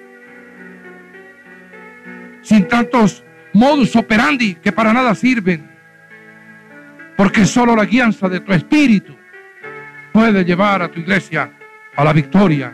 Sin 2.46 2.68
tantos 2.68 3.24
modus 3.54 3.96
operandi 3.96 4.54
que 4.54 4.70
para 4.70 4.92
nada 4.92 5.16
sirven. 5.16 5.68
Porque 7.16 7.44
solo 7.44 7.74
la 7.74 7.84
guianza 7.84 8.28
de 8.28 8.38
tu 8.38 8.52
espíritu 8.52 9.16
puede 10.12 10.44
llevar 10.44 10.80
a 10.80 10.88
tu 10.88 11.00
iglesia 11.00 11.50
a 11.96 12.04
la 12.04 12.12
victoria 12.12 12.72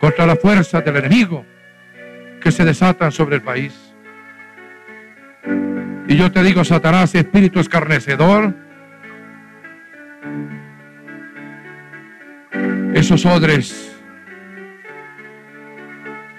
contra 0.00 0.24
la 0.24 0.36
fuerza 0.36 0.80
del 0.80 0.96
enemigo 0.96 1.44
que 2.40 2.50
se 2.50 2.64
desatan 2.64 3.12
sobre 3.12 3.36
el 3.36 3.42
país. 3.42 3.74
Y 6.08 6.16
yo 6.16 6.32
te 6.32 6.42
digo, 6.42 6.64
Satanás, 6.64 7.14
espíritu 7.14 7.60
escarnecedor, 7.60 8.54
esos 12.94 13.26
odres 13.26 13.94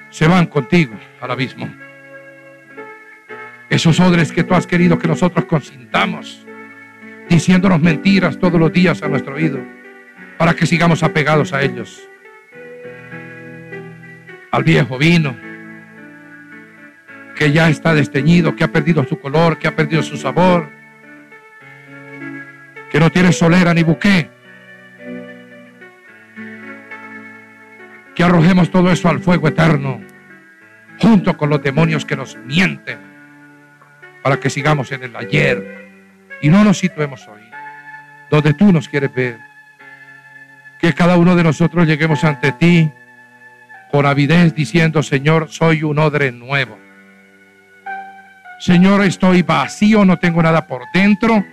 se 0.09 0.27
van 0.27 0.47
contigo 0.47 0.95
al 1.21 1.29
abismo. 1.29 1.86
Esos 3.69 3.99
odres 3.99 4.31
que 4.31 4.43
tú 4.43 4.53
has 4.53 4.65
querido 4.65 4.97
que 4.97 5.07
nosotros 5.07 5.45
consintamos, 5.45 6.45
diciéndonos 7.29 7.81
mentiras 7.81 8.39
todos 8.39 8.59
los 8.59 8.71
días 8.71 9.03
a 9.03 9.09
nuestro 9.09 9.35
oído 9.35 9.59
para 10.37 10.53
que 10.53 10.65
sigamos 10.65 11.03
apegados 11.03 11.51
a 11.51 11.61
ellos. 11.63 12.07
Al 14.51 14.63
viejo 14.63 14.97
vino, 14.97 15.35
que 17.35 17.51
ya 17.51 17.69
está 17.69 17.93
desteñido, 17.93 18.55
que 18.55 18.63
ha 18.63 18.71
perdido 18.71 19.03
su 19.03 19.19
color, 19.19 19.57
que 19.57 19.67
ha 19.67 19.75
perdido 19.75 20.01
su 20.01 20.17
sabor, 20.17 20.69
que 22.89 22.99
no 22.99 23.11
tiene 23.11 23.31
solera 23.31 23.73
ni 23.73 23.83
buque. 23.83 24.29
Que 28.15 28.23
arrojemos 28.23 28.71
todo 28.71 28.91
eso 28.91 29.09
al 29.09 29.19
fuego 29.19 29.47
eterno, 29.47 30.01
junto 30.99 31.37
con 31.37 31.49
los 31.49 31.61
demonios 31.61 32.05
que 32.05 32.15
nos 32.15 32.37
mienten, 32.37 33.06
para 34.21 34.39
que 34.39 34.49
sigamos 34.49 34.91
en 34.91 35.03
el 35.03 35.15
ayer 35.15 35.87
y 36.41 36.49
no 36.49 36.63
nos 36.63 36.77
situemos 36.77 37.27
hoy, 37.27 37.41
donde 38.29 38.53
tú 38.53 38.71
nos 38.71 38.87
quieres 38.87 39.13
ver 39.13 39.37
que 40.79 40.93
cada 40.93 41.17
uno 41.17 41.35
de 41.35 41.43
nosotros 41.43 41.87
lleguemos 41.87 42.23
ante 42.23 42.51
ti 42.51 42.91
con 43.91 44.05
avidez 44.05 44.53
diciendo, 44.53 45.01
Señor, 45.01 45.49
soy 45.49 45.83
un 45.83 45.99
odre 45.99 46.31
nuevo. 46.31 46.77
Señor, 48.59 49.03
estoy 49.03 49.43
vacío, 49.43 50.03
no 50.03 50.17
tengo 50.17 50.41
nada 50.41 50.65
por 50.67 50.83
dentro. 50.93 51.45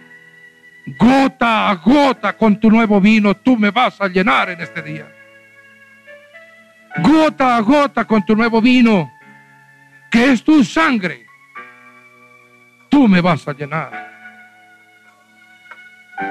Gota 0.98 1.70
a 1.70 1.76
gota 1.76 2.36
con 2.36 2.58
tu 2.58 2.70
nuevo 2.70 3.00
vino, 3.00 3.34
tú 3.36 3.56
me 3.56 3.70
vas 3.70 4.00
a 4.00 4.08
llenar 4.08 4.50
en 4.50 4.60
este 4.60 4.82
día. 4.82 5.06
gota 7.02 7.56
a 7.56 7.60
gota 7.60 8.04
con 8.04 8.24
tu 8.24 8.36
nuevo 8.36 8.60
vino, 8.60 9.12
que 10.10 10.32
es 10.32 10.44
tu 10.44 10.62
sangre, 10.62 11.26
tú 12.94 13.08
me 13.08 13.20
vas 13.20 13.46
a 13.48 13.52
llenar. 13.52 13.90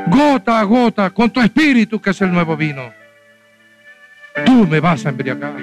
Gota 0.07 0.61
a 0.61 0.63
gota 0.63 1.09
con 1.09 1.29
tu 1.29 1.41
espíritu, 1.41 2.01
que 2.01 2.11
es 2.11 2.21
el 2.21 2.31
nuevo 2.31 2.55
vino, 2.55 2.93
tú 4.45 4.65
me 4.65 4.79
vas 4.79 5.05
a 5.05 5.09
embriagar. 5.09 5.57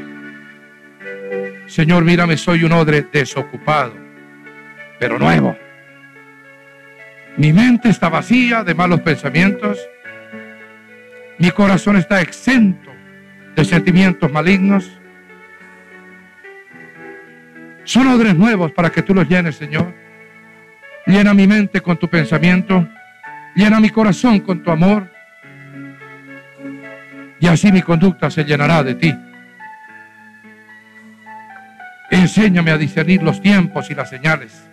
Señor, 1.67 2.05
mírame, 2.05 2.37
soy 2.37 2.65
un 2.65 2.73
odre 2.73 3.09
desocupado, 3.11 3.95
pero 4.99 5.19
nuevo. 5.19 5.57
Mi 7.39 7.55
mente 7.55 7.89
está 7.89 8.11
vacía 8.11 8.63
de 8.63 8.75
malos 8.75 9.01
pensamientos. 9.01 9.79
Mi 11.39 11.51
corazón 11.51 11.97
está 11.97 12.21
exento 12.21 12.91
de 13.57 13.65
sentimientos 13.65 14.31
malignos. 14.31 15.01
Son 17.85 18.07
odres 18.07 18.35
nuevos 18.35 18.71
para 18.73 18.91
que 18.91 19.01
tú 19.01 19.15
los 19.15 19.27
llenes, 19.27 19.57
Señor. 19.57 20.00
Llena 21.07 21.35
mi 21.35 21.47
mente 21.47 21.81
con 21.81 21.97
tu 21.97 22.09
pensamiento. 22.09 22.87
Llena 23.55 23.81
mi 23.81 23.91
corazón 23.91 24.41
con 24.41 24.63
tu 24.63 24.71
amor. 24.71 25.11
Y 27.41 27.47
así 27.47 27.73
mi 27.73 27.83
conducta 27.83 28.31
se 28.31 28.45
llenará 28.45 28.83
de 28.83 28.95
ti. 28.95 29.15
Enséñame 32.11 32.71
a 32.71 32.77
discernir 32.77 33.23
los 33.23 33.41
tiempos 33.41 33.91
y 33.91 33.95
las 33.95 34.11
señales. 34.11 34.69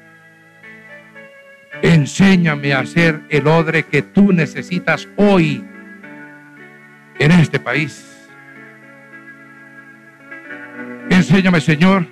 Enséñame 1.81 2.73
a 2.73 2.85
ser 2.85 3.21
el 3.29 3.47
odre 3.47 3.83
que 3.83 4.01
tú 4.01 4.33
necesitas 4.33 5.07
hoy 5.15 5.63
en 7.19 7.31
este 7.31 7.59
país. 7.59 8.27
Enséñame, 11.09 11.61
Señor, 11.61 12.07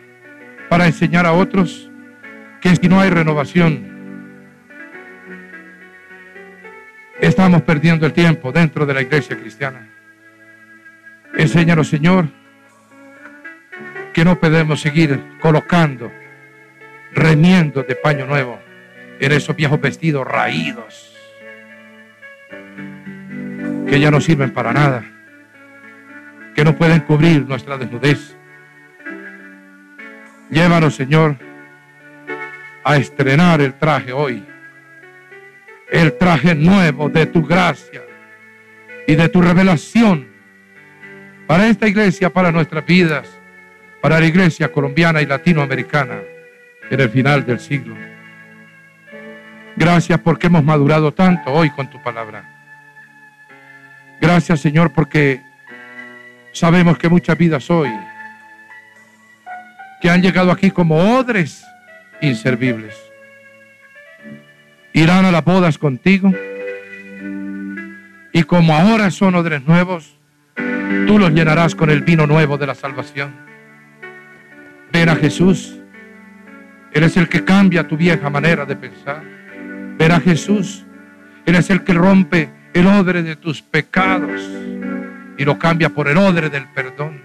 para 0.69 0.85
enseñar 0.85 1.25
a 1.25 1.33
otros 1.33 1.91
que 2.61 2.75
si 2.75 2.87
no 2.87 2.99
hay 2.99 3.09
renovación, 3.09 3.94
estamos 7.19 7.61
perdiendo 7.63 8.05
el 8.05 8.13
tiempo 8.13 8.51
dentro 8.51 8.85
de 8.85 8.93
la 8.93 9.01
iglesia 9.01 9.37
cristiana. 9.37 9.89
Enséñanos, 11.37 11.89
Señor, 11.89 12.27
que 14.13 14.23
no 14.23 14.39
podemos 14.39 14.79
seguir 14.81 15.21
colocando 15.41 16.11
remiendos 17.13 17.85
de 17.87 17.95
paño 17.95 18.25
nuevo 18.25 18.59
en 19.19 19.31
esos 19.31 19.55
viejos 19.55 19.79
vestidos 19.79 20.25
raídos 20.25 21.15
que 23.87 23.99
ya 23.99 24.11
no 24.11 24.19
sirven 24.19 24.51
para 24.51 24.73
nada, 24.73 25.03
que 26.55 26.63
no 26.63 26.75
pueden 26.75 27.01
cubrir 27.01 27.47
nuestra 27.47 27.77
desnudez. 27.77 28.35
Llévanos, 30.49 30.95
Señor, 30.95 31.37
a 32.83 32.97
estrenar 32.97 33.61
el 33.61 33.73
traje 33.73 34.11
hoy, 34.11 34.45
el 35.89 36.17
traje 36.17 36.55
nuevo 36.55 37.09
de 37.09 37.25
tu 37.25 37.43
gracia 37.43 38.01
y 39.07 39.15
de 39.15 39.29
tu 39.29 39.41
revelación 39.41 40.27
para 41.47 41.67
esta 41.67 41.87
iglesia, 41.87 42.31
para 42.31 42.51
nuestras 42.51 42.85
vidas, 42.85 43.29
para 44.01 44.19
la 44.19 44.25
iglesia 44.25 44.71
colombiana 44.71 45.21
y 45.21 45.25
latinoamericana 45.25 46.21
en 46.89 46.99
el 46.99 47.09
final 47.09 47.45
del 47.45 47.59
siglo. 47.59 47.95
Gracias 49.75 50.19
porque 50.19 50.47
hemos 50.47 50.63
madurado 50.63 51.13
tanto 51.13 51.51
hoy 51.51 51.69
con 51.69 51.89
tu 51.89 52.01
palabra. 52.01 52.51
Gracias 54.19 54.61
Señor 54.61 54.91
porque 54.91 55.41
sabemos 56.51 56.97
que 56.97 57.09
muchas 57.09 57.37
vidas 57.37 57.69
hoy 57.69 57.91
que 60.01 60.09
han 60.09 60.21
llegado 60.21 60.51
aquí 60.51 60.71
como 60.71 61.17
odres 61.17 61.65
inservibles 62.21 63.04
irán 64.95 65.25
a 65.25 65.31
las 65.31 65.43
bodas 65.43 65.77
contigo 65.77 66.33
y 68.31 68.43
como 68.43 68.73
ahora 68.73 69.11
son 69.11 69.35
odres 69.35 69.65
nuevos, 69.67 70.17
tú 71.05 71.19
los 71.19 71.31
llenarás 71.31 71.75
con 71.75 71.89
el 71.89 72.01
vino 72.01 72.25
nuevo 72.25 72.57
de 72.57 72.65
la 72.65 72.75
salvación. 72.75 73.35
Ven 74.93 75.09
a 75.09 75.15
Jesús, 75.17 75.77
Él 76.93 77.03
es 77.03 77.17
el 77.17 77.27
que 77.27 77.43
cambia 77.43 77.87
tu 77.87 77.97
vieja 77.97 78.29
manera 78.29 78.65
de 78.65 78.77
pensar. 78.77 79.21
Ven 79.97 80.11
a 80.13 80.21
Jesús, 80.21 80.85
Él 81.45 81.55
es 81.55 81.69
el 81.69 81.83
que 81.83 81.93
rompe 81.93 82.49
el 82.73 82.87
odre 82.87 83.21
de 83.21 83.35
tus 83.35 83.61
pecados 83.61 84.41
y 85.37 85.43
lo 85.43 85.59
cambia 85.59 85.89
por 85.89 86.07
el 86.07 86.17
odre 86.17 86.49
del 86.49 86.69
perdón. 86.69 87.21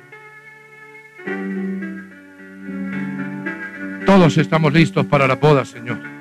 Todos 4.04 4.38
estamos 4.38 4.72
listos 4.72 5.06
para 5.06 5.28
la 5.28 5.36
boda, 5.36 5.64
Señor. 5.64 6.19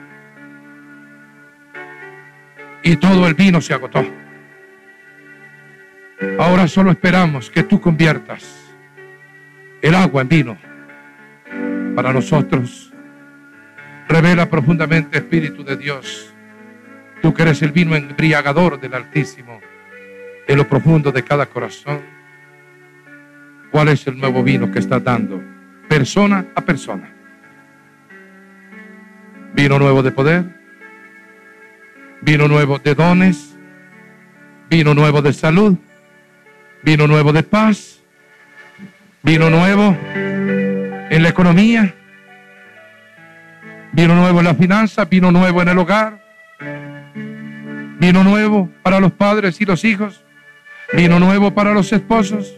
Y 2.84 2.96
todo 2.96 3.28
el 3.28 3.34
vino 3.34 3.62
se 3.62 3.74
agotó. 3.74 4.06
Ahora 6.38 6.68
solo 6.68 6.92
esperamos 6.92 7.50
que 7.50 7.64
tú 7.64 7.80
conviertas 7.80 8.76
el 9.82 9.96
agua 9.96 10.22
en 10.22 10.30
vino 10.30 10.58
para 11.96 12.14
nosotros. 12.14 12.94
Revela 14.08 14.50
profundamente, 14.50 15.18
Espíritu 15.18 15.64
de 15.64 15.78
Dios, 15.78 16.34
Tú 17.22 17.34
que 17.34 17.42
eres 17.42 17.62
el 17.62 17.72
vino 17.72 17.96
embriagador 17.96 18.80
del 18.80 18.94
Altísimo, 18.94 19.60
en 20.48 20.58
lo 20.58 20.68
profundo 20.68 21.12
de 21.12 21.24
cada 21.24 21.46
corazón. 21.48 22.02
¿Cuál 23.72 23.90
es 23.90 24.08
el 24.08 24.18
nuevo 24.18 24.42
vino 24.42 24.72
que 24.72 24.80
estás 24.80 25.04
dando? 25.04 25.44
Persona 25.90 26.46
a 26.56 26.62
persona. 26.62 27.14
Vino 29.54 29.78
nuevo 29.80 30.02
de 30.02 30.12
poder, 30.12 30.59
vino 32.22 32.48
nuevo 32.48 32.80
de 32.80 32.96
dones, 32.96 33.58
vino 34.70 34.94
nuevo 34.94 35.22
de 35.22 35.34
salud, 35.34 35.78
vino 36.84 37.08
nuevo 37.08 37.34
de 37.34 37.44
paz, 37.44 38.02
vino 39.24 39.50
nuevo 39.50 39.96
en 40.16 41.24
la 41.24 41.30
economía, 41.30 41.96
vino 43.94 44.16
nuevo 44.16 44.40
en 44.40 44.46
la 44.46 44.56
finanza, 44.56 45.06
vino 45.06 45.32
nuevo 45.32 45.62
en 45.62 45.70
el 45.70 45.78
hogar, 45.78 46.20
Vino 48.00 48.24
nuevo 48.24 48.70
para 48.82 49.02
los 49.02 49.12
padres 49.12 49.60
y 49.60 49.66
los 49.66 49.84
hijos. 49.84 50.24
Vino 50.94 51.20
nuevo 51.20 51.54
para 51.54 51.74
los 51.74 51.92
esposos. 51.92 52.58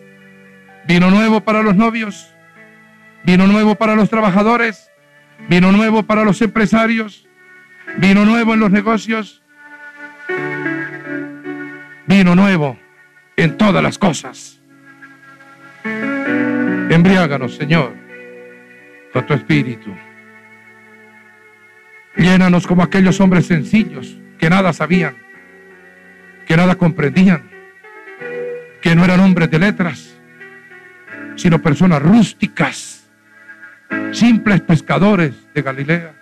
Vino 0.88 1.10
nuevo 1.10 1.42
para 1.42 1.64
los 1.64 1.76
novios. 1.76 2.32
Vino 3.24 3.48
nuevo 3.48 3.74
para 3.74 3.96
los 3.96 4.10
trabajadores. 4.10 4.92
Vino 5.50 5.72
nuevo 5.72 6.04
para 6.04 6.24
los 6.24 6.42
empresarios. 6.44 7.28
Vino 7.98 8.24
nuevo 8.24 8.54
en 8.54 8.60
los 8.60 8.70
negocios. 8.70 9.41
Vino 12.12 12.36
nuevo 12.36 12.78
en 13.38 13.58
todas 13.58 13.82
las 13.82 13.98
cosas. 13.98 14.60
Embriáganos, 16.90 17.56
Señor, 17.56 17.94
con 19.14 19.26
tu 19.26 19.34
espíritu. 19.34 19.96
Llénanos 22.18 22.68
como 22.68 22.84
aquellos 22.84 23.20
hombres 23.22 23.46
sencillos 23.46 24.18
que 24.38 24.50
nada 24.50 24.74
sabían 24.74 25.16
que 26.46 26.58
nada 26.58 26.76
comprendían, 26.76 27.50
que 28.82 28.94
no 28.94 29.06
eran 29.06 29.22
hombres 29.22 29.50
de 29.50 29.60
letras, 29.60 30.18
sino 31.38 31.62
personas 31.62 32.02
rústicas, 32.02 33.10
simples 34.12 34.60
pescadores 34.60 35.34
de 35.54 35.62
Galilea, 35.62 36.14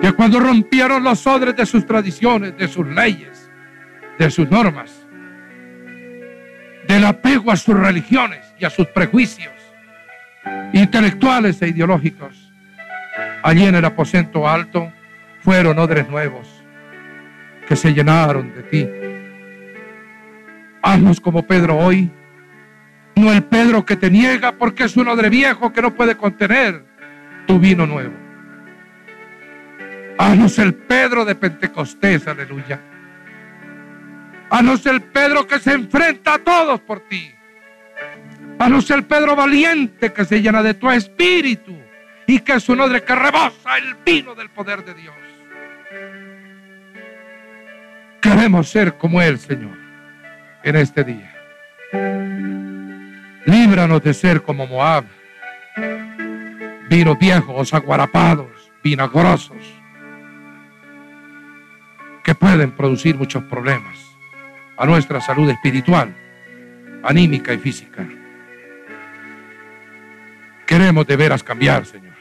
que 0.00 0.12
cuando 0.12 0.38
rompieron 0.38 1.02
los 1.02 1.26
odres 1.26 1.56
de 1.56 1.66
sus 1.66 1.84
tradiciones, 1.84 2.56
de 2.56 2.68
sus 2.68 2.86
leyes, 2.86 3.35
de 4.18 4.30
sus 4.30 4.50
normas, 4.50 5.06
del 6.88 7.04
apego 7.04 7.50
a 7.50 7.56
sus 7.56 7.78
religiones 7.78 8.44
y 8.58 8.64
a 8.64 8.70
sus 8.70 8.86
prejuicios 8.86 9.52
intelectuales 10.72 11.60
e 11.62 11.68
ideológicos, 11.68 12.52
allí 13.42 13.64
en 13.64 13.74
el 13.74 13.84
aposento 13.84 14.48
alto 14.48 14.92
fueron 15.40 15.78
odres 15.78 16.08
nuevos 16.08 16.48
que 17.68 17.76
se 17.76 17.92
llenaron 17.92 18.54
de 18.54 18.62
ti. 18.62 18.88
Haznos 20.82 21.20
como 21.20 21.46
Pedro 21.46 21.76
hoy, 21.78 22.10
no 23.16 23.32
el 23.32 23.42
Pedro 23.42 23.84
que 23.84 23.96
te 23.96 24.10
niega 24.10 24.52
porque 24.52 24.84
es 24.84 24.96
un 24.96 25.08
odre 25.08 25.30
viejo 25.30 25.72
que 25.72 25.82
no 25.82 25.94
puede 25.94 26.16
contener 26.16 26.84
tu 27.46 27.58
vino 27.58 27.86
nuevo. 27.86 28.14
Haznos 30.18 30.58
el 30.58 30.74
Pedro 30.74 31.24
de 31.24 31.34
Pentecostés, 31.34 32.26
aleluya. 32.28 32.80
Haznos 34.48 34.86
el 34.86 35.02
Pedro 35.02 35.46
que 35.46 35.58
se 35.58 35.72
enfrenta 35.72 36.34
a 36.34 36.38
todos 36.38 36.80
por 36.80 37.00
ti. 37.08 37.32
Haznos 38.58 38.90
el 38.90 39.04
Pedro 39.04 39.34
valiente 39.34 40.12
que 40.12 40.24
se 40.24 40.40
llena 40.40 40.62
de 40.62 40.74
tu 40.74 40.90
espíritu 40.90 41.76
y 42.26 42.40
que 42.40 42.54
es 42.54 42.68
un 42.68 42.80
odre 42.80 43.02
que 43.02 43.14
rebosa 43.14 43.76
el 43.78 43.94
vino 44.04 44.34
del 44.34 44.50
poder 44.50 44.84
de 44.84 44.94
Dios. 44.94 45.14
Queremos 48.20 48.68
ser 48.68 48.96
como 48.96 49.20
Él, 49.20 49.38
Señor, 49.38 49.76
en 50.62 50.76
este 50.76 51.04
día. 51.04 51.32
Líbranos 53.44 54.02
de 54.02 54.14
ser 54.14 54.42
como 54.42 54.66
Moab, 54.66 55.04
vinos 56.88 57.18
viejos, 57.18 57.74
aguarapados, 57.74 58.72
vinagrosos, 58.82 59.74
que 62.24 62.34
pueden 62.34 62.72
producir 62.72 63.16
muchos 63.16 63.44
problemas 63.44 64.05
a 64.76 64.86
nuestra 64.86 65.20
salud 65.20 65.48
espiritual, 65.50 66.14
anímica 67.02 67.52
y 67.52 67.58
física. 67.58 68.06
Queremos 70.66 71.06
de 71.06 71.16
veras 71.16 71.42
cambiar, 71.42 71.86
Señor. 71.86 72.14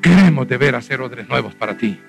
Queremos 0.00 0.48
de 0.48 0.56
veras 0.56 0.84
ser 0.84 1.00
odres 1.00 1.28
nuevos 1.28 1.54
para 1.54 1.76
ti. 1.76 2.00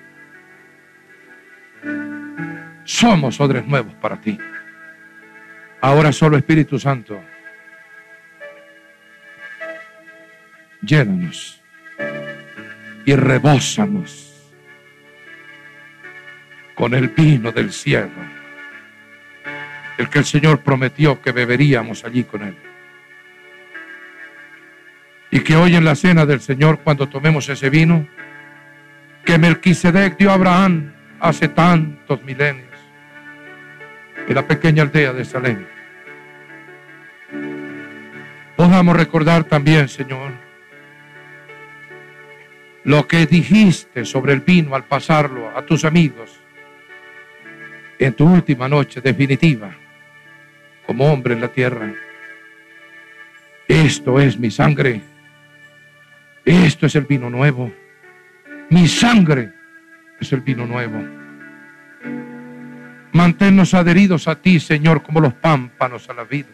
Somos 2.84 3.40
odres 3.40 3.66
nuevos 3.66 3.94
para 3.94 4.20
ti. 4.20 4.38
Ahora 5.80 6.12
solo 6.12 6.36
Espíritu 6.36 6.78
Santo, 6.78 7.20
llénanos 10.80 11.60
y 13.04 13.14
rebósanos 13.16 14.52
con 16.74 16.94
el 16.94 17.08
vino 17.08 17.50
del 17.50 17.72
cielo, 17.72 18.10
el 20.02 20.10
que 20.10 20.18
el 20.18 20.24
Señor 20.24 20.60
prometió 20.62 21.22
que 21.22 21.30
beberíamos 21.30 22.04
allí 22.04 22.24
con 22.24 22.42
Él. 22.42 22.56
Y 25.30 25.40
que 25.40 25.54
hoy 25.54 25.76
en 25.76 25.84
la 25.84 25.94
cena 25.94 26.26
del 26.26 26.40
Señor, 26.40 26.80
cuando 26.80 27.08
tomemos 27.08 27.48
ese 27.48 27.70
vino, 27.70 28.08
que 29.24 29.38
Melquisedec 29.38 30.18
dio 30.18 30.30
a 30.30 30.34
Abraham 30.34 30.92
hace 31.20 31.46
tantos 31.48 32.22
milenios, 32.24 32.68
en 34.26 34.34
la 34.34 34.44
pequeña 34.44 34.82
aldea 34.82 35.12
de 35.12 35.24
Salem. 35.24 35.64
Podamos 38.56 38.96
recordar 38.96 39.44
también, 39.44 39.88
Señor, 39.88 40.32
lo 42.82 43.06
que 43.06 43.26
dijiste 43.26 44.04
sobre 44.04 44.32
el 44.32 44.40
vino 44.40 44.74
al 44.74 44.84
pasarlo 44.84 45.56
a 45.56 45.62
tus 45.62 45.84
amigos 45.84 46.40
en 48.00 48.14
tu 48.14 48.26
última 48.26 48.68
noche 48.68 49.00
definitiva 49.00 49.76
como 50.86 51.12
hombre 51.12 51.34
en 51.34 51.40
la 51.40 51.48
tierra. 51.48 51.92
Esto 53.68 54.20
es 54.20 54.38
mi 54.38 54.50
sangre. 54.50 55.00
Esto 56.44 56.86
es 56.86 56.94
el 56.96 57.04
vino 57.04 57.30
nuevo. 57.30 57.72
Mi 58.70 58.88
sangre 58.88 59.52
es 60.20 60.32
el 60.32 60.40
vino 60.40 60.66
nuevo. 60.66 61.02
Manténnos 63.12 63.74
adheridos 63.74 64.26
a 64.26 64.36
ti, 64.36 64.58
Señor, 64.58 65.02
como 65.02 65.20
los 65.20 65.34
pámpanos 65.34 66.08
a 66.08 66.14
la 66.14 66.24
vida, 66.24 66.48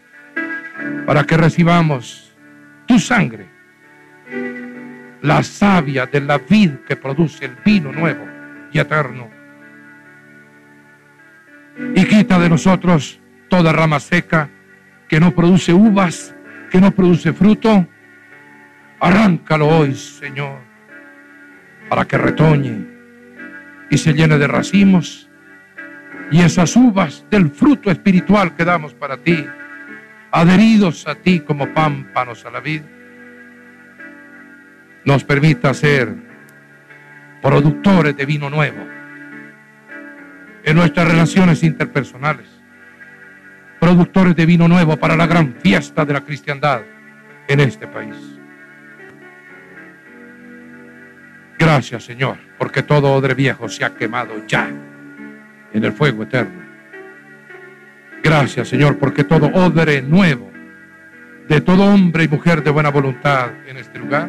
para 1.07 1.25
que 1.25 1.37
recibamos 1.37 2.37
tu 2.87 2.99
sangre, 2.99 3.47
la 5.23 5.43
savia 5.43 6.07
de 6.07 6.21
la 6.21 6.39
vid 6.39 6.71
que 6.87 6.97
produce 6.97 7.45
el 7.45 7.57
vino 7.65 7.93
nuevo 7.93 8.27
y 8.73 8.79
eterno. 8.79 9.31
Y 11.95 12.05
quita 12.05 12.39
de 12.39 12.49
nosotros 12.49 13.21
toda 13.49 13.73
rama 13.73 14.01
seca 14.01 14.51
que 15.09 15.21
no 15.21 15.35
produce 15.35 15.73
uvas, 15.73 16.35
que 16.71 16.81
no 16.81 16.91
produce 16.91 17.33
fruto. 17.33 17.87
Arráncalo 19.01 19.69
hoy, 19.69 19.95
Señor, 19.95 20.59
para 21.89 22.05
que 22.05 22.19
retoñe 22.19 22.87
y 23.91 23.99
se 23.99 24.13
llene 24.13 24.39
de 24.39 24.47
racimos 24.47 25.29
y 26.31 26.43
esas 26.43 26.77
uvas 26.77 27.25
del 27.31 27.51
fruto 27.51 27.91
espiritual 27.91 28.55
que 28.55 28.65
damos 28.65 28.95
para 28.95 29.17
ti, 29.17 29.47
adheridos 30.31 31.07
a 31.07 31.15
ti 31.15 31.41
como 31.41 31.73
pámpanos 31.73 32.45
a 32.45 32.51
la 32.51 32.61
vida, 32.61 32.85
nos 35.05 35.25
permita 35.25 35.73
ser 35.73 36.15
productores 37.41 38.17
de 38.17 38.27
vino 38.27 38.51
nuevo 38.51 38.85
en 40.65 40.77
nuestras 40.77 41.09
relaciones 41.09 41.63
interpersonales, 41.63 42.58
productores 43.89 44.37
de 44.37 44.45
vino 44.45 44.69
nuevo 44.69 44.99
para 44.99 45.17
la 45.17 45.27
gran 45.27 45.55
fiesta 45.63 46.05
de 46.05 46.13
la 46.13 46.21
cristiandad 46.21 46.83
en 47.49 47.61
este 47.61 47.87
país. 47.87 48.15
Gracias 51.59 52.05
Señor, 52.05 52.37
porque 52.59 52.83
todo 52.83 53.15
odre 53.15 53.33
viejo 53.33 53.67
se 53.71 53.87
ha 53.87 53.95
quemado 53.95 54.47
ya 54.47 54.69
en 55.73 55.85
el 55.85 55.93
fuego 55.93 56.25
eterno. 56.25 56.69
Gracias, 58.23 58.69
Señor, 58.69 58.99
porque 58.99 59.25
todo 59.25 59.47
odre 59.47 60.03
nuevo 60.03 60.51
de 61.49 61.63
todo 61.63 61.85
hombre 61.85 62.25
y 62.25 62.29
mujer 62.29 62.63
de 62.63 62.71
buena 62.71 62.91
voluntad 62.91 63.53
en 63.67 63.79
este 63.79 63.99
lugar 63.99 64.29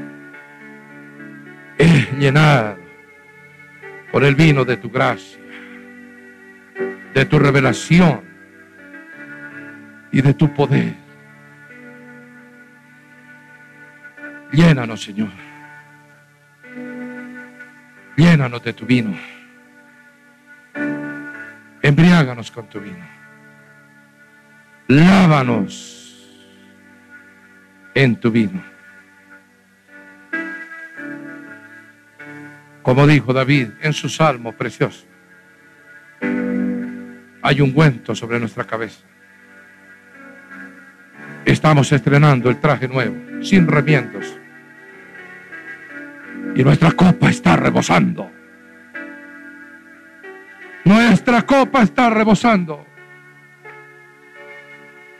es 1.77 2.13
llenado 2.13 2.77
por 4.09 4.23
el 4.23 4.35
vino 4.35 4.63
de 4.63 4.77
tu 4.77 4.89
gracia, 4.89 5.37
de 7.13 7.25
tu 7.25 7.39
revelación 7.39 8.28
y 10.11 10.21
de 10.21 10.33
tu 10.33 10.53
poder. 10.53 10.95
Llénanos, 14.51 15.03
Señor. 15.03 15.29
Llénanos 18.17 18.63
de 18.63 18.73
tu 18.73 18.85
vino 18.85 19.15
embriáganos 21.81 22.51
con 22.51 22.67
tu 22.67 22.79
vino. 22.79 23.05
Lávanos 24.87 25.95
en 27.93 28.15
tu 28.19 28.31
vino. 28.31 28.63
Como 32.81 33.05
dijo 33.05 33.33
David 33.33 33.69
en 33.81 33.93
su 33.93 34.09
salmo 34.09 34.53
precioso, 34.53 35.05
hay 37.41 37.61
un 37.61 37.69
ungüento 37.69 38.15
sobre 38.15 38.39
nuestra 38.39 38.65
cabeza. 38.65 39.01
Estamos 41.45 41.91
estrenando 41.91 42.49
el 42.49 42.59
traje 42.59 42.87
nuevo, 42.87 43.15
sin 43.43 43.67
remiendos. 43.67 44.37
Y 46.55 46.63
nuestra 46.63 46.91
copa 46.91 47.29
está 47.29 47.55
rebosando. 47.55 48.31
Nuestra 50.85 51.43
copa 51.43 51.83
está 51.83 52.09
rebosando 52.09 52.85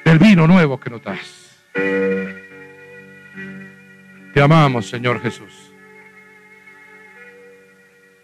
del 0.04 0.18
vino 0.18 0.48
nuevo 0.48 0.80
que 0.80 0.90
nos 0.90 1.04
das. 1.04 1.66
Te 4.34 4.42
amamos, 4.42 4.90
Señor 4.90 5.22
Jesús. 5.22 5.72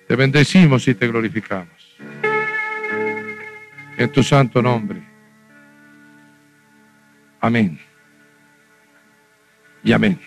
Te 0.07 0.15
bendecimos 0.15 0.87
y 0.87 0.95
te 0.95 1.07
glorificamos. 1.07 1.97
En 3.97 4.11
tu 4.11 4.23
santo 4.23 4.61
nombre. 4.61 5.01
Amén. 7.45 7.79
Y 9.83 9.93
amén. 9.93 10.19